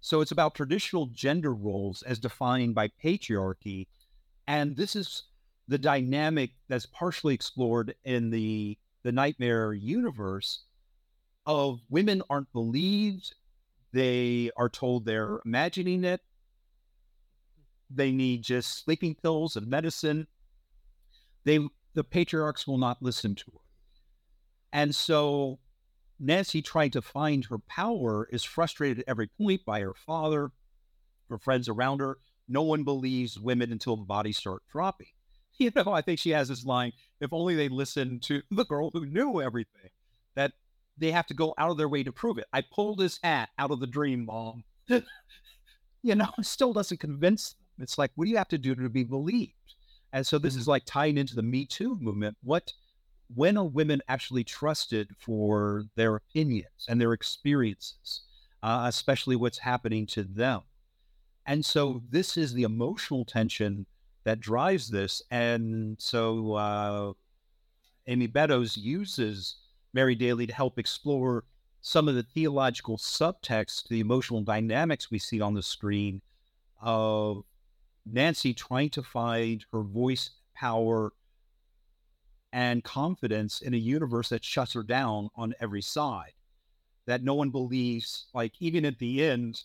So 0.00 0.20
it's 0.20 0.32
about 0.32 0.54
traditional 0.54 1.06
gender 1.06 1.54
roles 1.54 2.02
as 2.02 2.18
defined 2.18 2.74
by 2.74 2.88
patriarchy. 3.02 3.86
And 4.46 4.76
this 4.76 4.96
is 4.96 5.24
the 5.68 5.78
dynamic 5.78 6.50
that's 6.68 6.86
partially 6.86 7.34
explored 7.34 7.94
in 8.04 8.30
the, 8.30 8.76
the 9.04 9.12
nightmare 9.12 9.72
universe 9.72 10.64
of 11.46 11.80
women 11.88 12.22
aren't 12.28 12.52
believed 12.52 13.34
they 13.92 14.50
are 14.56 14.68
told 14.68 15.04
they're 15.04 15.40
imagining 15.44 16.04
it. 16.04 16.20
they 17.90 18.10
need 18.12 18.42
just 18.42 18.82
sleeping 18.84 19.14
pills 19.14 19.56
and 19.56 19.66
medicine. 19.68 20.26
They 21.44 21.60
the 21.94 22.04
patriarchs 22.04 22.66
will 22.66 22.78
not 22.78 23.02
listen 23.02 23.34
to 23.36 23.44
her. 23.52 23.58
And 24.72 24.94
so 24.94 25.58
Nancy 26.18 26.62
trying 26.62 26.90
to 26.92 27.02
find 27.02 27.44
her 27.46 27.58
power 27.58 28.28
is 28.32 28.44
frustrated 28.44 29.00
at 29.00 29.04
every 29.08 29.28
point 29.28 29.64
by 29.66 29.80
her 29.80 29.94
father, 29.94 30.52
her 31.28 31.38
friends 31.38 31.68
around 31.68 32.00
her. 32.00 32.18
No 32.48 32.62
one 32.62 32.84
believes 32.84 33.38
women 33.38 33.72
until 33.72 33.96
the 33.96 34.04
bodies 34.04 34.38
start 34.38 34.62
dropping. 34.70 35.08
You 35.58 35.70
know, 35.76 35.92
I 35.92 36.00
think 36.00 36.18
she 36.18 36.30
has 36.30 36.48
this 36.48 36.64
line 36.64 36.92
if 37.20 37.32
only 37.32 37.54
they 37.54 37.68
listened 37.68 38.22
to 38.22 38.42
the 38.50 38.64
girl 38.64 38.90
who 38.92 39.04
knew 39.06 39.40
everything, 39.42 39.90
they 40.98 41.10
have 41.10 41.26
to 41.26 41.34
go 41.34 41.54
out 41.58 41.70
of 41.70 41.76
their 41.76 41.88
way 41.88 42.02
to 42.02 42.12
prove 42.12 42.38
it. 42.38 42.46
I 42.52 42.62
pulled 42.62 42.98
this 42.98 43.18
hat 43.22 43.48
out 43.58 43.70
of 43.70 43.80
the 43.80 43.86
dream, 43.86 44.26
mom. 44.26 44.64
you 44.88 46.14
know, 46.14 46.28
it 46.38 46.46
still 46.46 46.72
doesn't 46.72 47.00
convince 47.00 47.52
them. 47.52 47.82
It's 47.82 47.98
like, 47.98 48.10
what 48.14 48.26
do 48.26 48.30
you 48.30 48.36
have 48.36 48.48
to 48.48 48.58
do 48.58 48.74
to 48.74 48.88
be 48.88 49.04
believed? 49.04 49.52
And 50.12 50.26
so 50.26 50.38
this 50.38 50.56
is 50.56 50.68
like 50.68 50.84
tying 50.84 51.16
into 51.16 51.34
the 51.34 51.42
Me 51.42 51.64
Too 51.64 51.96
movement. 52.00 52.36
What 52.42 52.72
when 53.34 53.56
are 53.56 53.64
women 53.64 54.02
actually 54.08 54.44
trusted 54.44 55.08
for 55.18 55.84
their 55.96 56.16
opinions 56.16 56.86
and 56.88 57.00
their 57.00 57.14
experiences, 57.14 58.22
uh, 58.62 58.84
especially 58.86 59.36
what's 59.36 59.58
happening 59.58 60.06
to 60.06 60.22
them? 60.22 60.60
And 61.46 61.64
so 61.64 62.02
this 62.10 62.36
is 62.36 62.52
the 62.52 62.62
emotional 62.62 63.24
tension 63.24 63.86
that 64.24 64.40
drives 64.40 64.90
this. 64.90 65.22
And 65.30 65.96
so 65.98 66.54
uh, 66.54 67.12
Amy 68.06 68.26
Beddoes 68.26 68.76
uses 68.76 69.56
Mary 69.94 70.14
Daly 70.14 70.46
to 70.46 70.54
help 70.54 70.78
explore 70.78 71.44
some 71.80 72.08
of 72.08 72.14
the 72.14 72.22
theological 72.22 72.96
subtext, 72.96 73.88
the 73.88 74.00
emotional 74.00 74.40
dynamics 74.40 75.10
we 75.10 75.18
see 75.18 75.40
on 75.40 75.54
the 75.54 75.62
screen 75.62 76.22
of 76.80 77.44
Nancy 78.06 78.54
trying 78.54 78.90
to 78.90 79.02
find 79.02 79.64
her 79.72 79.82
voice, 79.82 80.30
power, 80.54 81.12
and 82.52 82.84
confidence 82.84 83.60
in 83.60 83.74
a 83.74 83.78
universe 83.78 84.28
that 84.28 84.44
shuts 84.44 84.74
her 84.74 84.82
down 84.82 85.28
on 85.36 85.54
every 85.60 85.82
side. 85.82 86.32
That 87.06 87.24
no 87.24 87.34
one 87.34 87.50
believes, 87.50 88.26
like, 88.32 88.52
even 88.60 88.84
at 88.84 88.98
the 88.98 89.24
end, 89.24 89.62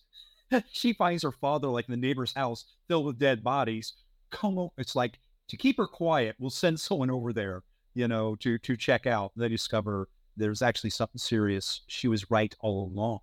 she 0.72 0.94
finds 0.94 1.24
her 1.24 1.32
father, 1.32 1.68
like, 1.68 1.88
in 1.88 1.92
the 1.92 2.08
neighbor's 2.08 2.34
house 2.34 2.66
filled 2.88 3.06
with 3.06 3.20
dead 3.20 3.44
bodies. 3.44 3.94
Come 4.32 4.58
on. 4.58 4.70
It's 4.78 4.96
like, 4.96 5.20
to 5.50 5.58
keep 5.58 5.78
her 5.78 5.88
quiet, 5.88 6.36
we'll 6.40 6.50
send 6.50 6.80
someone 6.80 7.12
over 7.12 7.32
there, 7.32 7.64
you 7.94 8.08
know, 8.08 8.36
to, 8.38 8.58
to 8.60 8.76
check 8.76 9.06
out. 9.06 9.32
They 9.36 9.50
discover 9.50 10.10
there's 10.38 10.62
actually 10.62 10.92
something 10.92 11.20
serious. 11.20 11.82
She 11.88 12.08
was 12.08 12.30
right 12.32 12.54
all 12.60 12.86
along. 12.86 13.20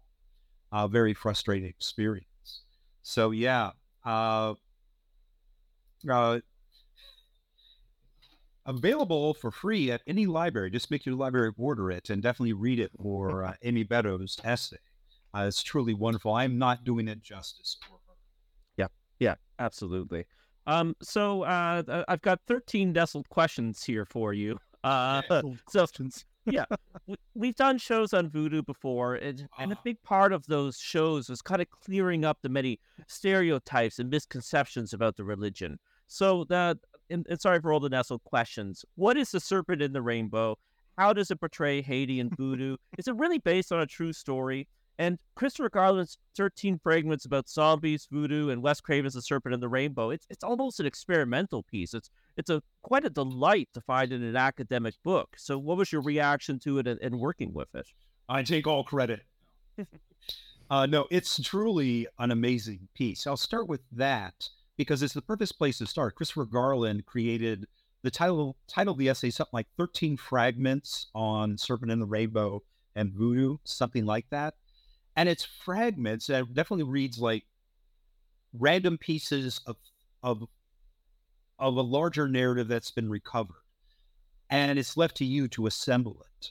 A 0.73 0.89
very 0.89 1.15
frustrating 1.15 1.69
experience. 1.69 2.63
So, 3.03 3.31
yeah. 3.31 3.71
Uh, 4.05 4.55
uh, 6.11 6.41
available 8.67 9.35
for 9.35 9.51
free 9.51 9.91
at 9.91 10.03
any 10.07 10.27
library. 10.27 10.71
Just 10.71 10.91
make 10.91 11.07
your 11.07 11.15
library 11.15 11.53
order 11.57 11.91
it 11.91 12.11
and 12.11 12.23
definitely 12.23 12.53
read 12.53 12.81
it 12.81 12.91
for 13.03 13.45
uh, 13.45 13.55
Amy 13.63 13.85
Beddoes' 13.85 14.39
essay. 14.45 14.77
Uh, 15.35 15.47
it's 15.47 15.63
truly 15.63 15.95
wonderful. 15.95 16.35
I'm 16.35 16.59
not 16.59 16.85
doing 16.85 17.09
it 17.09 17.23
justice 17.23 17.77
for 17.87 17.95
her. 17.95 18.15
Yeah, 18.77 18.87
yeah, 19.19 19.35
absolutely. 19.59 20.27
Um, 20.67 20.97
so 21.03 21.43
uh, 21.43 22.05
I've 22.09 22.23
got 22.23 22.41
13 22.47 22.93
nestled 22.93 23.29
questions 23.29 23.83
here 23.85 24.05
for 24.05 24.33
you. 24.33 24.59
Uh, 24.83 25.23
so 25.31 25.55
questions. 25.67 26.25
Yeah, 26.47 26.65
we, 27.35 27.49
have 27.49 27.57
done 27.57 27.79
shows 27.79 28.13
on 28.13 28.31
voodoo 28.31 28.63
before, 28.63 29.15
and, 29.15 29.49
and 29.59 29.73
a 29.73 29.77
ah. 29.77 29.81
big 29.85 30.03
part 30.03 30.33
of 30.33 30.47
those 30.47 30.79
shows 30.79 31.29
was 31.29 31.43
kind 31.43 31.63
of 31.63 31.71
clearing 31.71 32.25
up 32.25 32.39
the 32.43 32.49
many 32.49 32.79
stereotypes 33.07 33.99
and 33.99 34.11
misconceptions 34.11 34.93
about 34.93 35.17
the 35.17 35.25
religion. 35.25 35.79
So 36.07 36.45
that 36.45 36.79
and, 37.11 37.27
and 37.29 37.41
sorry 37.41 37.61
for 37.61 37.73
all 37.73 37.81
the 37.81 37.89
nestled 37.89 38.25
questions. 38.25 38.85
What 38.97 39.17
is 39.17 39.31
the 39.31 39.41
serpent 39.41 39.83
in 39.83 39.93
the 39.93 40.03
rainbow? 40.03 40.59
How 40.97 41.13
does 41.13 41.31
it 41.31 41.41
portray 41.41 41.83
Haiti 41.83 42.21
and 42.21 42.31
voodoo? 42.37 42.77
is 42.99 43.09
it 43.09 43.17
really 43.17 43.39
based 43.39 43.73
on 43.73 43.81
a 43.81 43.87
true 43.87 44.13
story? 44.13 44.69
And 44.99 45.19
Christopher 45.35 45.71
Garland's 45.71 46.19
13 46.37 46.79
fragments 46.79 47.25
about 47.25 47.49
zombies, 47.49 48.07
voodoo, 48.11 48.51
and 48.51 48.63
Wes 48.63 48.81
Craven's 48.81 49.15
The 49.15 49.23
Serpent 49.23 49.55
in 49.55 49.61
the 49.61 49.69
Rainbow, 49.69 50.11
it's, 50.11 50.27
it's 50.31 50.45
almost 50.45 50.79
an 50.79 50.87
experimental 50.87 51.65
piece. 51.65 51.95
It's 51.95 52.11
it's 52.37 52.51
a 52.51 52.63
quite 52.83 53.05
a 53.05 53.11
delight 53.11 53.69
to 53.75 53.81
find 53.81 54.13
in 54.13 54.23
an 54.23 54.37
academic 54.37 54.95
book. 55.05 55.35
So 55.37 55.59
what 55.59 55.77
was 55.77 55.93
your 55.93 56.03
reaction 56.03 56.59
to 56.61 56.79
it 56.79 56.87
and, 56.87 57.01
and 57.01 57.19
working 57.19 57.53
with 57.53 57.75
it? 57.75 57.87
I 58.29 58.43
take 58.43 58.67
all 58.67 58.85
credit. 58.85 59.23
uh, 60.71 60.87
no, 60.87 61.07
it's 61.11 61.41
truly 61.43 62.07
an 62.19 62.31
amazing 62.31 62.89
piece. 62.95 63.27
I'll 63.27 63.37
start 63.37 63.69
with 63.69 63.83
that 63.93 64.49
because 64.77 65.03
it's 65.03 65.15
the 65.15 65.23
perfect 65.23 65.59
place 65.59 65.79
to 65.79 65.87
start. 65.87 66.15
Christopher 66.17 66.45
Garland 66.45 67.07
created 67.07 67.67
the 68.03 68.11
title 68.11 68.57
title 68.69 68.93
of 68.93 68.99
the 68.99 69.09
essay 69.09 69.31
something 69.31 69.51
like 69.53 69.67
13 69.77 70.17
fragments 70.17 71.07
on 71.15 71.57
Serpent 71.57 71.91
in 71.91 72.01
the 72.01 72.07
Rainbow 72.07 72.63
and 72.95 73.13
voodoo, 73.13 73.57
something 73.65 74.05
like 74.05 74.27
that. 74.31 74.55
And 75.17 75.29
it's 75.29 75.45
fragments 75.45 76.27
that 76.27 76.53
definitely 76.55 76.85
reads 76.85 77.19
like 77.19 77.45
random 78.53 78.99
pieces 78.99 79.61
of 79.67 79.77
of 80.23 80.45
of 81.59 81.77
a 81.77 81.83
larger 81.83 82.29
narrative 82.29 82.69
that's 82.69 82.91
been 82.91 83.09
recovered. 83.09 83.63
And 84.51 84.79
it's 84.79 84.97
left 84.97 85.17
to 85.19 85.25
you 85.25 85.49
to 85.49 85.67
assemble 85.67 86.25
it. 86.39 86.51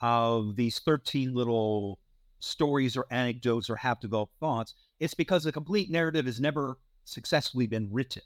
Of 0.00 0.56
these 0.56 0.78
13 0.78 1.34
little 1.34 1.98
stories 2.40 2.96
or 2.96 3.06
anecdotes 3.10 3.68
or 3.68 3.76
half 3.76 4.00
developed 4.00 4.32
thoughts, 4.40 4.74
it's 4.98 5.14
because 5.14 5.44
the 5.44 5.52
complete 5.52 5.90
narrative 5.90 6.26
has 6.26 6.40
never 6.40 6.78
successfully 7.04 7.66
been 7.66 7.88
written. 7.92 8.22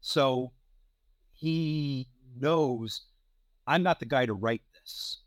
So 0.00 0.52
he 1.32 2.08
knows 2.38 3.02
I'm 3.66 3.82
not 3.82 3.98
the 3.98 4.06
guy 4.06 4.26
to 4.26 4.34
write 4.34 4.62
this. 4.74 5.18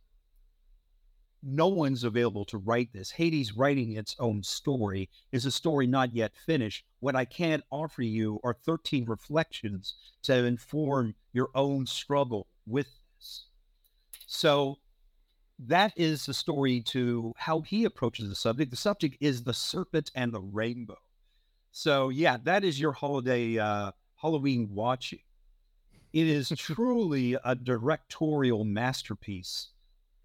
No 1.41 1.67
one's 1.67 2.03
available 2.03 2.43
to 2.45 2.57
write 2.57 2.91
this. 2.91 3.11
Haiti's 3.11 3.55
writing 3.55 3.93
its 3.93 4.15
own 4.19 4.43
story 4.43 5.09
is 5.31 5.45
a 5.45 5.51
story 5.51 5.87
not 5.87 6.13
yet 6.13 6.33
finished. 6.45 6.83
What 6.99 7.15
I 7.15 7.25
can't 7.25 7.63
offer 7.71 8.01
you 8.01 8.39
are 8.43 8.53
13 8.53 9.05
reflections 9.05 9.95
to 10.23 10.33
inform 10.45 11.15
your 11.31 11.49
own 11.55 11.85
struggle 11.85 12.47
with 12.67 12.87
this. 13.17 13.45
So 14.27 14.79
that 15.59 15.93
is 15.95 16.25
the 16.25 16.33
story 16.33 16.81
to 16.81 17.33
how 17.37 17.61
he 17.61 17.85
approaches 17.85 18.27
the 18.27 18.35
subject. 18.35 18.71
The 18.71 18.77
subject 18.77 19.17
is 19.19 19.43
the 19.43 19.53
serpent 19.53 20.11
and 20.15 20.33
the 20.33 20.41
rainbow. 20.41 20.97
So 21.71 22.09
yeah, 22.09 22.37
that 22.43 22.63
is 22.63 22.79
your 22.79 22.93
holiday 22.93 23.57
uh, 23.57 23.91
Halloween 24.15 24.69
watching. 24.71 25.19
It 26.11 26.27
is 26.27 26.49
truly 26.57 27.37
a 27.45 27.55
directorial 27.55 28.65
masterpiece 28.65 29.69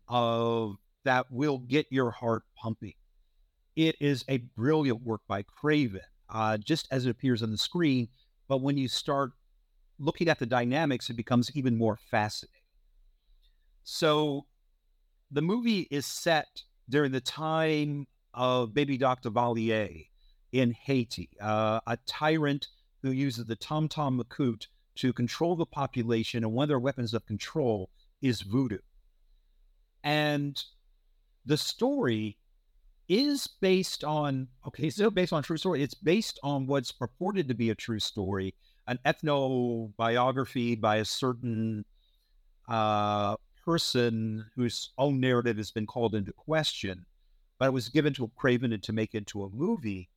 of 0.08 0.76
that 1.04 1.30
will 1.30 1.58
get 1.58 1.86
your 1.90 2.10
heart 2.10 2.42
pumping. 2.56 2.94
It 3.76 3.96
is 4.00 4.24
a 4.28 4.38
brilliant 4.38 5.02
work 5.02 5.22
by 5.26 5.42
Craven, 5.42 6.00
uh, 6.28 6.56
just 6.58 6.88
as 6.90 7.06
it 7.06 7.10
appears 7.10 7.42
on 7.42 7.50
the 7.50 7.58
screen. 7.58 8.08
But 8.48 8.60
when 8.60 8.76
you 8.76 8.88
start 8.88 9.32
looking 9.98 10.28
at 10.28 10.38
the 10.38 10.46
dynamics, 10.46 11.10
it 11.10 11.14
becomes 11.14 11.50
even 11.54 11.76
more 11.76 11.98
fascinating. 12.10 12.60
So 13.84 14.46
the 15.30 15.42
movie 15.42 15.88
is 15.90 16.06
set 16.06 16.62
during 16.88 17.12
the 17.12 17.20
time 17.20 18.06
of 18.32 18.74
Baby 18.74 18.98
Doc 18.98 19.22
Duvalier, 19.22 20.06
in 20.54 20.70
Haiti, 20.70 21.30
uh, 21.40 21.80
a 21.84 21.98
tyrant 22.06 22.68
who 23.02 23.10
uses 23.10 23.44
the 23.44 23.56
Tonton 23.56 24.16
Macoute 24.16 24.68
to 24.94 25.12
control 25.12 25.56
the 25.56 25.66
population, 25.66 26.44
and 26.44 26.52
one 26.52 26.62
of 26.62 26.68
their 26.68 26.78
weapons 26.78 27.12
of 27.12 27.26
control 27.26 27.90
is 28.22 28.40
voodoo. 28.40 28.78
And 30.04 30.62
the 31.46 31.56
story 31.56 32.38
is 33.08 33.46
based 33.60 34.02
on 34.02 34.48
okay, 34.66 34.90
so 34.90 35.10
based 35.10 35.32
on 35.32 35.42
true 35.42 35.56
story. 35.56 35.82
It's 35.82 35.94
based 35.94 36.38
on 36.42 36.66
what's 36.66 36.92
purported 36.92 37.48
to 37.48 37.54
be 37.54 37.70
a 37.70 37.74
true 37.74 38.00
story, 38.00 38.54
an 38.86 38.98
ethnobiography 39.04 40.80
by 40.80 40.96
a 40.96 41.04
certain 41.04 41.84
uh, 42.68 43.36
person 43.64 44.46
whose 44.56 44.90
own 44.98 45.20
narrative 45.20 45.56
has 45.56 45.70
been 45.70 45.86
called 45.86 46.14
into 46.14 46.32
question, 46.32 47.04
but 47.58 47.66
it 47.66 47.72
was 47.72 47.88
given 47.88 48.14
to 48.14 48.30
Craven 48.36 48.78
to 48.78 48.92
make 48.92 49.14
into 49.14 49.44
a 49.44 49.50
movie. 49.50 50.08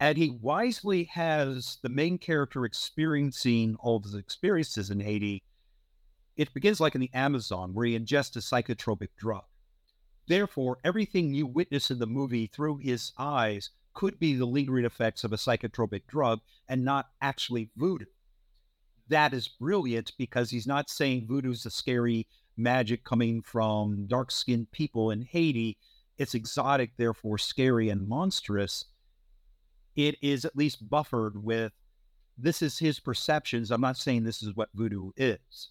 And 0.00 0.18
he 0.18 0.30
wisely 0.30 1.04
has 1.04 1.78
the 1.82 1.88
main 1.88 2.18
character 2.18 2.64
experiencing 2.64 3.76
all 3.78 3.96
of 3.96 4.04
his 4.04 4.14
experiences 4.14 4.90
in 4.90 5.00
Haiti. 5.00 5.42
It 6.36 6.52
begins 6.52 6.80
like 6.80 6.96
in 6.96 7.00
the 7.00 7.14
Amazon, 7.14 7.74
where 7.74 7.86
he 7.86 7.98
ingests 7.98 8.36
a 8.36 8.40
psychotropic 8.40 9.10
drug. 9.16 9.44
Therefore, 10.26 10.78
everything 10.84 11.34
you 11.34 11.46
witness 11.46 11.90
in 11.90 11.98
the 11.98 12.06
movie 12.06 12.46
through 12.46 12.78
his 12.78 13.12
eyes 13.18 13.70
could 13.92 14.18
be 14.18 14.34
the 14.34 14.46
lingering 14.46 14.84
effects 14.84 15.22
of 15.24 15.32
a 15.32 15.36
psychotropic 15.36 16.06
drug 16.06 16.40
and 16.68 16.84
not 16.84 17.10
actually 17.20 17.70
voodoo. 17.76 18.06
That 19.08 19.34
is 19.34 19.48
brilliant 19.48 20.12
because 20.18 20.50
he's 20.50 20.66
not 20.66 20.88
saying 20.88 21.26
voodoo 21.26 21.52
is 21.52 21.66
a 21.66 21.70
scary 21.70 22.26
magic 22.56 23.04
coming 23.04 23.42
from 23.42 24.06
dark 24.06 24.30
skinned 24.30 24.70
people 24.72 25.10
in 25.10 25.22
Haiti. 25.22 25.76
It's 26.16 26.34
exotic, 26.34 26.92
therefore 26.96 27.38
scary 27.38 27.90
and 27.90 28.08
monstrous 28.08 28.86
it 29.96 30.16
is 30.22 30.44
at 30.44 30.56
least 30.56 30.88
buffered 30.88 31.42
with 31.42 31.72
this 32.36 32.62
is 32.62 32.78
his 32.78 32.98
perceptions. 32.98 33.70
I'm 33.70 33.80
not 33.80 33.96
saying 33.96 34.24
this 34.24 34.42
is 34.42 34.56
what 34.56 34.70
voodoo 34.74 35.10
is. 35.16 35.70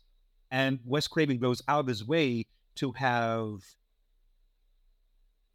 And 0.50 0.80
Wes 0.86 1.08
Craven 1.08 1.40
goes 1.40 1.62
out 1.68 1.82
of 1.82 1.88
his 1.88 2.08
way 2.08 2.46
to 2.76 2.92
have 2.94 3.64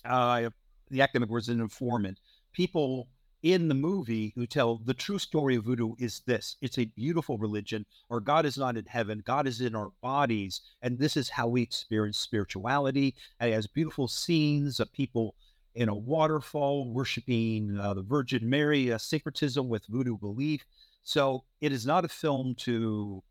uh, 0.09 0.51
the 0.91 1.03
academic 1.03 1.29
words 1.29 1.49
an 1.49 1.61
informant, 1.61 2.19
people 2.53 3.09
in 3.43 3.69
the 3.69 3.75
movie 3.75 4.33
who 4.35 4.47
tell 4.47 4.79
the 4.79 4.95
true 4.95 5.19
story 5.19 5.55
of 5.57 5.65
voodoo 5.65 5.95
is 5.99 6.23
this. 6.27 6.57
It's 6.61 6.79
a 6.79 6.87
beautiful 6.87 7.39
religion 7.39 7.87
or 8.09 8.21
god 8.21 8.45
is 8.47 8.59
not 8.59 8.77
in 8.77 8.85
heaven. 8.87 9.23
God 9.25 9.47
is 9.47 9.61
in 9.61 9.77
our 9.77 9.91
bodies 10.03 10.61
and 10.83 10.99
this 10.99 11.17
is 11.17 11.29
how 11.29 11.47
we 11.47 11.63
experience 11.63 12.19
spirituality. 12.19 13.15
And 13.39 13.51
it 13.51 13.55
has 13.55 13.67
beautiful 13.67 14.09
scenes 14.09 14.81
of 14.81 14.93
people 14.93 15.37
in 15.75 15.89
a 15.89 15.95
waterfall 15.95 16.93
worshiping 16.93 17.79
uh, 17.81 17.95
the 17.95 18.03
virgin 18.03 18.49
mary 18.51 18.89
a 18.89 18.99
syncretism 18.99 19.69
with 19.69 19.87
voodoo 19.87 20.19
belief. 20.19 20.65
So 21.05 21.45
it 21.61 21.71
is 21.71 21.87
not 21.87 22.05
a 22.05 22.09
film 22.09 22.57
to 22.61 23.23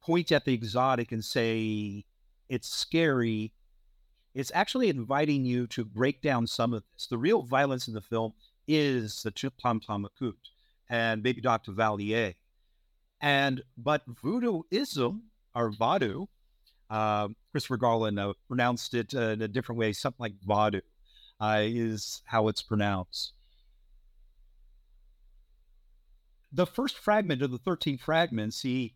point 0.00 0.30
at 0.30 0.44
the 0.44 0.54
exotic 0.54 1.10
and 1.10 1.24
say 1.24 2.04
it's 2.48 2.68
scary 2.68 3.52
it's 4.34 4.52
actually 4.54 4.88
inviting 4.88 5.44
you 5.44 5.66
to 5.68 5.84
break 5.84 6.22
down 6.22 6.46
some 6.46 6.72
of 6.72 6.82
this 6.94 7.06
the 7.06 7.18
real 7.18 7.42
violence 7.42 7.88
in 7.88 7.94
the 7.94 8.00
film 8.00 8.32
is 8.66 9.22
the 9.22 9.30
Tonton 9.30 10.06
and 10.90 11.22
maybe 11.22 11.40
Doc 11.40 11.64
Duvalier. 11.64 12.34
And 13.20 13.62
but 13.76 14.02
voodooism 14.08 15.20
or 15.54 15.72
Vadu, 15.72 16.28
uh, 16.90 17.28
Christopher 17.50 17.76
Garland 17.76 18.18
uh, 18.18 18.34
pronounced 18.46 18.94
it 18.94 19.14
uh, 19.14 19.30
in 19.30 19.42
a 19.42 19.48
different 19.48 19.78
way, 19.78 19.92
something 19.92 20.20
like 20.20 20.38
Vadu 20.46 20.82
uh, 21.40 21.60
is 21.62 22.22
how 22.26 22.48
it's 22.48 22.62
pronounced. 22.62 23.32
The 26.52 26.66
first 26.66 26.96
fragment 26.96 27.42
of 27.42 27.50
the 27.50 27.58
13 27.58 27.98
fragments, 27.98 28.62
he 28.62 28.94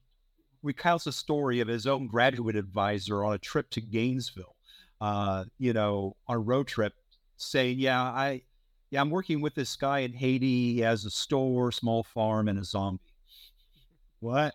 recounts 0.62 1.06
a 1.06 1.12
story 1.12 1.60
of 1.60 1.68
his 1.68 1.86
own 1.86 2.06
graduate 2.06 2.56
advisor 2.56 3.24
on 3.24 3.34
a 3.34 3.38
trip 3.38 3.68
to 3.70 3.80
Gainesville, 3.80 4.56
uh, 5.02 5.44
you 5.58 5.72
know, 5.72 6.14
on 6.28 6.36
a 6.36 6.38
road 6.38 6.68
trip, 6.68 6.94
saying, 7.36 7.76
Yeah, 7.80 8.00
I, 8.00 8.42
yeah, 8.90 9.00
I'm 9.00 9.10
working 9.10 9.40
with 9.40 9.52
this 9.56 9.74
guy 9.74 9.98
in 10.00 10.12
Haiti. 10.12 10.74
He 10.74 10.78
has 10.78 11.04
a 11.04 11.10
store, 11.10 11.72
small 11.72 12.04
farm, 12.04 12.46
and 12.46 12.56
a 12.56 12.64
zombie. 12.64 13.02
What? 14.20 14.54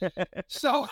so, 0.48 0.88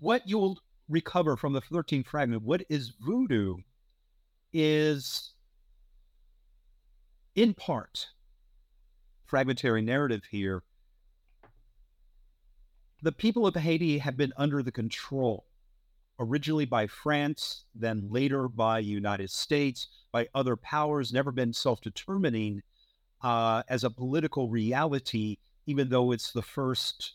what 0.00 0.28
you'll 0.28 0.58
recover 0.90 1.34
from 1.38 1.54
the 1.54 1.62
13th 1.62 2.06
fragment, 2.08 2.42
what 2.42 2.62
is 2.68 2.92
voodoo, 3.00 3.56
is 4.52 5.32
in 7.36 7.54
part 7.54 8.08
fragmentary 9.24 9.80
narrative 9.80 10.24
here. 10.30 10.62
The 13.00 13.12
people 13.12 13.46
of 13.46 13.54
Haiti 13.54 13.96
have 13.96 14.18
been 14.18 14.34
under 14.36 14.62
the 14.62 14.72
control 14.72 15.47
originally 16.18 16.64
by 16.64 16.86
France, 16.86 17.64
then 17.74 18.08
later 18.10 18.48
by 18.48 18.78
United 18.78 19.30
States, 19.30 19.88
by 20.12 20.26
other 20.34 20.56
powers, 20.56 21.12
never 21.12 21.30
been 21.30 21.52
self-determining 21.52 22.62
uh, 23.22 23.62
as 23.68 23.84
a 23.84 23.90
political 23.90 24.48
reality, 24.48 25.36
even 25.66 25.88
though 25.88 26.12
it's 26.12 26.32
the 26.32 26.42
first 26.42 27.14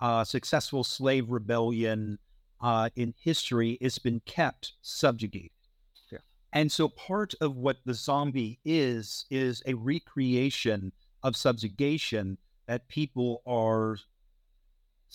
uh, 0.00 0.22
successful 0.24 0.84
slave 0.84 1.30
rebellion 1.30 2.18
uh, 2.60 2.88
in 2.96 3.14
history, 3.18 3.78
it's 3.80 3.98
been 3.98 4.20
kept 4.26 4.72
subjugated. 4.82 5.50
Yeah. 6.10 6.18
And 6.52 6.70
so 6.70 6.88
part 6.88 7.34
of 7.40 7.56
what 7.56 7.78
the 7.84 7.94
zombie 7.94 8.60
is, 8.64 9.26
is 9.30 9.62
a 9.66 9.74
recreation 9.74 10.92
of 11.22 11.36
subjugation 11.36 12.38
that 12.66 12.88
people 12.88 13.42
are 13.46 13.98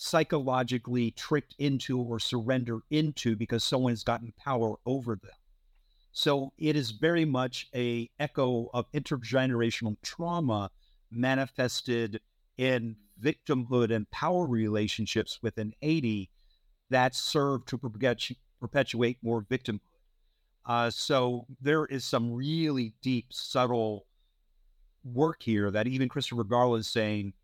psychologically 0.02 1.12
tricked 1.12 1.54
into 1.60 1.96
or 1.96 2.18
surrender 2.18 2.80
into 2.90 3.36
because 3.36 3.62
someone 3.62 3.92
has 3.92 4.02
gotten 4.02 4.32
power 4.36 4.74
over 4.84 5.14
them. 5.14 5.30
So 6.10 6.52
it 6.58 6.74
is 6.74 6.90
very 6.90 7.24
much 7.24 7.68
a 7.72 8.10
echo 8.18 8.68
of 8.74 8.90
intergenerational 8.90 9.96
trauma 10.02 10.72
manifested 11.12 12.20
in 12.58 12.96
victimhood 13.22 13.94
and 13.94 14.10
power 14.10 14.44
relationships 14.44 15.38
within 15.40 15.72
Haiti 15.80 16.30
that 16.90 17.14
serve 17.14 17.64
to 17.66 17.78
perpetu- 17.78 18.36
perpetuate 18.60 19.18
more 19.22 19.42
victimhood. 19.42 19.80
Uh, 20.66 20.90
so 20.90 21.46
there 21.60 21.86
is 21.86 22.04
some 22.04 22.32
really 22.32 22.92
deep, 23.02 23.26
subtle 23.30 24.06
work 25.04 25.44
here 25.44 25.70
that 25.70 25.86
even 25.86 26.08
Christopher 26.08 26.44
Garland 26.44 26.80
is 26.80 26.88
saying 26.88 27.34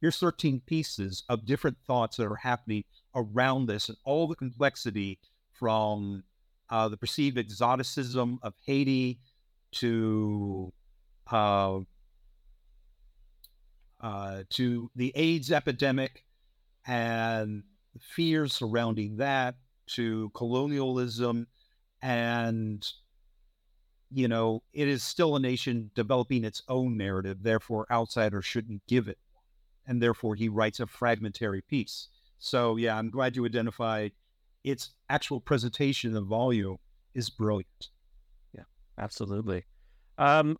here's 0.00 0.18
13 0.18 0.60
pieces 0.66 1.24
of 1.28 1.46
different 1.46 1.76
thoughts 1.86 2.16
that 2.16 2.26
are 2.26 2.36
happening 2.36 2.84
around 3.14 3.66
this 3.66 3.88
and 3.88 3.98
all 4.04 4.26
the 4.26 4.34
complexity 4.34 5.18
from 5.52 6.22
uh, 6.70 6.88
the 6.88 6.96
perceived 6.96 7.38
exoticism 7.38 8.38
of 8.42 8.54
Haiti 8.64 9.18
to 9.72 10.72
uh, 11.30 11.80
uh, 14.00 14.42
to 14.50 14.90
the 14.94 15.12
AIDS 15.14 15.50
epidemic 15.50 16.24
and 16.86 17.62
fears 18.00 18.52
surrounding 18.52 19.16
that 19.16 19.54
to 19.86 20.30
colonialism 20.34 21.46
and 22.02 22.86
you 24.10 24.28
know 24.28 24.62
it 24.72 24.86
is 24.86 25.02
still 25.02 25.36
a 25.36 25.40
nation 25.40 25.90
developing 25.94 26.44
its 26.44 26.62
own 26.68 26.96
narrative 26.96 27.42
therefore 27.42 27.86
outsiders 27.90 28.44
shouldn't 28.44 28.82
give 28.86 29.08
it 29.08 29.18
and 29.86 30.02
therefore 30.02 30.34
he 30.34 30.48
writes 30.48 30.80
a 30.80 30.86
fragmentary 30.86 31.62
piece. 31.62 32.08
So 32.38 32.76
yeah, 32.76 32.96
I'm 32.96 33.10
glad 33.10 33.36
you 33.36 33.44
identified 33.44 34.12
its 34.64 34.90
actual 35.08 35.40
presentation 35.40 36.16
of 36.16 36.26
volume 36.26 36.76
is 37.14 37.30
brilliant. 37.30 37.90
Yeah, 38.52 38.64
absolutely. 38.98 39.64
Um, 40.18 40.58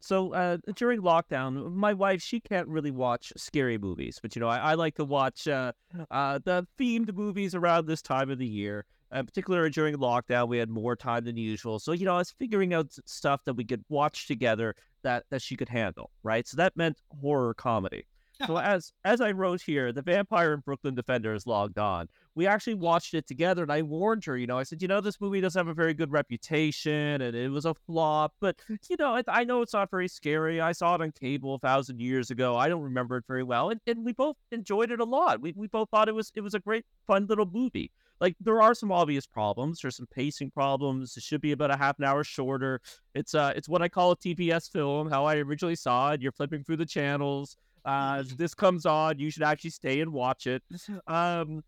so 0.00 0.32
uh, 0.32 0.58
during 0.74 1.00
lockdown, 1.00 1.72
my 1.74 1.92
wife 1.92 2.22
she 2.22 2.40
can't 2.40 2.68
really 2.68 2.90
watch 2.90 3.32
scary 3.36 3.78
movies, 3.78 4.18
but 4.20 4.34
you 4.34 4.40
know 4.40 4.48
I, 4.48 4.58
I 4.58 4.74
like 4.74 4.94
to 4.96 5.04
watch 5.04 5.46
uh, 5.48 5.72
uh, 6.10 6.38
the 6.44 6.66
themed 6.78 7.14
movies 7.14 7.54
around 7.54 7.86
this 7.86 8.02
time 8.02 8.30
of 8.30 8.38
the 8.38 8.46
year. 8.46 8.84
In 9.12 9.26
particular, 9.26 9.68
during 9.68 9.94
lockdown, 9.96 10.48
we 10.48 10.56
had 10.56 10.70
more 10.70 10.96
time 10.96 11.24
than 11.24 11.36
usual. 11.36 11.78
So 11.78 11.92
you 11.92 12.04
know 12.04 12.14
I 12.14 12.18
was 12.18 12.30
figuring 12.30 12.74
out 12.74 12.92
stuff 13.06 13.44
that 13.44 13.54
we 13.54 13.64
could 13.64 13.84
watch 13.88 14.26
together 14.26 14.74
that 15.02 15.24
that 15.30 15.42
she 15.42 15.56
could 15.56 15.68
handle, 15.68 16.10
right? 16.22 16.46
So 16.46 16.56
that 16.56 16.76
meant 16.76 16.98
horror 17.20 17.54
comedy 17.54 18.06
so 18.46 18.58
as 18.58 18.92
as 19.04 19.20
I 19.20 19.32
wrote 19.32 19.60
here, 19.60 19.92
the 19.92 20.02
Vampire 20.02 20.54
in 20.54 20.60
Brooklyn 20.60 20.94
Defenders 20.94 21.46
logged 21.46 21.78
on. 21.78 22.08
We 22.34 22.46
actually 22.46 22.74
watched 22.74 23.14
it 23.14 23.26
together, 23.26 23.62
and 23.62 23.72
I 23.72 23.82
warned 23.82 24.24
her. 24.24 24.36
You 24.36 24.46
know, 24.46 24.58
I 24.58 24.62
said, 24.62 24.80
you 24.80 24.88
know, 24.88 25.00
this 25.00 25.20
movie 25.20 25.40
doesn't 25.40 25.58
have 25.58 25.68
a 25.68 25.74
very 25.74 25.94
good 25.94 26.10
reputation, 26.10 27.20
and 27.20 27.36
it 27.36 27.50
was 27.50 27.66
a 27.66 27.74
flop. 27.74 28.34
But 28.40 28.56
you 28.88 28.96
know, 28.98 29.16
I, 29.16 29.22
I 29.28 29.44
know 29.44 29.62
it's 29.62 29.74
not 29.74 29.90
very 29.90 30.08
scary. 30.08 30.60
I 30.60 30.72
saw 30.72 30.94
it 30.94 31.02
on 31.02 31.12
cable 31.12 31.54
a 31.54 31.58
thousand 31.58 32.00
years 32.00 32.30
ago. 32.30 32.56
I 32.56 32.68
don't 32.68 32.82
remember 32.82 33.16
it 33.18 33.24
very 33.26 33.42
well, 33.42 33.70
and, 33.70 33.80
and 33.86 34.04
we 34.04 34.12
both 34.12 34.36
enjoyed 34.50 34.90
it 34.90 35.00
a 35.00 35.04
lot. 35.04 35.40
We 35.40 35.52
we 35.56 35.66
both 35.68 35.90
thought 35.90 36.08
it 36.08 36.14
was 36.14 36.32
it 36.34 36.40
was 36.40 36.54
a 36.54 36.60
great, 36.60 36.84
fun 37.06 37.26
little 37.26 37.46
movie. 37.50 37.90
Like 38.20 38.36
there 38.40 38.62
are 38.62 38.72
some 38.72 38.92
obvious 38.92 39.26
problems. 39.26 39.80
There's 39.80 39.96
some 39.96 40.06
pacing 40.06 40.52
problems. 40.52 41.16
It 41.16 41.24
should 41.24 41.40
be 41.40 41.50
about 41.50 41.72
a 41.72 41.76
half 41.76 41.98
an 41.98 42.04
hour 42.04 42.22
shorter. 42.22 42.80
It's 43.16 43.34
uh, 43.34 43.52
it's 43.56 43.68
what 43.68 43.82
I 43.82 43.88
call 43.88 44.12
a 44.12 44.16
TBS 44.16 44.70
film. 44.70 45.10
How 45.10 45.24
I 45.24 45.38
originally 45.38 45.74
saw 45.74 46.12
it. 46.12 46.22
You're 46.22 46.30
flipping 46.30 46.62
through 46.62 46.76
the 46.76 46.86
channels 46.86 47.56
uh, 47.84 48.22
this 48.36 48.54
comes 48.54 48.86
on, 48.86 49.18
you 49.18 49.30
should 49.30 49.42
actually 49.42 49.70
stay 49.70 50.00
and 50.00 50.12
watch 50.12 50.46
it. 50.46 50.62
Um, 51.06 51.62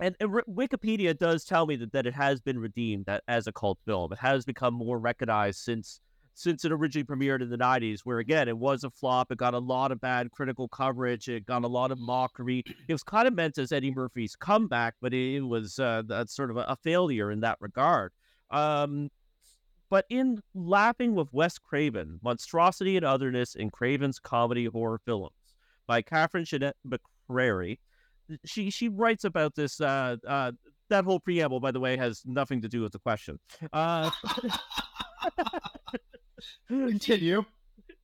and, 0.00 0.14
and 0.20 0.30
Wikipedia 0.30 1.18
does 1.18 1.44
tell 1.44 1.66
me 1.66 1.74
that, 1.76 1.92
that 1.92 2.06
it 2.06 2.14
has 2.14 2.40
been 2.40 2.58
redeemed 2.58 3.08
as 3.26 3.46
a 3.46 3.52
cult 3.52 3.78
film. 3.84 4.12
It 4.12 4.18
has 4.18 4.44
become 4.44 4.74
more 4.74 4.98
recognized 4.98 5.60
since 5.60 6.00
since 6.34 6.64
it 6.64 6.70
originally 6.70 7.04
premiered 7.04 7.42
in 7.42 7.50
the 7.50 7.58
90s, 7.58 8.02
where 8.04 8.20
again, 8.20 8.46
it 8.48 8.56
was 8.56 8.84
a 8.84 8.90
flop. 8.90 9.32
It 9.32 9.38
got 9.38 9.54
a 9.54 9.58
lot 9.58 9.90
of 9.90 10.00
bad 10.00 10.30
critical 10.30 10.68
coverage. 10.68 11.28
It 11.28 11.44
got 11.46 11.64
a 11.64 11.68
lot 11.68 11.90
of 11.90 11.98
mockery. 11.98 12.62
It 12.86 12.92
was 12.92 13.02
kind 13.02 13.26
of 13.26 13.34
meant 13.34 13.58
as 13.58 13.72
Eddie 13.72 13.90
Murphy's 13.90 14.36
comeback, 14.36 14.94
but 15.00 15.12
it, 15.12 15.40
was 15.40 15.80
uh, 15.80 16.04
sort 16.26 16.52
of 16.52 16.58
a, 16.58 16.76
failure 16.84 17.32
in 17.32 17.40
that 17.40 17.56
regard. 17.60 18.12
Um, 18.52 19.10
but 19.90 20.04
in 20.10 20.40
Laughing 20.54 21.16
with 21.16 21.26
Wes 21.32 21.58
Craven, 21.58 22.20
Monstrosity 22.22 22.96
and 22.96 23.04
Otherness 23.04 23.56
in 23.56 23.68
Craven's 23.70 24.20
comedy 24.20 24.66
horror 24.66 25.00
films 25.04 25.32
by 25.88 26.02
Catherine 26.02 26.44
Jeanette 26.44 26.76
McCrary. 26.86 27.78
She 28.44 28.70
she 28.70 28.88
writes 28.88 29.24
about 29.24 29.56
this. 29.56 29.80
Uh, 29.80 30.16
uh, 30.24 30.52
that 30.90 31.04
whole 31.04 31.18
preamble, 31.18 31.58
by 31.58 31.72
the 31.72 31.80
way, 31.80 31.96
has 31.96 32.22
nothing 32.24 32.62
to 32.62 32.68
do 32.68 32.82
with 32.82 32.92
the 32.92 33.00
question. 33.00 33.40
Uh, 33.72 34.10
Continue. 36.68 37.44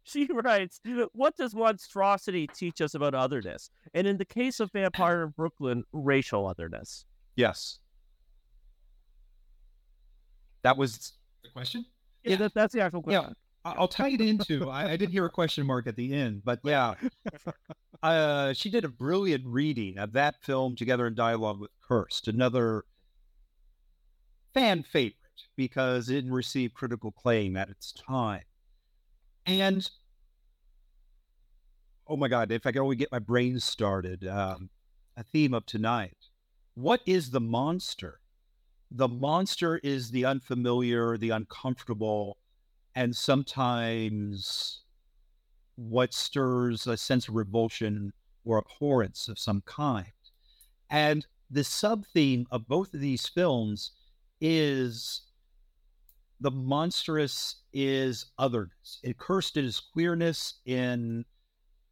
She 0.06 0.28
writes, 0.30 0.80
What 1.14 1.34
does 1.34 1.54
monstrosity 1.54 2.46
teach 2.46 2.82
us 2.82 2.94
about 2.94 3.14
otherness? 3.14 3.70
And 3.94 4.06
in 4.06 4.18
the 4.18 4.24
case 4.26 4.60
of 4.60 4.70
Vampire 4.70 5.22
in 5.22 5.30
Brooklyn, 5.30 5.82
racial 5.94 6.46
otherness. 6.46 7.06
Yes. 7.36 7.78
That 10.62 10.76
was 10.76 11.14
the 11.42 11.48
question? 11.48 11.86
Yeah, 12.22 12.32
yeah 12.32 12.36
that, 12.36 12.52
that's 12.54 12.74
the 12.74 12.82
actual 12.82 13.02
question. 13.02 13.22
Yeah. 13.28 13.34
I'll 13.64 13.88
tie 13.88 14.10
it 14.10 14.20
into. 14.20 14.68
I, 14.68 14.92
I 14.92 14.96
did 14.96 15.10
hear 15.10 15.24
a 15.24 15.30
question 15.30 15.66
mark 15.66 15.86
at 15.86 15.96
the 15.96 16.12
end, 16.12 16.42
but 16.44 16.60
yeah, 16.64 16.94
uh, 18.02 18.52
she 18.52 18.70
did 18.70 18.84
a 18.84 18.88
brilliant 18.88 19.44
reading 19.46 19.98
of 19.98 20.12
that 20.12 20.42
film 20.42 20.76
together 20.76 21.06
in 21.06 21.14
dialogue 21.14 21.60
with 21.60 21.70
Cursed, 21.86 22.28
another 22.28 22.84
fan 24.52 24.82
favorite 24.82 25.16
because 25.56 26.10
it 26.10 26.24
received 26.26 26.74
critical 26.74 27.12
acclaim 27.16 27.56
at 27.56 27.68
its 27.68 27.92
time. 27.92 28.42
And 29.46 29.88
oh 32.06 32.16
my 32.16 32.28
God, 32.28 32.52
if 32.52 32.66
I 32.66 32.72
could 32.72 32.82
only 32.82 32.96
get 32.96 33.12
my 33.12 33.18
brain 33.18 33.58
started, 33.60 34.26
um, 34.26 34.70
a 35.16 35.22
theme 35.22 35.54
of 35.54 35.66
tonight. 35.66 36.16
What 36.74 37.00
is 37.06 37.30
the 37.30 37.40
monster? 37.40 38.20
The 38.90 39.08
monster 39.08 39.78
is 39.78 40.10
the 40.10 40.24
unfamiliar, 40.24 41.16
the 41.16 41.30
uncomfortable, 41.30 42.38
and 42.94 43.14
sometimes 43.14 44.82
what 45.76 46.14
stirs 46.14 46.86
a 46.86 46.96
sense 46.96 47.28
of 47.28 47.34
revulsion 47.34 48.12
or 48.44 48.58
abhorrence 48.58 49.28
of 49.28 49.38
some 49.38 49.62
kind. 49.66 50.12
And 50.90 51.26
the 51.50 51.64
sub 51.64 52.04
theme 52.06 52.46
of 52.50 52.68
both 52.68 52.94
of 52.94 53.00
these 53.00 53.26
films 53.26 53.92
is 54.40 55.22
the 56.40 56.50
monstrous 56.50 57.56
is 57.72 58.26
otherness. 58.38 59.00
It 59.02 59.18
cursed 59.18 59.56
it 59.56 59.64
is 59.64 59.80
queerness 59.80 60.54
in 60.64 61.24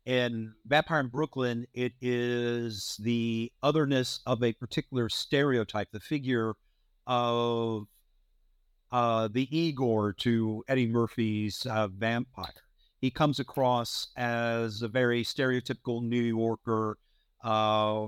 in 0.04 0.54
Vampire 0.66 0.98
in 0.98 1.06
Brooklyn, 1.06 1.64
it 1.74 1.92
is 2.00 2.96
the 3.00 3.52
otherness 3.62 4.18
of 4.26 4.42
a 4.42 4.52
particular 4.52 5.08
stereotype, 5.08 5.92
the 5.92 6.00
figure 6.00 6.54
of 7.06 7.86
uh, 8.92 9.28
the 9.32 9.48
Igor 9.56 10.12
to 10.12 10.62
Eddie 10.68 10.86
Murphy's 10.86 11.66
uh, 11.66 11.88
vampire. 11.88 12.52
He 13.00 13.10
comes 13.10 13.40
across 13.40 14.08
as 14.16 14.82
a 14.82 14.88
very 14.88 15.24
stereotypical 15.24 16.02
New 16.02 16.22
Yorker, 16.22 16.98
uh, 17.42 18.06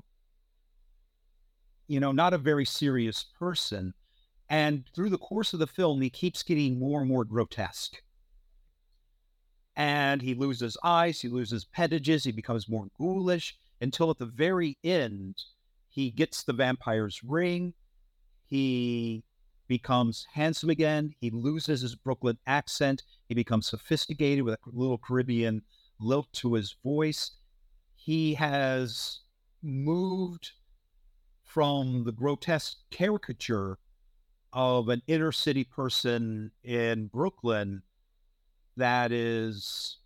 you 1.89 1.99
know, 1.99 2.13
not 2.13 2.35
a 2.35 2.39
very 2.39 2.65
serious 2.65 3.25
person. 3.39 3.95
And 4.49 4.85
through 4.95 5.11
the 5.11 5.19
course 5.19 5.53
of 5.53 5.59
the 5.59 5.67
film, 5.67 6.01
he 6.01 6.11
keeps 6.11 6.43
getting 6.43 6.79
more 6.79 7.01
and 7.01 7.09
more 7.09 7.25
grotesque. 7.25 8.03
And 9.75 10.23
he 10.23 10.35
loses 10.35 10.77
eyes, 10.85 11.21
he 11.21 11.29
loses 11.29 11.65
appendages, 11.65 12.23
he 12.23 12.31
becomes 12.31 12.69
more 12.69 12.87
ghoulish 12.97 13.57
until 13.81 14.11
at 14.11 14.19
the 14.19 14.27
very 14.27 14.79
end, 14.85 15.35
he 15.89 16.11
gets 16.11 16.45
the 16.45 16.53
vampire's 16.53 17.25
ring. 17.25 17.75
He 18.47 19.25
becomes 19.69 20.27
handsome 20.33 20.71
again. 20.71 21.15
He 21.21 21.31
loses 21.31 21.81
his 21.81 21.95
Brooklyn 21.95 22.39
accent. 22.47 23.03
He 23.29 23.35
becomes 23.35 23.67
sophisticated 23.67 24.45
with 24.45 24.55
a 24.55 24.59
little 24.73 24.99
Caribbean 24.99 25.63
lilt 26.01 26.33
to 26.35 26.55
his 26.55 26.77
voice. 26.83 27.33
He 27.95 28.35
has 28.35 29.21
moved 29.63 30.53
from 31.43 32.05
the 32.05 32.13
grotesque 32.13 32.79
caricature 32.91 33.79
of 34.53 34.89
an 34.89 35.03
inner 35.07 35.33
city 35.33 35.65
person 35.65 36.51
in 36.63 37.07
Brooklyn 37.07 37.83
that 38.77 39.13
is 39.13 39.99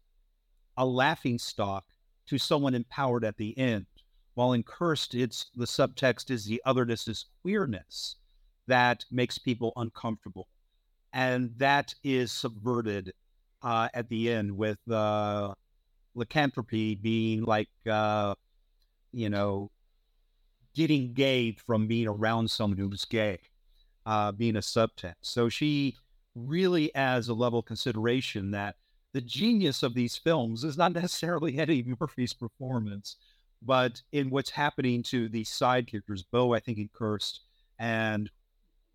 a 0.76 0.86
laughing 0.86 1.38
stock 1.38 1.84
to 2.26 2.38
someone 2.38 2.74
empowered 2.74 3.24
at 3.24 3.36
the 3.36 3.56
end. 3.58 3.86
While 4.34 4.52
in 4.52 4.62
Cursed, 4.62 5.14
it's 5.14 5.50
the 5.56 5.64
subtext 5.64 6.30
is 6.30 6.44
the 6.44 6.62
otherness 6.64 7.08
is 7.08 7.26
queerness 7.42 8.16
that 8.68 9.04
makes 9.10 9.38
people 9.38 9.72
uncomfortable. 9.76 10.48
And 11.12 11.52
that 11.56 11.94
is 12.04 12.30
subverted 12.30 13.12
uh, 13.62 13.88
at 13.94 14.08
the 14.08 14.30
end 14.30 14.56
with 14.56 14.78
uh, 14.90 15.54
lycanthropy 16.14 16.94
being 16.94 17.44
like, 17.44 17.68
uh, 17.90 18.34
you 19.12 19.30
know, 19.30 19.70
getting 20.74 21.12
gay 21.12 21.56
from 21.66 21.86
being 21.86 22.06
around 22.06 22.50
someone 22.50 22.78
who's 22.78 23.04
gay, 23.04 23.38
uh, 24.06 24.30
being 24.32 24.56
a 24.56 24.60
subtext. 24.60 25.14
So 25.22 25.48
she 25.48 25.96
really 26.34 26.94
adds 26.94 27.28
a 27.28 27.34
level 27.34 27.60
of 27.60 27.64
consideration 27.64 28.50
that 28.52 28.76
the 29.12 29.20
genius 29.20 29.82
of 29.82 29.94
these 29.94 30.16
films 30.16 30.64
is 30.64 30.76
not 30.76 30.92
necessarily 30.94 31.58
Eddie 31.58 31.96
Murphy's 31.98 32.34
performance, 32.34 33.16
but 33.62 34.02
in 34.12 34.30
what's 34.30 34.50
happening 34.50 35.02
to 35.04 35.28
these 35.28 35.48
side 35.48 35.86
characters, 35.86 36.22
Bo, 36.22 36.54
I 36.54 36.60
think, 36.60 36.78
in 36.78 36.90
Cursed, 36.94 37.40
and 37.78 38.30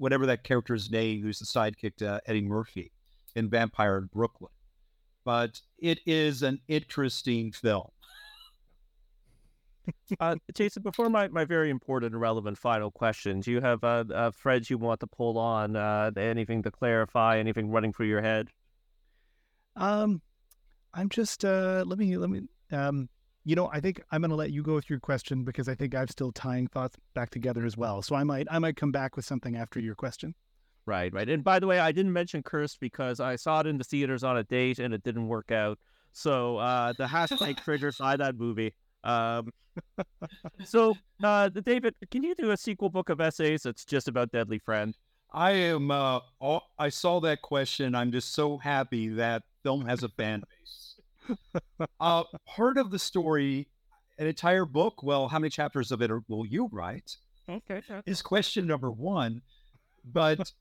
whatever 0.03 0.25
that 0.25 0.43
character's 0.43 0.91
name, 0.91 1.21
who's 1.21 1.39
the 1.39 1.45
sidekick 1.45 1.95
to 1.95 2.21
Eddie 2.25 2.41
Murphy 2.41 2.91
in 3.35 3.49
Vampire 3.49 3.97
in 3.97 4.09
Brooklyn. 4.13 4.51
But 5.23 5.61
it 5.79 5.99
is 6.05 6.43
an 6.43 6.59
interesting 6.67 7.53
film. 7.53 7.87
uh, 10.19 10.35
Jason, 10.53 10.83
before 10.83 11.09
my, 11.09 11.29
my 11.29 11.45
very 11.45 11.69
important 11.69 12.11
and 12.11 12.21
relevant 12.21 12.57
final 12.57 12.91
question, 12.91 13.39
do 13.39 13.51
you 13.51 13.61
have 13.61 13.81
uh, 13.85 14.03
uh, 14.13 14.31
Fred 14.31 14.69
you 14.69 14.77
want 14.77 14.99
to 14.99 15.07
pull 15.07 15.37
on? 15.37 15.77
Uh, 15.77 16.11
anything 16.17 16.61
to 16.63 16.71
clarify? 16.71 17.37
Anything 17.37 17.69
running 17.69 17.93
through 17.93 18.07
your 18.07 18.21
head? 18.21 18.49
Um, 19.77 20.21
I'm 20.93 21.07
just 21.07 21.45
uh, 21.45 21.85
let 21.87 21.97
me 21.97 22.17
let 22.17 22.29
me 22.29 22.41
um, 22.73 23.07
you 23.45 23.55
know, 23.55 23.69
I 23.71 23.79
think 23.79 24.01
I'm 24.11 24.21
going 24.21 24.29
to 24.29 24.35
let 24.35 24.51
you 24.51 24.63
go 24.63 24.75
with 24.75 24.89
your 24.89 24.99
question 24.99 25.43
because 25.43 25.67
I 25.67 25.75
think 25.75 25.93
I'm 25.93 26.07
still 26.07 26.31
tying 26.31 26.67
thoughts 26.67 26.97
back 27.13 27.29
together 27.29 27.65
as 27.65 27.75
well. 27.75 28.01
So 28.01 28.15
I 28.15 28.23
might 28.23 28.47
I 28.49 28.59
might 28.59 28.77
come 28.77 28.91
back 28.91 29.15
with 29.15 29.25
something 29.25 29.55
after 29.55 29.79
your 29.79 29.95
question. 29.95 30.33
Right, 30.85 31.13
right. 31.13 31.29
And 31.29 31.43
by 31.43 31.59
the 31.59 31.67
way, 31.67 31.79
I 31.79 31.91
didn't 31.91 32.13
mention 32.13 32.43
Cursed 32.43 32.79
because 32.79 33.19
I 33.19 33.35
saw 33.35 33.61
it 33.61 33.67
in 33.67 33.77
the 33.77 33.83
theaters 33.83 34.23
on 34.23 34.37
a 34.37 34.43
date 34.43 34.79
and 34.79 34.93
it 34.93 35.03
didn't 35.03 35.27
work 35.27 35.51
out. 35.51 35.79
So 36.11 36.57
uh, 36.57 36.93
the 36.97 37.05
hashtag 37.05 37.57
triggered 37.63 37.95
by 37.97 38.17
that 38.17 38.35
movie. 38.37 38.73
Um, 39.03 39.51
so, 40.63 40.95
uh, 41.23 41.49
the 41.49 41.61
David, 41.61 41.95
can 42.11 42.23
you 42.23 42.35
do 42.35 42.51
a 42.51 42.57
sequel 42.57 42.89
book 42.89 43.09
of 43.09 43.19
essays 43.19 43.63
that's 43.63 43.85
just 43.85 44.07
about 44.07 44.31
Deadly 44.31 44.59
Friend? 44.59 44.95
I 45.33 45.51
am. 45.51 45.89
Uh, 45.89 46.19
all, 46.39 46.63
I 46.77 46.89
saw 46.89 47.19
that 47.21 47.41
question. 47.41 47.95
I'm 47.95 48.11
just 48.11 48.33
so 48.33 48.57
happy 48.57 49.07
that 49.09 49.43
film 49.63 49.85
has 49.85 50.03
a 50.03 50.09
fan 50.09 50.41
base 50.41 50.82
uh, 51.99 52.23
part 52.45 52.77
of 52.77 52.91
the 52.91 52.99
story, 52.99 53.67
an 54.17 54.27
entire 54.27 54.65
book. 54.65 55.03
Well, 55.03 55.27
how 55.27 55.39
many 55.39 55.49
chapters 55.49 55.91
of 55.91 56.01
it 56.01 56.11
are, 56.11 56.21
will 56.27 56.45
you 56.45 56.69
write? 56.71 57.17
Okay, 57.49 57.81
sure. 57.85 58.01
Is 58.05 58.21
question 58.21 58.67
number 58.67 58.91
one. 58.91 59.41
But 60.05 60.51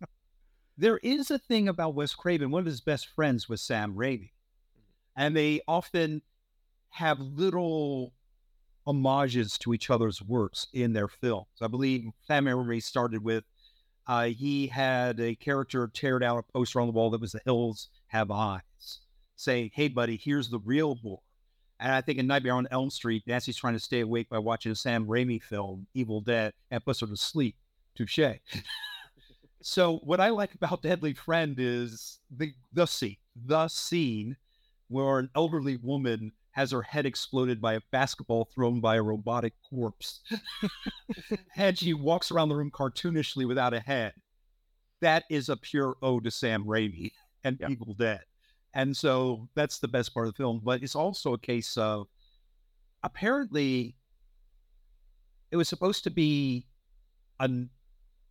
there 0.79 0.99
is 0.99 1.31
a 1.31 1.39
thing 1.39 1.69
about 1.69 1.95
Wes 1.95 2.15
Craven. 2.15 2.51
One 2.51 2.61
of 2.61 2.67
his 2.67 2.81
best 2.81 3.09
friends 3.09 3.49
was 3.49 3.61
Sam 3.61 3.95
Raimi, 3.95 4.31
and 5.17 5.37
they 5.37 5.61
often 5.67 6.23
have 6.91 7.19
little 7.21 8.13
homages 8.87 9.59
to 9.59 9.73
each 9.75 9.91
other's 9.91 10.21
works 10.23 10.67
in 10.73 10.93
their 10.93 11.09
films. 11.09 11.47
I 11.61 11.69
believe 11.69 12.11
Sam 12.27 12.47
Raimi 12.47 12.83
started 12.83 13.23
with 13.23 13.45
uh, 14.07 14.27
he 14.27 14.67
had 14.67 15.21
a 15.21 15.35
character 15.37 15.89
tear 15.93 16.19
down 16.19 16.39
a 16.39 16.43
poster 16.43 16.81
on 16.81 16.89
the 16.89 16.93
wall 16.93 17.11
that 17.11 17.21
was 17.21 17.33
"The 17.33 17.41
Hills 17.45 17.89
Have 18.09 18.31
Eyes." 18.31 18.63
Say, 19.43 19.71
hey, 19.75 19.89
buddy, 19.89 20.17
here's 20.17 20.49
the 20.49 20.61
real 20.61 20.99
war. 21.03 21.21
And 21.81 21.93
I 21.93 22.01
think 22.01 22.19
in 22.19 22.29
Nightmare 22.29 22.55
on 22.55 22.69
Elm 22.71 22.91
Street, 22.91 23.25
Nancy's 23.27 23.57
trying 23.57 23.75
to 23.75 23.81
stay 23.81 24.01
awake 24.01 24.29
by 24.29 24.39
watching 24.39 24.71
a 24.71 24.75
Sam 24.75 25.07
Raimi 25.07 25.43
film, 25.43 25.87
Evil 25.95 26.21
Dead, 26.21 26.53
and 26.71 26.85
puts 26.85 27.01
her 27.01 27.07
to 27.09 27.17
sleep. 27.17 27.57
Touche. 27.97 28.21
so 29.63 29.99
what 29.99 30.21
I 30.21 30.31
like 30.31 30.55
about 30.55 30.83
Deadly 30.83 31.13
Friend 31.13 31.57
is 31.59 32.21
the 32.31 32.55
the 32.73 32.87
scene, 32.87 33.17
the 33.35 33.69
scene 33.69 34.37
where 34.89 35.19
an 35.19 35.31
elderly 35.35 35.77
woman 35.77 36.33
has 36.53 36.71
her 36.71 36.83
head 36.83 37.07
exploded 37.07 37.61
by 37.61 37.75
a 37.75 37.81
basketball 37.91 38.49
thrown 38.55 38.81
by 38.81 38.97
a 38.97 39.03
robotic 39.03 39.55
corpse. 39.69 40.21
and 41.57 41.79
she 41.79 41.95
walks 41.95 42.31
around 42.31 42.49
the 42.49 42.55
room 42.55 42.71
cartoonishly 42.71 43.47
without 43.49 43.75
a 43.75 43.81
head. 43.81 44.13
That 45.01 45.25
is 45.29 45.49
a 45.49 45.57
pure 45.57 45.97
ode 46.01 46.25
to 46.25 46.31
Sam 46.31 46.65
Raimi 46.65 47.13
and. 47.43 47.61
Evil 47.69 47.95
Dead. 47.95 48.21
And 48.75 48.97
so 48.97 49.49
that's 49.55 49.79
the 49.79 49.89
best 49.89 50.15
part 50.15 50.27
of 50.27 50.35
the 50.35 50.37
film. 50.37 50.61
But 50.63 50.83
it's 50.83 50.97
also 50.97 51.35
a 51.35 51.39
case 51.39 51.77
of 51.77 52.09
apparently 53.03 53.97
it 55.51 55.57
was 55.57 55.69
supposed 55.69 56.05
to 56.05 56.11
be 56.11 56.67
a 57.41 57.49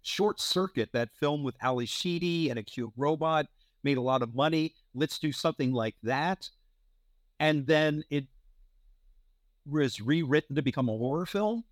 short 0.02 0.40
circuit 0.40 0.90
that 0.94 1.10
film 1.20 1.44
with 1.44 1.56
Ally 1.62 1.86
Sheedy 1.86 2.50
and 2.50 2.58
a 2.58 2.64
cute 2.64 2.92
robot 2.98 3.46
made 3.84 3.98
a 3.98 4.02
lot 4.02 4.22
of 4.22 4.34
money. 4.34 4.74
Let's 4.96 5.20
do 5.20 5.32
something 5.32 5.72
like 5.72 5.96
that. 6.04 6.50
And 7.40 7.66
then 7.66 8.04
it 8.10 8.26
was 9.66 10.02
rewritten 10.02 10.56
to 10.56 10.62
become 10.62 10.90
a 10.90 10.98
horror 10.98 11.26
film. 11.26 11.64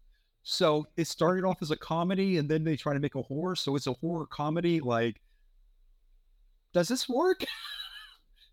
So 0.43 0.87
it 0.97 1.07
started 1.07 1.45
off 1.45 1.61
as 1.61 1.71
a 1.71 1.77
comedy 1.77 2.37
and 2.37 2.49
then 2.49 2.63
they 2.63 2.75
try 2.75 2.93
to 2.93 2.99
make 2.99 3.15
a 3.15 3.21
horror. 3.21 3.55
So 3.55 3.75
it's 3.75 3.87
a 3.87 3.93
horror 3.93 4.25
comedy. 4.27 4.79
Like, 4.79 5.21
does 6.73 6.87
this 6.87 7.09
work? 7.09 7.43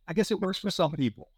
I 0.08 0.12
guess 0.12 0.30
it 0.30 0.40
works 0.40 0.58
for 0.58 0.70
some 0.70 0.92
people. 0.92 1.28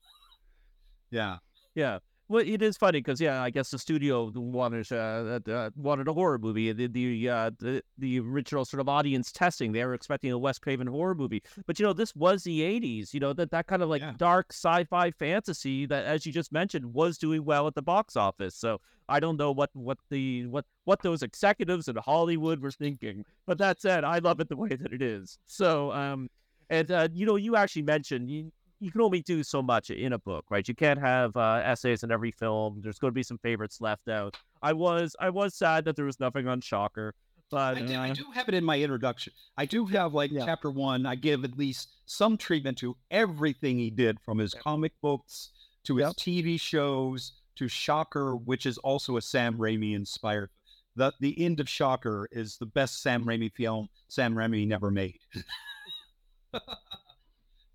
Yeah. 1.11 1.39
Yeah. 1.75 1.99
Well, 2.31 2.45
it 2.47 2.61
is 2.61 2.77
funny 2.77 2.99
because 2.99 3.23
yeah, 3.23 3.43
I 3.43 3.49
guess 3.49 3.71
the 3.71 3.79
studio 3.79 4.31
wanted 4.35 4.93
uh, 4.93 5.41
uh, 5.51 5.71
wanted 5.77 6.09
a 6.09 6.13
horror 6.13 6.37
movie. 6.39 6.71
The 6.73 6.87
the, 6.87 7.27
uh, 7.31 7.51
the 7.59 7.83
the 7.97 8.21
original 8.21 8.67
sort 8.67 8.83
of 8.83 8.89
audience 8.89 9.33
testing, 9.33 9.73
they 9.73 9.83
were 9.83 9.95
expecting 9.95 10.31
a 10.33 10.37
Wes 10.37 10.59
Craven 10.59 10.87
horror 10.87 11.15
movie. 11.15 11.43
But 11.67 11.79
you 11.81 11.87
know, 11.87 11.95
this 11.95 12.15
was 12.15 12.45
the 12.45 12.61
'80s. 12.61 13.15
You 13.15 13.21
know 13.21 13.33
that 13.33 13.51
that 13.53 13.67
kind 13.67 13.81
of 13.83 13.89
like 13.89 14.03
Yeah. 14.03 14.13
dark 14.19 14.49
sci-fi 14.53 15.11
fantasy 15.13 15.87
that, 15.87 16.05
as 16.05 16.27
you 16.27 16.33
just 16.33 16.53
mentioned, 16.53 16.93
was 16.93 17.17
doing 17.17 17.47
well 17.47 17.67
at 17.67 17.75
the 17.75 17.81
box 17.81 18.15
office. 18.15 18.55
So 18.55 18.79
I 19.09 19.21
don't 19.21 19.39
know 19.39 19.51
what 19.51 19.71
what 19.73 19.97
the 20.11 20.47
what 20.49 20.67
what 20.85 21.01
those 21.01 21.23
executives 21.23 21.89
in 21.89 21.97
Hollywood 21.97 22.61
were 22.61 22.73
thinking. 22.73 23.25
But 23.47 23.57
that 23.57 23.81
said, 23.81 24.05
I 24.05 24.19
love 24.19 24.39
it 24.41 24.51
the 24.51 24.57
way 24.57 24.69
that 24.77 24.93
it 24.93 25.01
is. 25.01 25.39
So 25.47 25.93
um, 25.93 26.29
and 26.69 26.91
uh, 26.91 27.09
you 27.11 27.25
know, 27.25 27.37
you 27.37 27.57
actually 27.57 27.85
mentioned 27.85 28.29
you 28.31 28.53
you 28.81 28.91
can 28.93 29.01
only 29.01 29.23
do 29.23 29.43
so 29.43 29.61
much 29.63 29.91
in 29.91 30.13
a 30.13 30.19
book, 30.19 30.45
right? 30.51 30.67
You 30.67 30.75
can't 30.75 31.01
have 31.01 31.37
uh, 31.37 31.61
essays 31.65 32.03
in 32.03 32.11
every 32.13 32.31
film. 32.31 32.81
There's 32.83 32.99
going 32.99 33.11
to 33.11 33.15
be 33.15 33.23
some 33.23 33.39
favorites 33.39 33.81
left 33.81 34.09
out. 34.09 34.37
I 34.63 34.73
was 34.73 35.15
I 35.21 35.31
was 35.31 35.55
sad 35.55 35.85
that 35.87 35.97
there 35.97 36.05
was 36.05 36.21
nothing 36.21 36.47
on 36.49 36.61
Shocker, 36.61 37.15
but 37.51 37.77
I, 37.79 37.81
do- 37.83 37.95
I 37.95 38.11
uh, 38.11 38.15
do 38.15 38.25
have 38.35 38.49
it 38.49 38.55
in 38.55 38.65
my 38.65 38.79
introduction. 38.81 39.33
I 39.57 39.65
do 39.67 39.87
have 39.87 40.15
like 40.15 40.31
Yeah. 40.31 40.45
chapter 40.45 40.71
one. 40.71 41.07
I 41.07 41.15
give 41.15 41.45
at 41.45 41.57
least 41.59 41.89
some 42.07 42.37
treatment 42.37 42.79
to 42.79 42.97
everything 43.11 43.79
he 43.79 43.91
did, 43.91 44.21
from 44.21 44.39
his 44.39 44.55
comic 44.55 44.93
books 45.03 45.51
to 45.85 45.97
his 45.97 46.07
Yep. 46.09 46.17
TV 46.17 46.61
shows 46.61 47.33
to 47.57 47.67
Shocker, 47.69 48.37
which 48.37 48.67
is 48.67 48.79
also 48.79 49.17
a 49.17 49.23
Sam 49.23 49.57
Raimi 49.59 49.95
inspired. 49.95 50.51
The 50.97 51.13
the 51.21 51.41
end 51.45 51.59
of 51.61 51.69
Shocker 51.69 52.29
is 52.33 52.57
the 52.59 52.67
best 52.67 53.03
Sam 53.03 53.25
Raimi 53.25 53.53
film 53.53 53.89
Sam 54.09 54.35
Raimi 54.35 54.67
never 54.67 54.91
made. 54.91 55.19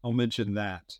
I'll 0.04 0.14
mention 0.14 0.54
that. 0.56 0.98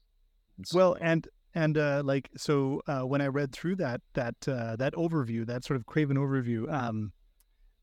So- 0.64 0.78
Well, 0.78 0.98
and 1.02 1.28
and 1.56 1.78
uh, 1.78 2.02
like 2.04 2.30
so, 2.36 2.82
uh, 2.88 3.02
when 3.02 3.22
I 3.22 3.28
read 3.28 3.52
through 3.52 3.76
that 3.78 4.02
that 4.14 4.36
uh, 4.48 4.76
that 4.78 4.94
overview, 4.94 5.46
that 5.46 5.64
sort 5.64 5.78
of 5.78 5.86
Craven 5.86 6.18
overview, 6.18 6.72
um, 6.72 7.12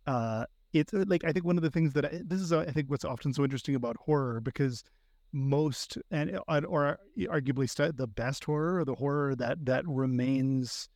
uh, 0.07 0.45
it's 0.73 0.93
uh, 0.93 1.05
like 1.07 1.25
I 1.25 1.33
think 1.33 1.45
one 1.45 1.57
of 1.57 1.63
the 1.63 1.71
things 1.71 1.93
that 1.93 2.05
I, 2.05 2.21
this 2.25 2.41
is 2.41 2.53
uh, 2.53 2.61
I 2.61 2.73
think 2.73 2.91
what's 2.91 3.05
often 3.05 3.33
so 3.33 3.45
interesting 3.45 3.75
about 3.75 3.97
horror 3.99 4.41
because 4.41 4.83
most 5.33 5.99
and 6.11 6.39
uh, 6.49 6.61
or 6.67 6.99
arguably 7.19 7.71
st- 7.71 7.97
the 7.97 8.07
best 8.07 8.45
horror 8.45 8.79
or 8.81 8.85
the 8.85 8.95
horror 8.97 9.37
that 9.37 9.65
that 9.67 9.87
remains 9.87 10.89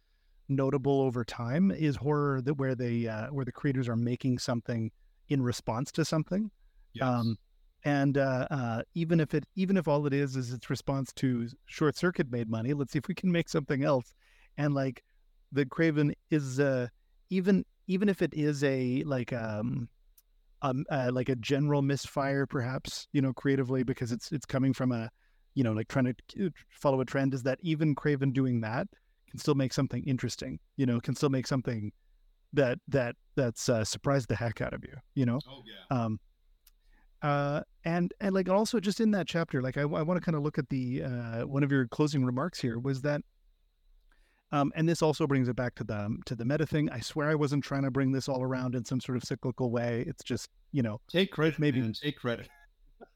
notable 0.48 1.00
over 1.00 1.24
time 1.24 1.70
is 1.70 1.96
horror 1.96 2.40
that 2.42 2.54
where 2.54 2.74
they 2.74 3.06
uh, 3.06 3.28
where 3.28 3.44
the 3.44 3.52
creators 3.52 3.88
are 3.88 3.96
making 3.96 4.38
something 4.38 4.90
in 5.28 5.40
response 5.40 5.90
to 5.92 6.04
something 6.04 6.50
yes. 6.92 7.06
um, 7.08 7.36
and 7.84 8.16
uh, 8.16 8.46
uh, 8.50 8.82
even 8.94 9.20
if 9.20 9.34
it 9.34 9.44
even 9.54 9.76
if 9.76 9.86
all 9.86 10.06
it 10.06 10.12
is 10.12 10.36
is 10.36 10.52
its 10.52 10.70
response 10.70 11.12
to 11.12 11.48
short 11.66 11.96
circuit 11.96 12.30
made 12.30 12.48
money 12.48 12.72
let's 12.72 12.92
see 12.92 12.98
if 12.98 13.08
we 13.08 13.14
can 13.14 13.30
make 13.30 13.48
something 13.48 13.84
else 13.84 14.12
and 14.56 14.74
like 14.74 15.02
the 15.52 15.66
craven 15.66 16.14
is 16.30 16.58
uh, 16.58 16.86
even 17.30 17.64
even 17.86 18.08
if 18.08 18.22
it 18.22 18.32
is 18.34 18.64
a 18.64 19.02
like 19.04 19.32
um 19.32 19.88
um 20.62 20.84
uh, 20.90 21.10
like 21.12 21.28
a 21.28 21.36
general 21.36 21.82
misfire 21.82 22.46
perhaps 22.46 23.06
you 23.12 23.20
know 23.20 23.32
creatively 23.32 23.82
because 23.82 24.12
it's 24.12 24.32
it's 24.32 24.46
coming 24.46 24.72
from 24.72 24.92
a 24.92 25.10
you 25.54 25.62
know 25.62 25.72
like 25.72 25.88
trying 25.88 26.14
to 26.28 26.50
follow 26.70 27.00
a 27.00 27.04
trend 27.04 27.34
is 27.34 27.42
that 27.42 27.58
even 27.60 27.94
craven 27.94 28.32
doing 28.32 28.60
that 28.60 28.86
can 29.30 29.38
still 29.38 29.54
make 29.54 29.72
something 29.72 30.02
interesting 30.04 30.58
you 30.76 30.86
know 30.86 31.00
can 31.00 31.14
still 31.14 31.28
make 31.28 31.46
something 31.46 31.92
that 32.52 32.78
that 32.88 33.16
that's 33.36 33.68
uh, 33.68 33.84
surprised 33.84 34.28
the 34.28 34.36
heck 34.36 34.60
out 34.60 34.72
of 34.72 34.82
you 34.84 34.94
you 35.14 35.26
know 35.26 35.38
oh 35.48 35.62
yeah. 35.66 35.96
um 35.96 36.18
uh 37.24 37.62
and 37.84 38.12
and 38.20 38.34
like 38.34 38.48
also 38.50 38.78
just 38.78 39.00
in 39.00 39.10
that 39.10 39.26
chapter 39.26 39.62
like 39.62 39.76
i, 39.78 39.80
I 39.80 39.84
want 40.02 40.16
to 40.18 40.20
kind 40.20 40.36
of 40.36 40.42
look 40.42 40.58
at 40.58 40.68
the 40.68 41.02
uh 41.02 41.40
one 41.46 41.64
of 41.64 41.72
your 41.72 41.88
closing 41.88 42.24
remarks 42.24 42.60
here 42.60 42.78
was 42.78 43.00
that 43.02 43.22
um 44.52 44.70
and 44.76 44.86
this 44.88 45.00
also 45.02 45.26
brings 45.26 45.48
it 45.48 45.56
back 45.56 45.74
to 45.76 45.84
the 45.84 46.16
to 46.26 46.36
the 46.36 46.44
meta 46.44 46.66
thing 46.66 46.90
i 46.90 47.00
swear 47.00 47.30
i 47.30 47.34
wasn't 47.34 47.64
trying 47.64 47.82
to 47.82 47.90
bring 47.90 48.12
this 48.12 48.28
all 48.28 48.42
around 48.42 48.74
in 48.74 48.84
some 48.84 49.00
sort 49.00 49.16
of 49.16 49.24
cyclical 49.24 49.70
way 49.70 50.04
it's 50.06 50.22
just 50.22 50.50
you 50.72 50.82
know 50.82 51.00
Take 51.10 51.32
credit, 51.32 51.58
maybe- 51.58 51.80
man. 51.80 51.94
Take 51.94 52.18
credit. 52.18 52.48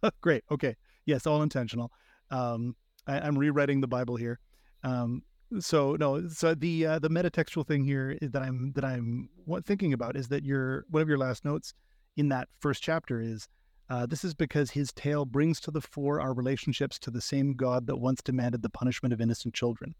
great 0.23 0.43
okay 0.51 0.75
yes 1.07 1.27
all 1.27 1.43
intentional 1.43 1.93
um 2.31 2.75
I, 3.07 3.21
i'm 3.21 3.39
rewriting 3.39 3.81
the 3.83 3.89
bible 3.89 4.17
here 4.17 4.39
um 4.85 5.23
so 5.61 5.97
no 5.97 6.29
so 6.29 6.55
the 6.55 6.87
uh, 6.87 6.99
the 6.99 7.09
metatextual 7.11 7.67
thing 7.67 7.85
here 7.85 8.17
is 8.23 8.31
that 8.33 8.43
i'm 8.43 8.73
that 8.75 8.85
i'm 8.85 9.29
thinking 9.65 9.93
about 9.93 10.17
is 10.17 10.29
that 10.29 10.45
your 10.45 10.85
one 10.91 11.03
of 11.03 11.09
your 11.09 11.19
last 11.19 11.45
notes 11.45 11.75
in 12.17 12.29
that 12.31 12.49
first 12.61 12.83
chapter 12.83 13.21
is 13.21 13.49
uh, 13.91 14.07
this 14.07 14.25
is 14.25 14.35
because 14.35 14.71
his 14.71 14.93
tale 14.93 15.25
brings 15.25 15.61
to 15.61 15.71
the 15.71 15.81
fore 15.81 16.21
our 16.21 16.35
relationships 16.35 16.99
to 16.99 17.11
the 17.11 17.21
same 17.21 17.55
god 17.55 17.87
that 17.87 17.97
once 17.97 18.23
demanded 18.23 18.63
the 18.63 18.71
punishment 18.71 19.13
of 19.13 19.21
innocent 19.21 19.55
children 19.55 19.95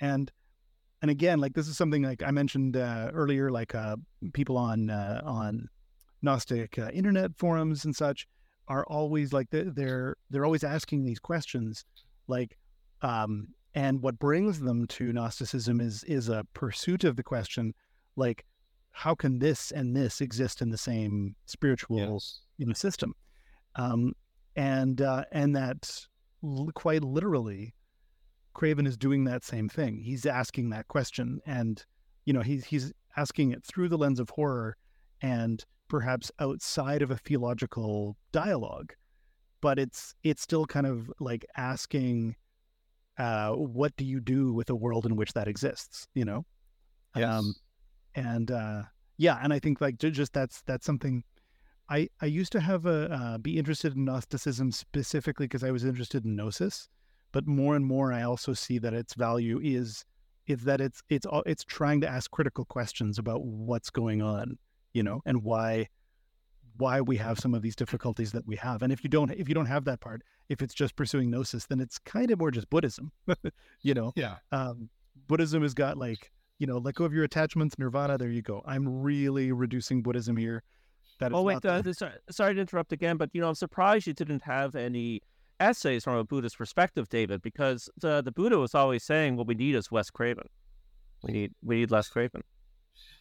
and 0.00 0.32
and 1.02 1.10
again 1.10 1.40
like 1.40 1.54
this 1.54 1.68
is 1.68 1.76
something 1.76 2.02
like 2.02 2.22
i 2.22 2.30
mentioned 2.30 2.76
uh, 2.76 3.10
earlier 3.12 3.50
like 3.50 3.74
uh, 3.74 3.96
people 4.32 4.56
on 4.56 4.90
uh, 4.90 5.20
on 5.24 5.68
gnostic 6.22 6.78
uh, 6.78 6.88
internet 6.92 7.30
forums 7.36 7.84
and 7.84 7.94
such 7.94 8.26
are 8.68 8.84
always 8.86 9.32
like 9.32 9.48
they're 9.50 9.70
they're, 9.70 10.16
they're 10.30 10.44
always 10.44 10.64
asking 10.64 11.04
these 11.04 11.20
questions 11.20 11.84
like 12.26 12.58
um 13.02 13.48
and 13.74 14.00
what 14.00 14.18
brings 14.18 14.58
them 14.58 14.86
to 14.86 15.12
gnosticism 15.12 15.80
is 15.80 16.02
is 16.04 16.28
a 16.28 16.44
pursuit 16.54 17.04
of 17.04 17.16
the 17.16 17.22
question 17.22 17.74
like 18.16 18.44
how 18.90 19.14
can 19.14 19.38
this 19.38 19.70
and 19.70 19.94
this 19.94 20.20
exist 20.22 20.62
in 20.62 20.70
the 20.70 20.78
same 20.78 21.36
spiritual 21.44 21.98
Yes. 21.98 22.40
You 22.58 22.66
know 22.66 22.72
system. 22.72 23.14
Um 23.74 24.12
and 24.54 25.00
uh 25.00 25.24
and 25.32 25.54
that 25.56 26.06
l- 26.42 26.70
quite 26.74 27.04
literally 27.04 27.74
craven 28.54 28.86
is 28.86 28.96
doing 28.96 29.24
that 29.24 29.44
same 29.44 29.68
thing. 29.68 30.00
He's 30.00 30.24
asking 30.26 30.70
that 30.70 30.88
question 30.88 31.40
and 31.46 31.84
you 32.24 32.32
know 32.32 32.40
he's 32.42 32.64
he's 32.64 32.92
asking 33.16 33.52
it 33.52 33.64
through 33.64 33.88
the 33.88 33.98
lens 33.98 34.20
of 34.20 34.30
horror 34.30 34.76
and 35.20 35.64
perhaps 35.88 36.30
outside 36.40 37.02
of 37.02 37.10
a 37.10 37.16
theological 37.16 38.16
dialogue. 38.32 38.94
But 39.60 39.78
it's 39.78 40.14
it's 40.22 40.42
still 40.42 40.66
kind 40.66 40.86
of 40.86 41.10
like 41.20 41.44
asking 41.56 42.36
uh 43.18 43.52
what 43.52 43.96
do 43.96 44.04
you 44.04 44.20
do 44.20 44.52
with 44.52 44.68
a 44.70 44.74
world 44.74 45.06
in 45.06 45.16
which 45.16 45.32
that 45.32 45.48
exists 45.48 46.06
you 46.14 46.24
know? 46.24 46.44
Yes. 47.14 47.28
um 47.30 47.54
and 48.14 48.50
uh 48.50 48.82
yeah 49.16 49.38
and 49.42 49.52
i 49.52 49.58
think 49.58 49.80
like 49.80 49.96
just 49.98 50.34
that's 50.34 50.60
that's 50.66 50.84
something 50.84 51.24
i 51.88 52.08
i 52.20 52.26
used 52.26 52.52
to 52.52 52.60
have 52.60 52.86
a 52.86 53.12
uh, 53.12 53.38
be 53.38 53.58
interested 53.58 53.96
in 53.96 54.04
gnosticism 54.04 54.70
specifically 54.70 55.46
because 55.46 55.64
i 55.64 55.70
was 55.70 55.84
interested 55.84 56.24
in 56.24 56.36
gnosis 56.36 56.88
but 57.32 57.46
more 57.46 57.76
and 57.76 57.84
more 57.84 58.12
i 58.12 58.22
also 58.22 58.52
see 58.52 58.78
that 58.78 58.94
its 58.94 59.14
value 59.14 59.60
is 59.62 60.04
is 60.46 60.62
that 60.62 60.80
it's 60.80 61.02
it's 61.08 61.26
all 61.26 61.42
it's 61.46 61.64
trying 61.64 62.00
to 62.00 62.08
ask 62.08 62.30
critical 62.30 62.64
questions 62.64 63.18
about 63.18 63.44
what's 63.44 63.90
going 63.90 64.22
on 64.22 64.58
you 64.92 65.02
know 65.02 65.20
and 65.26 65.42
why 65.42 65.88
why 66.78 67.00
we 67.00 67.16
have 67.16 67.38
some 67.38 67.54
of 67.54 67.62
these 67.62 67.74
difficulties 67.74 68.32
that 68.32 68.46
we 68.46 68.54
have 68.56 68.82
and 68.82 68.92
if 68.92 69.02
you 69.02 69.10
don't 69.10 69.30
if 69.30 69.48
you 69.48 69.54
don't 69.54 69.66
have 69.66 69.84
that 69.84 70.00
part 70.00 70.22
if 70.48 70.62
it's 70.62 70.74
just 70.74 70.94
pursuing 70.94 71.30
gnosis 71.30 71.66
then 71.66 71.80
it's 71.80 71.98
kind 71.98 72.30
of 72.30 72.38
more 72.38 72.50
just 72.50 72.68
buddhism 72.70 73.10
you 73.82 73.94
know 73.94 74.12
yeah. 74.14 74.36
um, 74.52 74.88
Buddhism 75.26 75.62
has 75.62 75.74
got 75.74 75.96
like, 75.96 76.30
you 76.58 76.66
know, 76.66 76.78
let 76.78 76.94
go 76.94 77.04
of 77.04 77.12
your 77.12 77.24
attachments, 77.24 77.78
nirvana. 77.78 78.18
There 78.18 78.30
you 78.30 78.42
go. 78.42 78.62
I'm 78.66 79.02
really 79.02 79.52
reducing 79.52 80.02
Buddhism 80.02 80.36
here. 80.36 80.62
That 81.18 81.32
oh 81.32 81.42
wait, 81.42 81.64
not 81.64 81.86
uh, 81.86 81.92
sorry, 81.92 82.12
sorry 82.30 82.54
to 82.54 82.60
interrupt 82.60 82.92
again, 82.92 83.16
but 83.16 83.30
you 83.32 83.40
know 83.40 83.48
I'm 83.48 83.54
surprised 83.54 84.06
you 84.06 84.12
didn't 84.12 84.42
have 84.42 84.74
any 84.74 85.22
essays 85.60 86.04
from 86.04 86.16
a 86.16 86.24
Buddhist 86.24 86.58
perspective, 86.58 87.08
David, 87.08 87.40
because 87.42 87.88
the 87.98 88.22
the 88.22 88.32
Buddha 88.32 88.58
was 88.58 88.74
always 88.74 89.02
saying 89.02 89.36
what 89.36 89.46
we 89.46 89.54
need 89.54 89.74
is 89.74 89.90
Wes 89.90 90.10
Craven. 90.10 90.48
We 91.22 91.32
need 91.32 91.54
we 91.62 91.76
need 91.76 91.90
less 91.90 92.08
Craven. 92.08 92.42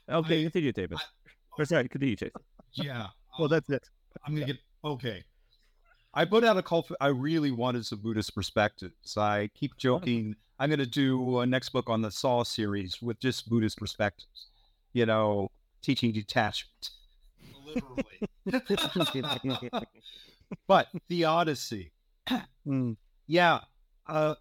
Okay, 0.10 0.41
I- 0.41 0.43
continue, 0.43 0.72
David. 0.74 0.98
I- 0.98 1.32
or 1.58 1.66
sorry, 1.66 1.88
continue, 1.88 2.16
Jason. 2.18 2.41
Yeah. 2.74 3.08
well, 3.39 3.48
that's 3.48 3.70
it. 3.70 3.89
I'm 4.26 4.34
gonna 4.34 4.48
get 4.48 4.58
okay. 4.84 5.24
I 6.14 6.26
put 6.26 6.43
out 6.43 6.58
a 6.58 6.62
call. 6.62 6.84
For, 6.84 6.98
I 7.00 7.08
really 7.08 7.52
wanted 7.52 7.86
some 7.86 8.00
Buddhist 8.00 8.36
perspectives. 8.36 9.18
I 9.18 9.50
keep 9.54 9.78
joking. 9.78 10.36
I'm 10.60 10.70
gonna 10.70 10.86
do 10.86 11.39
a 11.39 11.46
next 11.46 11.70
book 11.70 11.89
on 11.89 12.02
the 12.02 12.12
Saw 12.12 12.43
series 12.43 13.02
with 13.02 13.20
just 13.20 13.50
Buddhist 13.50 13.78
perspectives. 13.78 14.48
You 14.93 15.06
know, 15.06 15.50
teaching 15.82 16.12
detachment, 16.14 16.89
literally. 17.76 19.71
but 20.67 20.88
theodicy, 21.09 21.91
Mm, 22.67 22.97
yeah, 23.28 23.59
uh, 24.07 24.36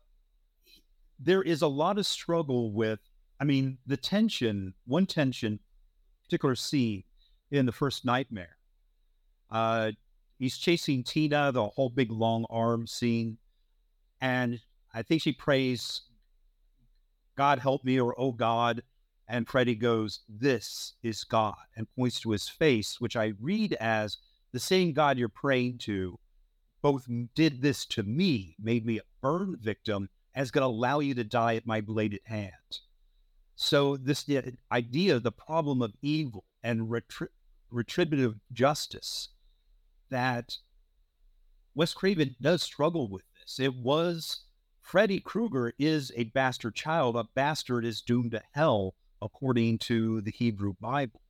there 1.19 1.43
is 1.43 1.63
a 1.63 1.67
lot 1.67 1.99
of 1.99 2.07
struggle 2.07 2.73
with. 2.73 3.01
I 3.41 3.45
mean, 3.45 3.79
the 3.87 3.97
tension. 3.97 4.75
One 4.87 5.07
tension, 5.07 5.61
particular 6.25 6.55
scene 6.55 7.05
in 7.51 7.67
the 7.67 7.73
first 7.73 8.05
Nightmare. 8.05 8.57
Uh, 9.51 9.93
he's 10.39 10.57
chasing 10.57 11.05
Tina, 11.05 11.53
the 11.53 11.67
whole 11.67 11.91
big 11.91 12.11
long 12.11 12.47
arm 12.49 12.87
scene, 12.87 13.39
and 14.21 14.61
I 14.95 15.03
think 15.03 15.23
she 15.23 15.33
prays, 15.33 16.03
"God 17.37 17.59
help 17.59 17.85
me," 17.85 18.01
or 18.01 18.19
"Oh 18.19 18.33
God," 18.33 18.83
and 19.27 19.49
Freddy 19.49 19.75
goes, 19.75 20.21
"This 20.29 20.95
is 21.03 21.25
God," 21.25 21.57
and 21.77 21.93
points 21.95 22.21
to 22.21 22.31
his 22.31 22.49
face, 22.49 23.01
which 23.01 23.17
I 23.17 23.35
read 23.41 23.73
as 23.75 24.19
the 24.53 24.61
same 24.61 24.93
God 24.93 25.19
you're 25.19 25.29
praying 25.29 25.79
to 25.79 26.19
both 26.83 27.09
did 27.35 27.63
this 27.63 27.87
to 27.87 28.03
me, 28.03 28.55
made 28.59 28.85
me 28.85 28.99
a 28.99 29.05
burn 29.23 29.57
victim, 29.57 30.11
and 30.35 30.43
is 30.43 30.51
going 30.51 30.61
to 30.61 30.67
allow 30.67 31.01
you 31.01 31.15
to 31.15 31.25
die 31.25 31.57
at 31.57 31.67
my 31.67 31.81
bladed 31.81 32.21
hand. 32.27 32.81
So 33.57 33.97
this 33.97 34.27
idea, 34.71 35.19
the 35.19 35.33
problem 35.33 35.81
of 35.81 35.95
evil 36.03 36.45
and 36.63 36.91
retri- 36.91 37.29
retributive 37.71 38.39
justice, 38.53 39.31
that 40.11 40.59
Wes 41.75 41.95
Craven 41.95 42.37
does 42.41 42.63
struggle 42.63 43.09
with 43.09 43.25
this. 43.41 43.59
It 43.59 43.75
was 43.77 44.43
Freddy 44.83 45.21
Krueger 45.21 45.73
is 45.79 46.13
a 46.15 46.25
bastard 46.25 46.75
child. 46.75 47.17
A 47.17 47.25
bastard 47.35 47.87
is 47.87 48.03
doomed 48.03 48.33
to 48.33 48.43
hell, 48.53 48.95
according 49.25 49.79
to 49.79 50.21
the 50.21 50.31
Hebrew 50.31 50.75
Bible. 50.81 51.21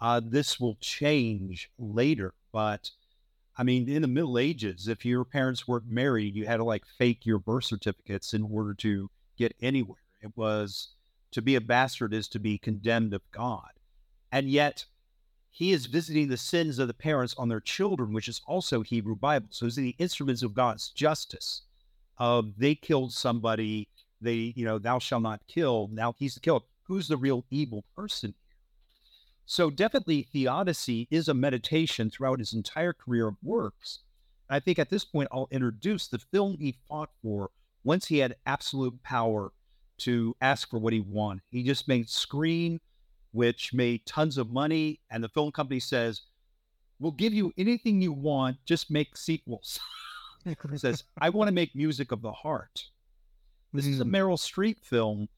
Uh, 0.00 0.20
this 0.24 0.58
will 0.58 0.76
change 0.80 1.68
later, 1.78 2.32
but 2.52 2.90
I 3.56 3.64
mean, 3.64 3.88
in 3.88 4.02
the 4.02 4.08
Middle 4.08 4.38
Ages, 4.38 4.88
if 4.88 5.04
your 5.04 5.24
parents 5.24 5.68
weren't 5.68 5.90
married, 5.90 6.34
you 6.34 6.46
had 6.46 6.56
to 6.56 6.64
like 6.64 6.84
fake 6.98 7.26
your 7.26 7.38
birth 7.38 7.64
certificates 7.64 8.32
in 8.32 8.42
order 8.42 8.72
to 8.74 9.10
get 9.36 9.54
anywhere. 9.60 9.98
It 10.22 10.32
was 10.36 10.94
to 11.32 11.42
be 11.42 11.54
a 11.54 11.60
bastard 11.60 12.14
is 12.14 12.28
to 12.28 12.38
be 12.38 12.58
condemned 12.58 13.12
of 13.12 13.22
God. 13.30 13.70
And 14.30 14.48
yet, 14.48 14.86
he 15.50 15.72
is 15.72 15.84
visiting 15.84 16.28
the 16.28 16.38
sins 16.38 16.78
of 16.78 16.88
the 16.88 16.94
parents 16.94 17.34
on 17.36 17.50
their 17.50 17.60
children, 17.60 18.14
which 18.14 18.28
is 18.28 18.40
also 18.46 18.80
Hebrew 18.80 19.16
Bible. 19.16 19.48
So 19.50 19.66
he's 19.66 19.76
the 19.76 19.94
instruments 19.98 20.42
of 20.42 20.54
God's 20.54 20.88
justice. 20.88 21.62
Uh, 22.18 22.42
they 22.56 22.74
killed 22.74 23.12
somebody. 23.12 23.88
They, 24.22 24.54
you 24.56 24.64
know, 24.64 24.78
thou 24.78 24.98
shalt 24.98 25.22
not 25.22 25.42
kill. 25.46 25.90
Now 25.92 26.14
he's 26.18 26.34
the 26.34 26.40
killer. 26.40 26.60
Who's 26.84 27.08
the 27.08 27.16
real 27.16 27.44
evil 27.50 27.84
person 27.96 28.34
so 29.46 29.70
definitely 29.70 30.22
theodicy 30.22 31.08
is 31.10 31.28
a 31.28 31.34
meditation 31.34 32.10
throughout 32.10 32.38
his 32.38 32.52
entire 32.52 32.92
career 32.92 33.28
of 33.28 33.36
works. 33.42 34.00
I 34.48 34.60
think 34.60 34.78
at 34.78 34.90
this 34.90 35.04
point 35.04 35.28
I'll 35.32 35.48
introduce 35.50 36.08
the 36.08 36.18
film 36.18 36.56
he 36.58 36.76
fought 36.88 37.10
for 37.22 37.50
once 37.84 38.06
he 38.06 38.18
had 38.18 38.36
absolute 38.46 39.02
power 39.02 39.52
to 39.98 40.36
ask 40.40 40.70
for 40.70 40.78
what 40.78 40.92
he 40.92 41.00
wanted. 41.00 41.42
He 41.50 41.62
just 41.62 41.88
made 41.88 42.08
Scream, 42.08 42.80
which 43.32 43.72
made 43.72 44.06
tons 44.06 44.38
of 44.38 44.50
money, 44.50 45.00
and 45.10 45.22
the 45.22 45.28
film 45.28 45.52
company 45.52 45.80
says, 45.80 46.22
We'll 46.98 47.12
give 47.12 47.34
you 47.34 47.52
anything 47.58 48.00
you 48.00 48.12
want, 48.12 48.58
just 48.64 48.90
make 48.90 49.16
sequels. 49.16 49.80
he 50.44 50.54
says, 50.76 51.04
I 51.20 51.30
want 51.30 51.48
to 51.48 51.54
make 51.54 51.74
music 51.74 52.12
of 52.12 52.22
the 52.22 52.32
heart. 52.32 52.84
This 53.72 53.86
is 53.86 54.00
a 54.00 54.04
mm. 54.04 54.10
Meryl 54.10 54.38
Streep 54.38 54.84
film, 54.84 55.28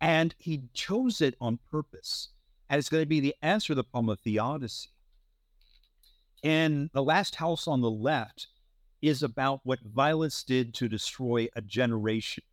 and 0.00 0.34
he 0.38 0.62
chose 0.72 1.20
it 1.20 1.34
on 1.40 1.58
purpose 1.70 2.28
and 2.68 2.78
it's 2.78 2.88
going 2.88 3.02
to 3.02 3.06
be 3.06 3.20
the 3.20 3.34
answer 3.42 3.68
to 3.68 3.74
the 3.74 3.84
problem 3.84 4.10
of 4.10 4.20
theodicy. 4.20 4.90
And 6.44 6.90
the 6.92 7.02
last 7.02 7.36
house 7.36 7.66
on 7.66 7.80
the 7.80 7.90
left 7.90 8.48
is 9.00 9.22
about 9.22 9.60
what 9.64 9.80
violence 9.80 10.42
did 10.42 10.74
to 10.74 10.88
destroy 10.88 11.48
a 11.56 11.62
generation 11.62 12.44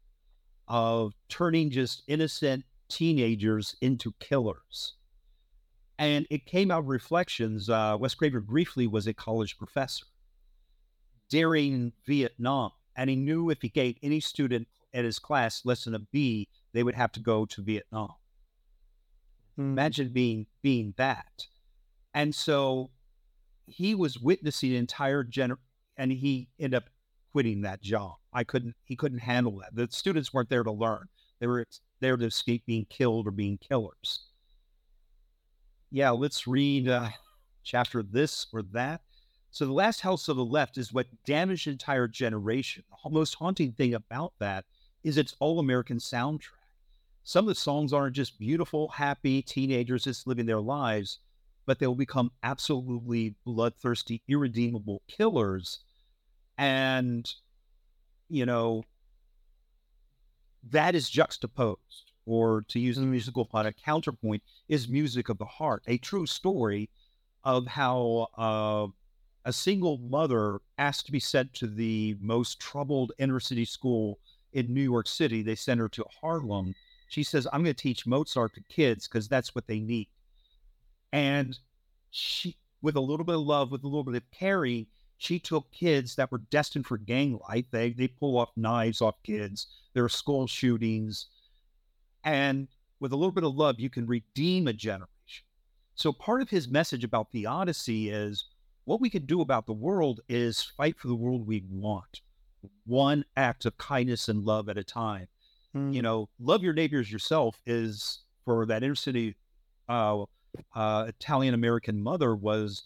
of 0.67 1.13
turning 1.29 1.69
just 1.69 2.03
innocent 2.07 2.63
teenagers 2.87 3.75
into 3.81 4.13
killers. 4.19 4.93
And 5.97 6.25
it 6.29 6.45
came 6.45 6.71
out 6.71 6.79
of 6.79 6.87
reflections. 6.87 7.69
Uh, 7.69 7.97
Wes 7.99 8.15
Craven 8.15 8.41
briefly 8.41 8.87
was 8.87 9.07
a 9.07 9.13
college 9.13 9.57
professor 9.57 10.05
during 11.29 11.93
Vietnam, 12.05 12.71
and 12.95 13.09
he 13.09 13.15
knew 13.15 13.49
if 13.49 13.61
he 13.61 13.69
gave 13.69 13.97
any 14.01 14.19
student 14.19 14.67
at 14.93 15.05
his 15.05 15.19
class 15.19 15.65
less 15.65 15.83
than 15.83 15.95
a 15.95 15.99
B, 15.99 16.47
they 16.75 16.83
would 16.83 16.95
have 16.95 17.11
to 17.13 17.21
go 17.21 17.45
to 17.45 17.61
Vietnam. 17.61 18.13
Mm. 19.57 19.71
Imagine 19.71 20.09
being 20.09 20.45
being 20.61 20.93
that. 20.97 21.45
And 22.13 22.35
so 22.35 22.91
he 23.65 23.95
was 23.95 24.19
witnessing 24.19 24.71
an 24.71 24.77
entire 24.77 25.23
gener 25.23 25.57
and 25.97 26.11
he 26.11 26.49
ended 26.59 26.83
up 26.83 26.89
quitting 27.31 27.61
that 27.61 27.81
job. 27.81 28.15
I 28.33 28.43
couldn't 28.43 28.75
he 28.83 28.95
couldn't 28.95 29.19
handle 29.19 29.59
that. 29.59 29.73
The 29.73 29.87
students 29.89 30.33
weren't 30.33 30.49
there 30.49 30.63
to 30.63 30.71
learn. 30.71 31.07
They 31.39 31.47
were 31.47 31.65
there 32.01 32.17
to 32.17 32.25
escape 32.25 32.65
being 32.65 32.85
killed 32.89 33.27
or 33.27 33.31
being 33.31 33.57
killers. 33.57 34.25
Yeah, 35.91 36.09
let's 36.09 36.45
read 36.45 36.89
uh, 36.89 37.09
chapter 37.63 38.03
this 38.03 38.47
or 38.51 38.63
that. 38.73 39.01
So 39.51 39.65
the 39.65 39.71
last 39.71 40.01
house 40.01 40.27
of 40.27 40.35
the 40.35 40.43
left 40.43 40.77
is 40.77 40.91
what 40.91 41.07
damaged 41.25 41.67
an 41.67 41.73
entire 41.73 42.09
generation. 42.09 42.83
The 43.05 43.09
most 43.09 43.35
haunting 43.35 43.71
thing 43.71 43.93
about 43.93 44.33
that 44.39 44.65
is 45.05 45.17
its 45.17 45.35
all 45.39 45.59
American 45.59 45.97
soundtrack 45.97 46.64
some 47.25 47.45
of 47.45 47.55
the 47.55 47.59
songs 47.59 47.91
aren't 47.91 48.15
just 48.15 48.37
beautiful, 48.37 48.87
happy 48.87 49.41
teenagers 49.41 50.03
just 50.03 50.27
living 50.27 50.45
their 50.45 50.61
lives, 50.61 51.19
but 51.65 51.79
they'll 51.79 51.95
become 51.95 52.31
absolutely 52.43 53.33
bloodthirsty, 53.45 54.21
irredeemable 54.27 55.01
killers. 55.07 55.79
And, 56.59 57.27
you 58.29 58.45
know, 58.45 58.83
that 60.69 60.93
is 60.93 61.09
juxtaposed, 61.09 62.11
or 62.27 62.63
to 62.67 62.79
use 62.79 62.97
the 62.97 63.01
musical 63.01 63.45
fun, 63.45 63.65
a 63.65 63.73
counterpoint 63.73 64.43
is 64.69 64.87
music 64.87 65.27
of 65.27 65.39
the 65.39 65.45
heart, 65.45 65.81
a 65.87 65.97
true 65.97 66.27
story 66.27 66.91
of 67.43 67.65
how 67.65 68.27
uh, 68.37 68.85
a 69.45 69.51
single 69.51 69.97
mother 69.97 70.59
asked 70.77 71.07
to 71.07 71.11
be 71.11 71.19
sent 71.19 71.55
to 71.55 71.65
the 71.65 72.15
most 72.21 72.59
troubled 72.59 73.13
inner 73.17 73.39
city 73.39 73.65
school 73.65 74.19
in 74.53 74.71
New 74.71 74.83
York 74.83 75.07
City. 75.07 75.41
They 75.41 75.55
sent 75.55 75.79
her 75.79 75.89
to 75.89 76.05
Harlem 76.21 76.75
she 77.07 77.23
says, 77.23 77.47
I'm 77.51 77.63
going 77.63 77.75
to 77.75 77.81
teach 77.81 78.07
Mozart 78.07 78.53
to 78.55 78.61
kids 78.61 79.07
because 79.07 79.27
that's 79.27 79.53
what 79.53 79.67
they 79.67 79.79
need. 79.79 80.07
And 81.13 81.57
she, 82.11 82.57
with 82.81 82.95
a 82.95 83.01
little 83.01 83.25
bit 83.25 83.35
of 83.35 83.41
love, 83.41 83.71
with 83.71 83.83
a 83.83 83.87
little 83.87 84.03
bit 84.03 84.15
of 84.15 84.31
caring, 84.31 84.87
she 85.17 85.39
took 85.39 85.71
kids 85.71 86.15
that 86.15 86.31
were 86.31 86.39
destined 86.49 86.85
for 86.85 86.97
gang 86.97 87.39
life. 87.47 87.65
They, 87.71 87.91
they 87.91 88.07
pull 88.07 88.37
off 88.37 88.51
knives 88.55 89.01
off 89.01 89.15
kids. 89.23 89.67
There 89.93 90.03
are 90.03 90.09
school 90.09 90.47
shootings. 90.47 91.27
And 92.23 92.67
with 92.99 93.13
a 93.13 93.15
little 93.15 93.31
bit 93.31 93.43
of 93.43 93.55
love, 93.55 93.79
you 93.79 93.89
can 93.89 94.07
redeem 94.07 94.67
a 94.67 94.73
generation. 94.73 95.07
So 95.95 96.11
part 96.11 96.41
of 96.41 96.49
his 96.49 96.67
message 96.67 97.03
about 97.03 97.31
theodicy 97.31 98.09
is 98.09 98.45
what 98.83 98.99
we 98.99 99.09
can 99.09 99.25
do 99.25 99.41
about 99.41 99.65
the 99.65 99.73
world 99.73 100.19
is 100.27 100.61
fight 100.61 100.99
for 100.99 101.07
the 101.07 101.15
world 101.15 101.47
we 101.47 101.63
want, 101.69 102.21
one 102.85 103.23
act 103.37 103.65
of 103.65 103.77
kindness 103.77 104.27
and 104.27 104.43
love 104.43 104.69
at 104.69 104.77
a 104.77 104.83
time. 104.83 105.27
Mm. 105.75 105.93
You 105.93 106.01
know, 106.01 106.29
love 106.39 106.63
your 106.63 106.73
neighbors 106.73 107.11
yourself 107.11 107.61
is 107.65 108.19
for 108.45 108.65
that 108.65 108.83
inner 108.83 108.95
city 108.95 109.35
uh, 109.89 110.23
uh, 110.73 111.05
Italian 111.07 111.53
American 111.53 112.01
mother 112.01 112.35
was 112.35 112.83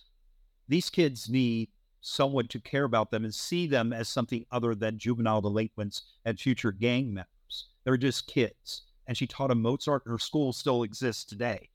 these 0.68 0.90
kids 0.90 1.30
need 1.30 1.70
someone 2.02 2.48
to 2.48 2.60
care 2.60 2.86
about 2.86 3.12
them 3.12 3.24
and 3.24 3.34
see 3.34 3.68
them 3.68 3.92
as 3.92 4.08
something 4.08 4.46
other 4.52 4.74
than 4.74 4.98
juvenile 4.98 5.42
delinquents 5.42 6.04
and 6.26 6.40
future 6.40 6.72
gang 6.72 7.14
members. 7.14 7.68
They're 7.84 7.98
just 7.98 8.28
kids. 8.28 8.84
And 9.08 9.18
she 9.18 9.28
taught 9.28 9.50
them 9.50 9.62
Mozart. 9.62 10.04
Her 10.06 10.20
school 10.20 10.54
still 10.54 10.84
exists 10.84 11.26
today. 11.26 11.70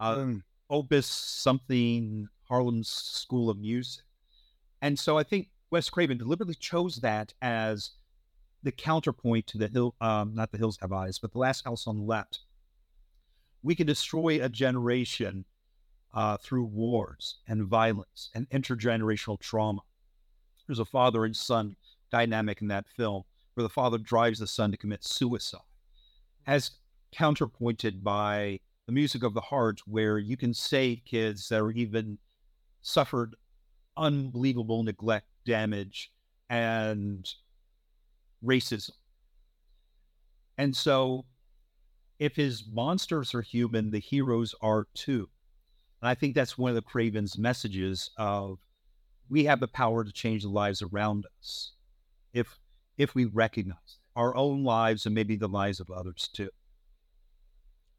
Uh, 0.00 0.16
mm. 0.16 0.42
Opus 0.70 1.06
something, 1.06 2.28
Harlem's 2.48 2.88
School 2.88 3.50
of 3.50 3.58
Music. 3.58 4.02
And 4.82 4.98
so 4.98 5.18
I 5.18 5.22
think 5.22 5.48
Wes 5.70 5.90
Craven 5.90 6.16
deliberately 6.16 6.54
chose 6.54 6.96
that 6.96 7.34
as 7.42 7.90
the 8.62 8.72
counterpoint 8.72 9.46
to 9.48 9.58
the 9.58 9.68
hill, 9.68 9.94
um, 10.00 10.34
not 10.34 10.52
the 10.52 10.58
hills 10.58 10.78
have 10.80 10.92
eyes, 10.92 11.18
but 11.18 11.32
the 11.32 11.38
last 11.38 11.64
house 11.64 11.86
on 11.86 11.98
the 11.98 12.04
left. 12.04 12.40
We 13.62 13.74
can 13.74 13.86
destroy 13.86 14.42
a 14.42 14.48
generation 14.48 15.44
uh, 16.12 16.36
through 16.38 16.64
wars 16.64 17.38
and 17.48 17.66
violence 17.66 18.30
and 18.34 18.48
intergenerational 18.50 19.38
trauma. 19.38 19.82
There's 20.66 20.78
a 20.78 20.84
father 20.84 21.24
and 21.24 21.36
son 21.36 21.76
dynamic 22.10 22.60
in 22.62 22.68
that 22.68 22.86
film 22.96 23.24
where 23.54 23.62
the 23.62 23.68
father 23.68 23.98
drives 23.98 24.38
the 24.38 24.46
son 24.46 24.70
to 24.70 24.76
commit 24.76 25.04
suicide, 25.04 25.60
as 26.46 26.72
counterpointed 27.12 28.02
by 28.02 28.60
the 28.86 28.92
music 28.92 29.22
of 29.22 29.34
the 29.34 29.40
heart, 29.40 29.80
where 29.86 30.18
you 30.18 30.36
can 30.36 30.54
save 30.54 31.04
kids 31.04 31.48
that 31.48 31.60
are 31.60 31.70
even 31.70 32.18
suffered 32.82 33.34
unbelievable 33.96 34.82
neglect, 34.82 35.26
damage, 35.44 36.12
and 36.48 37.34
racism. 38.44 38.90
And 40.58 40.76
so, 40.76 41.24
if 42.18 42.36
his 42.36 42.64
monsters 42.70 43.34
are 43.34 43.42
human, 43.42 43.90
the 43.90 43.98
heroes 43.98 44.54
are 44.60 44.86
too. 44.94 45.28
And 46.02 46.08
I 46.08 46.14
think 46.14 46.34
that's 46.34 46.58
one 46.58 46.70
of 46.70 46.74
the 46.74 46.82
Craven's 46.82 47.38
messages 47.38 48.10
of 48.16 48.58
we 49.28 49.44
have 49.44 49.60
the 49.60 49.68
power 49.68 50.04
to 50.04 50.12
change 50.12 50.42
the 50.42 50.48
lives 50.48 50.82
around 50.82 51.26
us 51.38 51.72
if 52.32 52.58
if 52.98 53.14
we 53.14 53.24
recognize 53.24 53.98
our 54.16 54.36
own 54.36 54.64
lives 54.64 55.06
and 55.06 55.14
maybe 55.14 55.36
the 55.36 55.48
lives 55.48 55.80
of 55.80 55.90
others 55.90 56.28
too. 56.32 56.50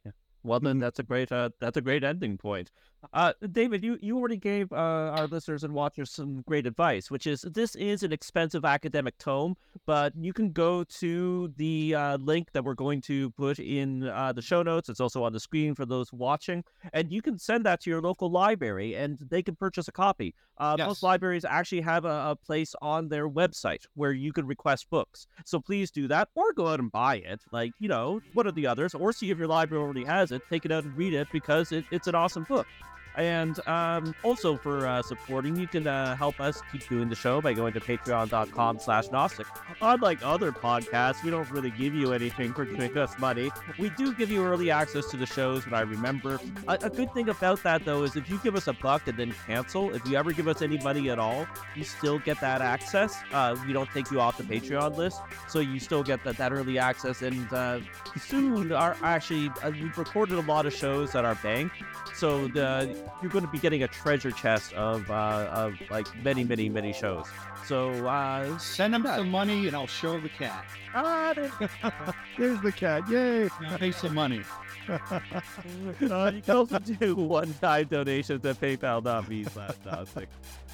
Yeah. 0.06 0.12
Well, 0.44 0.60
then 0.60 0.80
that's 0.80 1.00
a 1.00 1.04
great 1.04 1.32
uh, 1.32 1.50
that's 1.60 1.78
a 1.78 1.82
great 1.82 2.04
ending 2.04 2.38
point. 2.38 2.72
Uh, 3.14 3.34
David, 3.52 3.84
you, 3.84 3.98
you 4.02 4.18
already 4.18 4.38
gave 4.38 4.72
uh, 4.72 4.76
our 4.76 5.28
listeners 5.28 5.64
and 5.64 5.74
watchers 5.74 6.12
some 6.12 6.44
great 6.48 6.68
advice, 6.68 7.10
which 7.10 7.26
is 7.26 7.42
this 7.42 7.76
is 7.76 8.04
an 8.04 8.14
expensive 8.14 8.64
academic 8.64 9.18
tome, 9.18 9.58
but 9.86 10.14
you 10.16 10.34
can 10.34 10.52
go 10.52 10.84
to 10.84 11.52
the 11.58 11.96
uh, 11.96 12.18
link 12.18 12.52
that 12.54 12.64
we're 12.64 12.76
going 12.76 13.02
to 13.02 13.32
put 13.32 13.60
in 13.60 14.08
uh, 14.08 14.32
the 14.34 14.42
show 14.42 14.62
notes. 14.62 14.88
It's 14.88 15.00
also 15.00 15.24
on 15.24 15.34
the 15.34 15.40
screen 15.40 15.74
for 15.74 15.86
those 15.86 16.14
watching, 16.14 16.64
and 16.94 17.12
you 17.12 17.22
can 17.22 17.38
send 17.40 17.66
that 17.66 17.82
to 17.82 17.90
your 17.90 18.02
local 18.02 18.30
library, 18.30 18.96
and 18.96 19.18
they 19.30 19.42
can 19.42 19.56
purchase 19.56 19.88
a 19.88 19.92
copy. 19.92 20.36
Uh, 20.58 20.76
Yes. 20.78 20.88
Most 20.88 21.04
libraries 21.04 21.44
actually 21.44 21.82
have 21.82 22.06
a, 22.06 22.30
a 22.32 22.36
place 22.36 22.76
on 22.82 23.10
their 23.10 23.28
website 23.28 23.86
where 23.96 24.12
you 24.12 24.32
can 24.32 24.46
request 24.46 24.90
books, 24.90 25.28
so 25.44 25.60
please 25.60 25.90
do 25.92 26.08
that, 26.08 26.30
or 26.36 26.54
go 26.54 26.68
out 26.68 26.80
and 26.80 26.92
buy 26.92 27.16
it. 27.16 27.42
Like 27.52 27.74
you 27.80 27.90
know, 27.90 28.22
what 28.34 28.46
are 28.46 28.52
the 28.52 28.68
others? 28.68 28.94
Or 28.94 29.12
see 29.12 29.32
if 29.32 29.40
your 29.40 29.48
library 29.48 29.84
already 29.84 30.06
has 30.06 30.32
it. 30.32 30.44
Take 30.50 30.66
it 30.66 30.72
out 30.72 30.84
and 30.84 30.96
read 30.96 31.14
it 31.14 31.28
because 31.32 31.72
it, 31.72 31.84
it's 31.92 32.08
an 32.08 32.16
awesome 32.16 32.44
book. 32.44 32.68
And 33.16 33.66
um, 33.68 34.16
also 34.24 34.56
for 34.56 34.88
uh, 34.88 35.02
supporting, 35.02 35.56
you 35.56 35.68
can 35.68 35.88
uh, 35.88 36.16
help 36.16 36.40
us 36.40 36.62
keep 36.72 36.88
doing 36.88 37.10
the 37.10 37.16
show 37.16 37.42
by 37.42 37.54
going 37.54 37.74
to 37.74 37.80
patreon.com 37.80 38.80
slash 38.80 39.12
Gnostic. 39.12 39.48
Unlike 39.82 40.20
other 40.24 40.52
podcasts, 40.52 41.24
we 41.24 41.30
don't 41.30 41.50
really 41.52 41.72
give 41.72 41.94
you 41.94 42.14
anything 42.14 42.54
for 42.54 42.66
giving 42.66 42.98
us 42.98 43.18
money. 43.20 43.52
We 43.78 43.90
do 43.92 44.14
give 44.14 44.32
you 44.32 44.46
early 44.46 44.72
access 44.72 45.10
to 45.12 45.18
the 45.18 45.26
shows 45.26 45.66
when 45.66 45.74
I 45.74 45.82
remember. 45.82 46.40
A, 46.68 46.74
a 46.84 46.90
good 46.90 47.14
thing 47.14 47.30
about 47.30 47.62
that, 47.64 47.84
though, 47.84 48.04
is 48.04 48.16
if 48.16 48.30
you 48.30 48.40
give 48.44 48.56
us 48.56 48.68
a 48.68 48.74
buck 48.74 49.08
and 49.08 49.18
then 49.18 49.34
cancel, 49.46 49.94
if 49.94 50.08
you 50.08 50.18
ever 50.18 50.32
give 50.32 50.48
us 50.48 50.62
any 50.62 50.78
money 50.78 51.10
at 51.10 51.20
all, 51.20 51.48
you 51.76 51.84
still 51.84 52.20
get 52.20 52.40
that 52.42 52.62
access. 52.62 53.16
Uh, 53.34 53.56
we 53.68 53.74
don't 53.74 53.90
take 53.90 54.10
you 54.12 54.20
off 54.20 54.38
the 54.38 54.44
Patreon 54.44 54.96
list, 54.96 55.20
so 55.48 55.60
you 55.60 55.80
still 55.80 56.04
get 56.04 56.24
that, 56.24 56.38
that 56.38 56.52
early 56.52 56.80
access. 56.80 57.22
And 57.22 57.52
uh, 57.52 57.80
soon, 58.18 58.72
our 58.72 58.96
actually, 59.04 59.50
uh, 59.64 59.72
we've 59.72 59.98
recorded 59.98 60.38
a 60.38 60.42
lot 60.42 60.66
of 60.66 60.74
shows 60.74 61.16
at 61.16 61.26
our 61.26 61.36
bank, 61.36 61.72
so 62.14 62.48
the 62.48 63.01
you're 63.22 63.32
going 63.32 63.46
to 63.46 63.52
be 63.52 63.60
getting 63.60 63.84
a 63.84 63.88
treasure 63.88 64.32
chest 64.32 64.74
of 64.74 65.10
uh, 65.10 65.48
of 65.52 65.74
like 65.90 66.08
many, 66.24 66.44
many, 66.44 66.70
many 66.70 66.94
shows. 66.94 67.26
So 67.66 67.90
uh, 68.08 68.58
Send 68.58 68.94
them 68.94 69.04
some 69.04 69.30
money 69.30 69.68
and 69.68 69.76
I'll 69.76 69.88
show 69.88 70.20
the 70.20 70.30
cat. 70.30 70.66
ah, 70.96 71.34
there- 71.36 71.52
There's 72.38 72.62
the 72.62 72.72
cat. 72.72 73.08
Yay. 73.10 73.50
Now 73.62 73.78
pay 73.78 73.92
some 73.92 74.16
money. 74.16 74.42
uh, 74.90 76.32
you 76.34 76.42
can 76.42 76.56
also 76.56 76.80
do 76.80 77.16
one-time 77.16 77.86
donations 77.88 78.44
at 78.46 78.60
PayPal.me 78.60 79.44
slash 79.46 80.28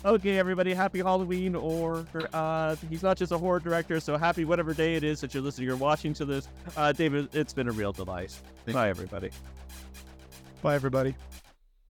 Okay, 0.05 0.37
everybody, 0.37 0.73
happy 0.73 0.99
Halloween, 0.99 1.55
or 1.55 2.05
uh, 2.33 2.75
he's 2.89 3.03
not 3.03 3.17
just 3.17 3.31
a 3.31 3.37
horror 3.37 3.59
director, 3.59 3.99
so 3.99 4.15
happy 4.15 4.45
whatever 4.45 4.73
day 4.73 4.95
it 4.95 5.03
is 5.03 5.19
that 5.21 5.33
you're 5.33 5.43
listening 5.43 5.69
or 5.69 5.75
watching 5.75 6.13
to 6.13 6.25
this. 6.25 6.47
Uh, 6.77 6.91
David, 6.91 7.29
it's 7.33 7.53
been 7.53 7.67
a 7.67 7.71
real 7.71 7.91
delight. 7.91 8.31
Thank 8.65 8.75
Bye, 8.75 8.89
everybody. 8.89 9.31
Bye, 10.61 10.75
everybody. 10.75 11.15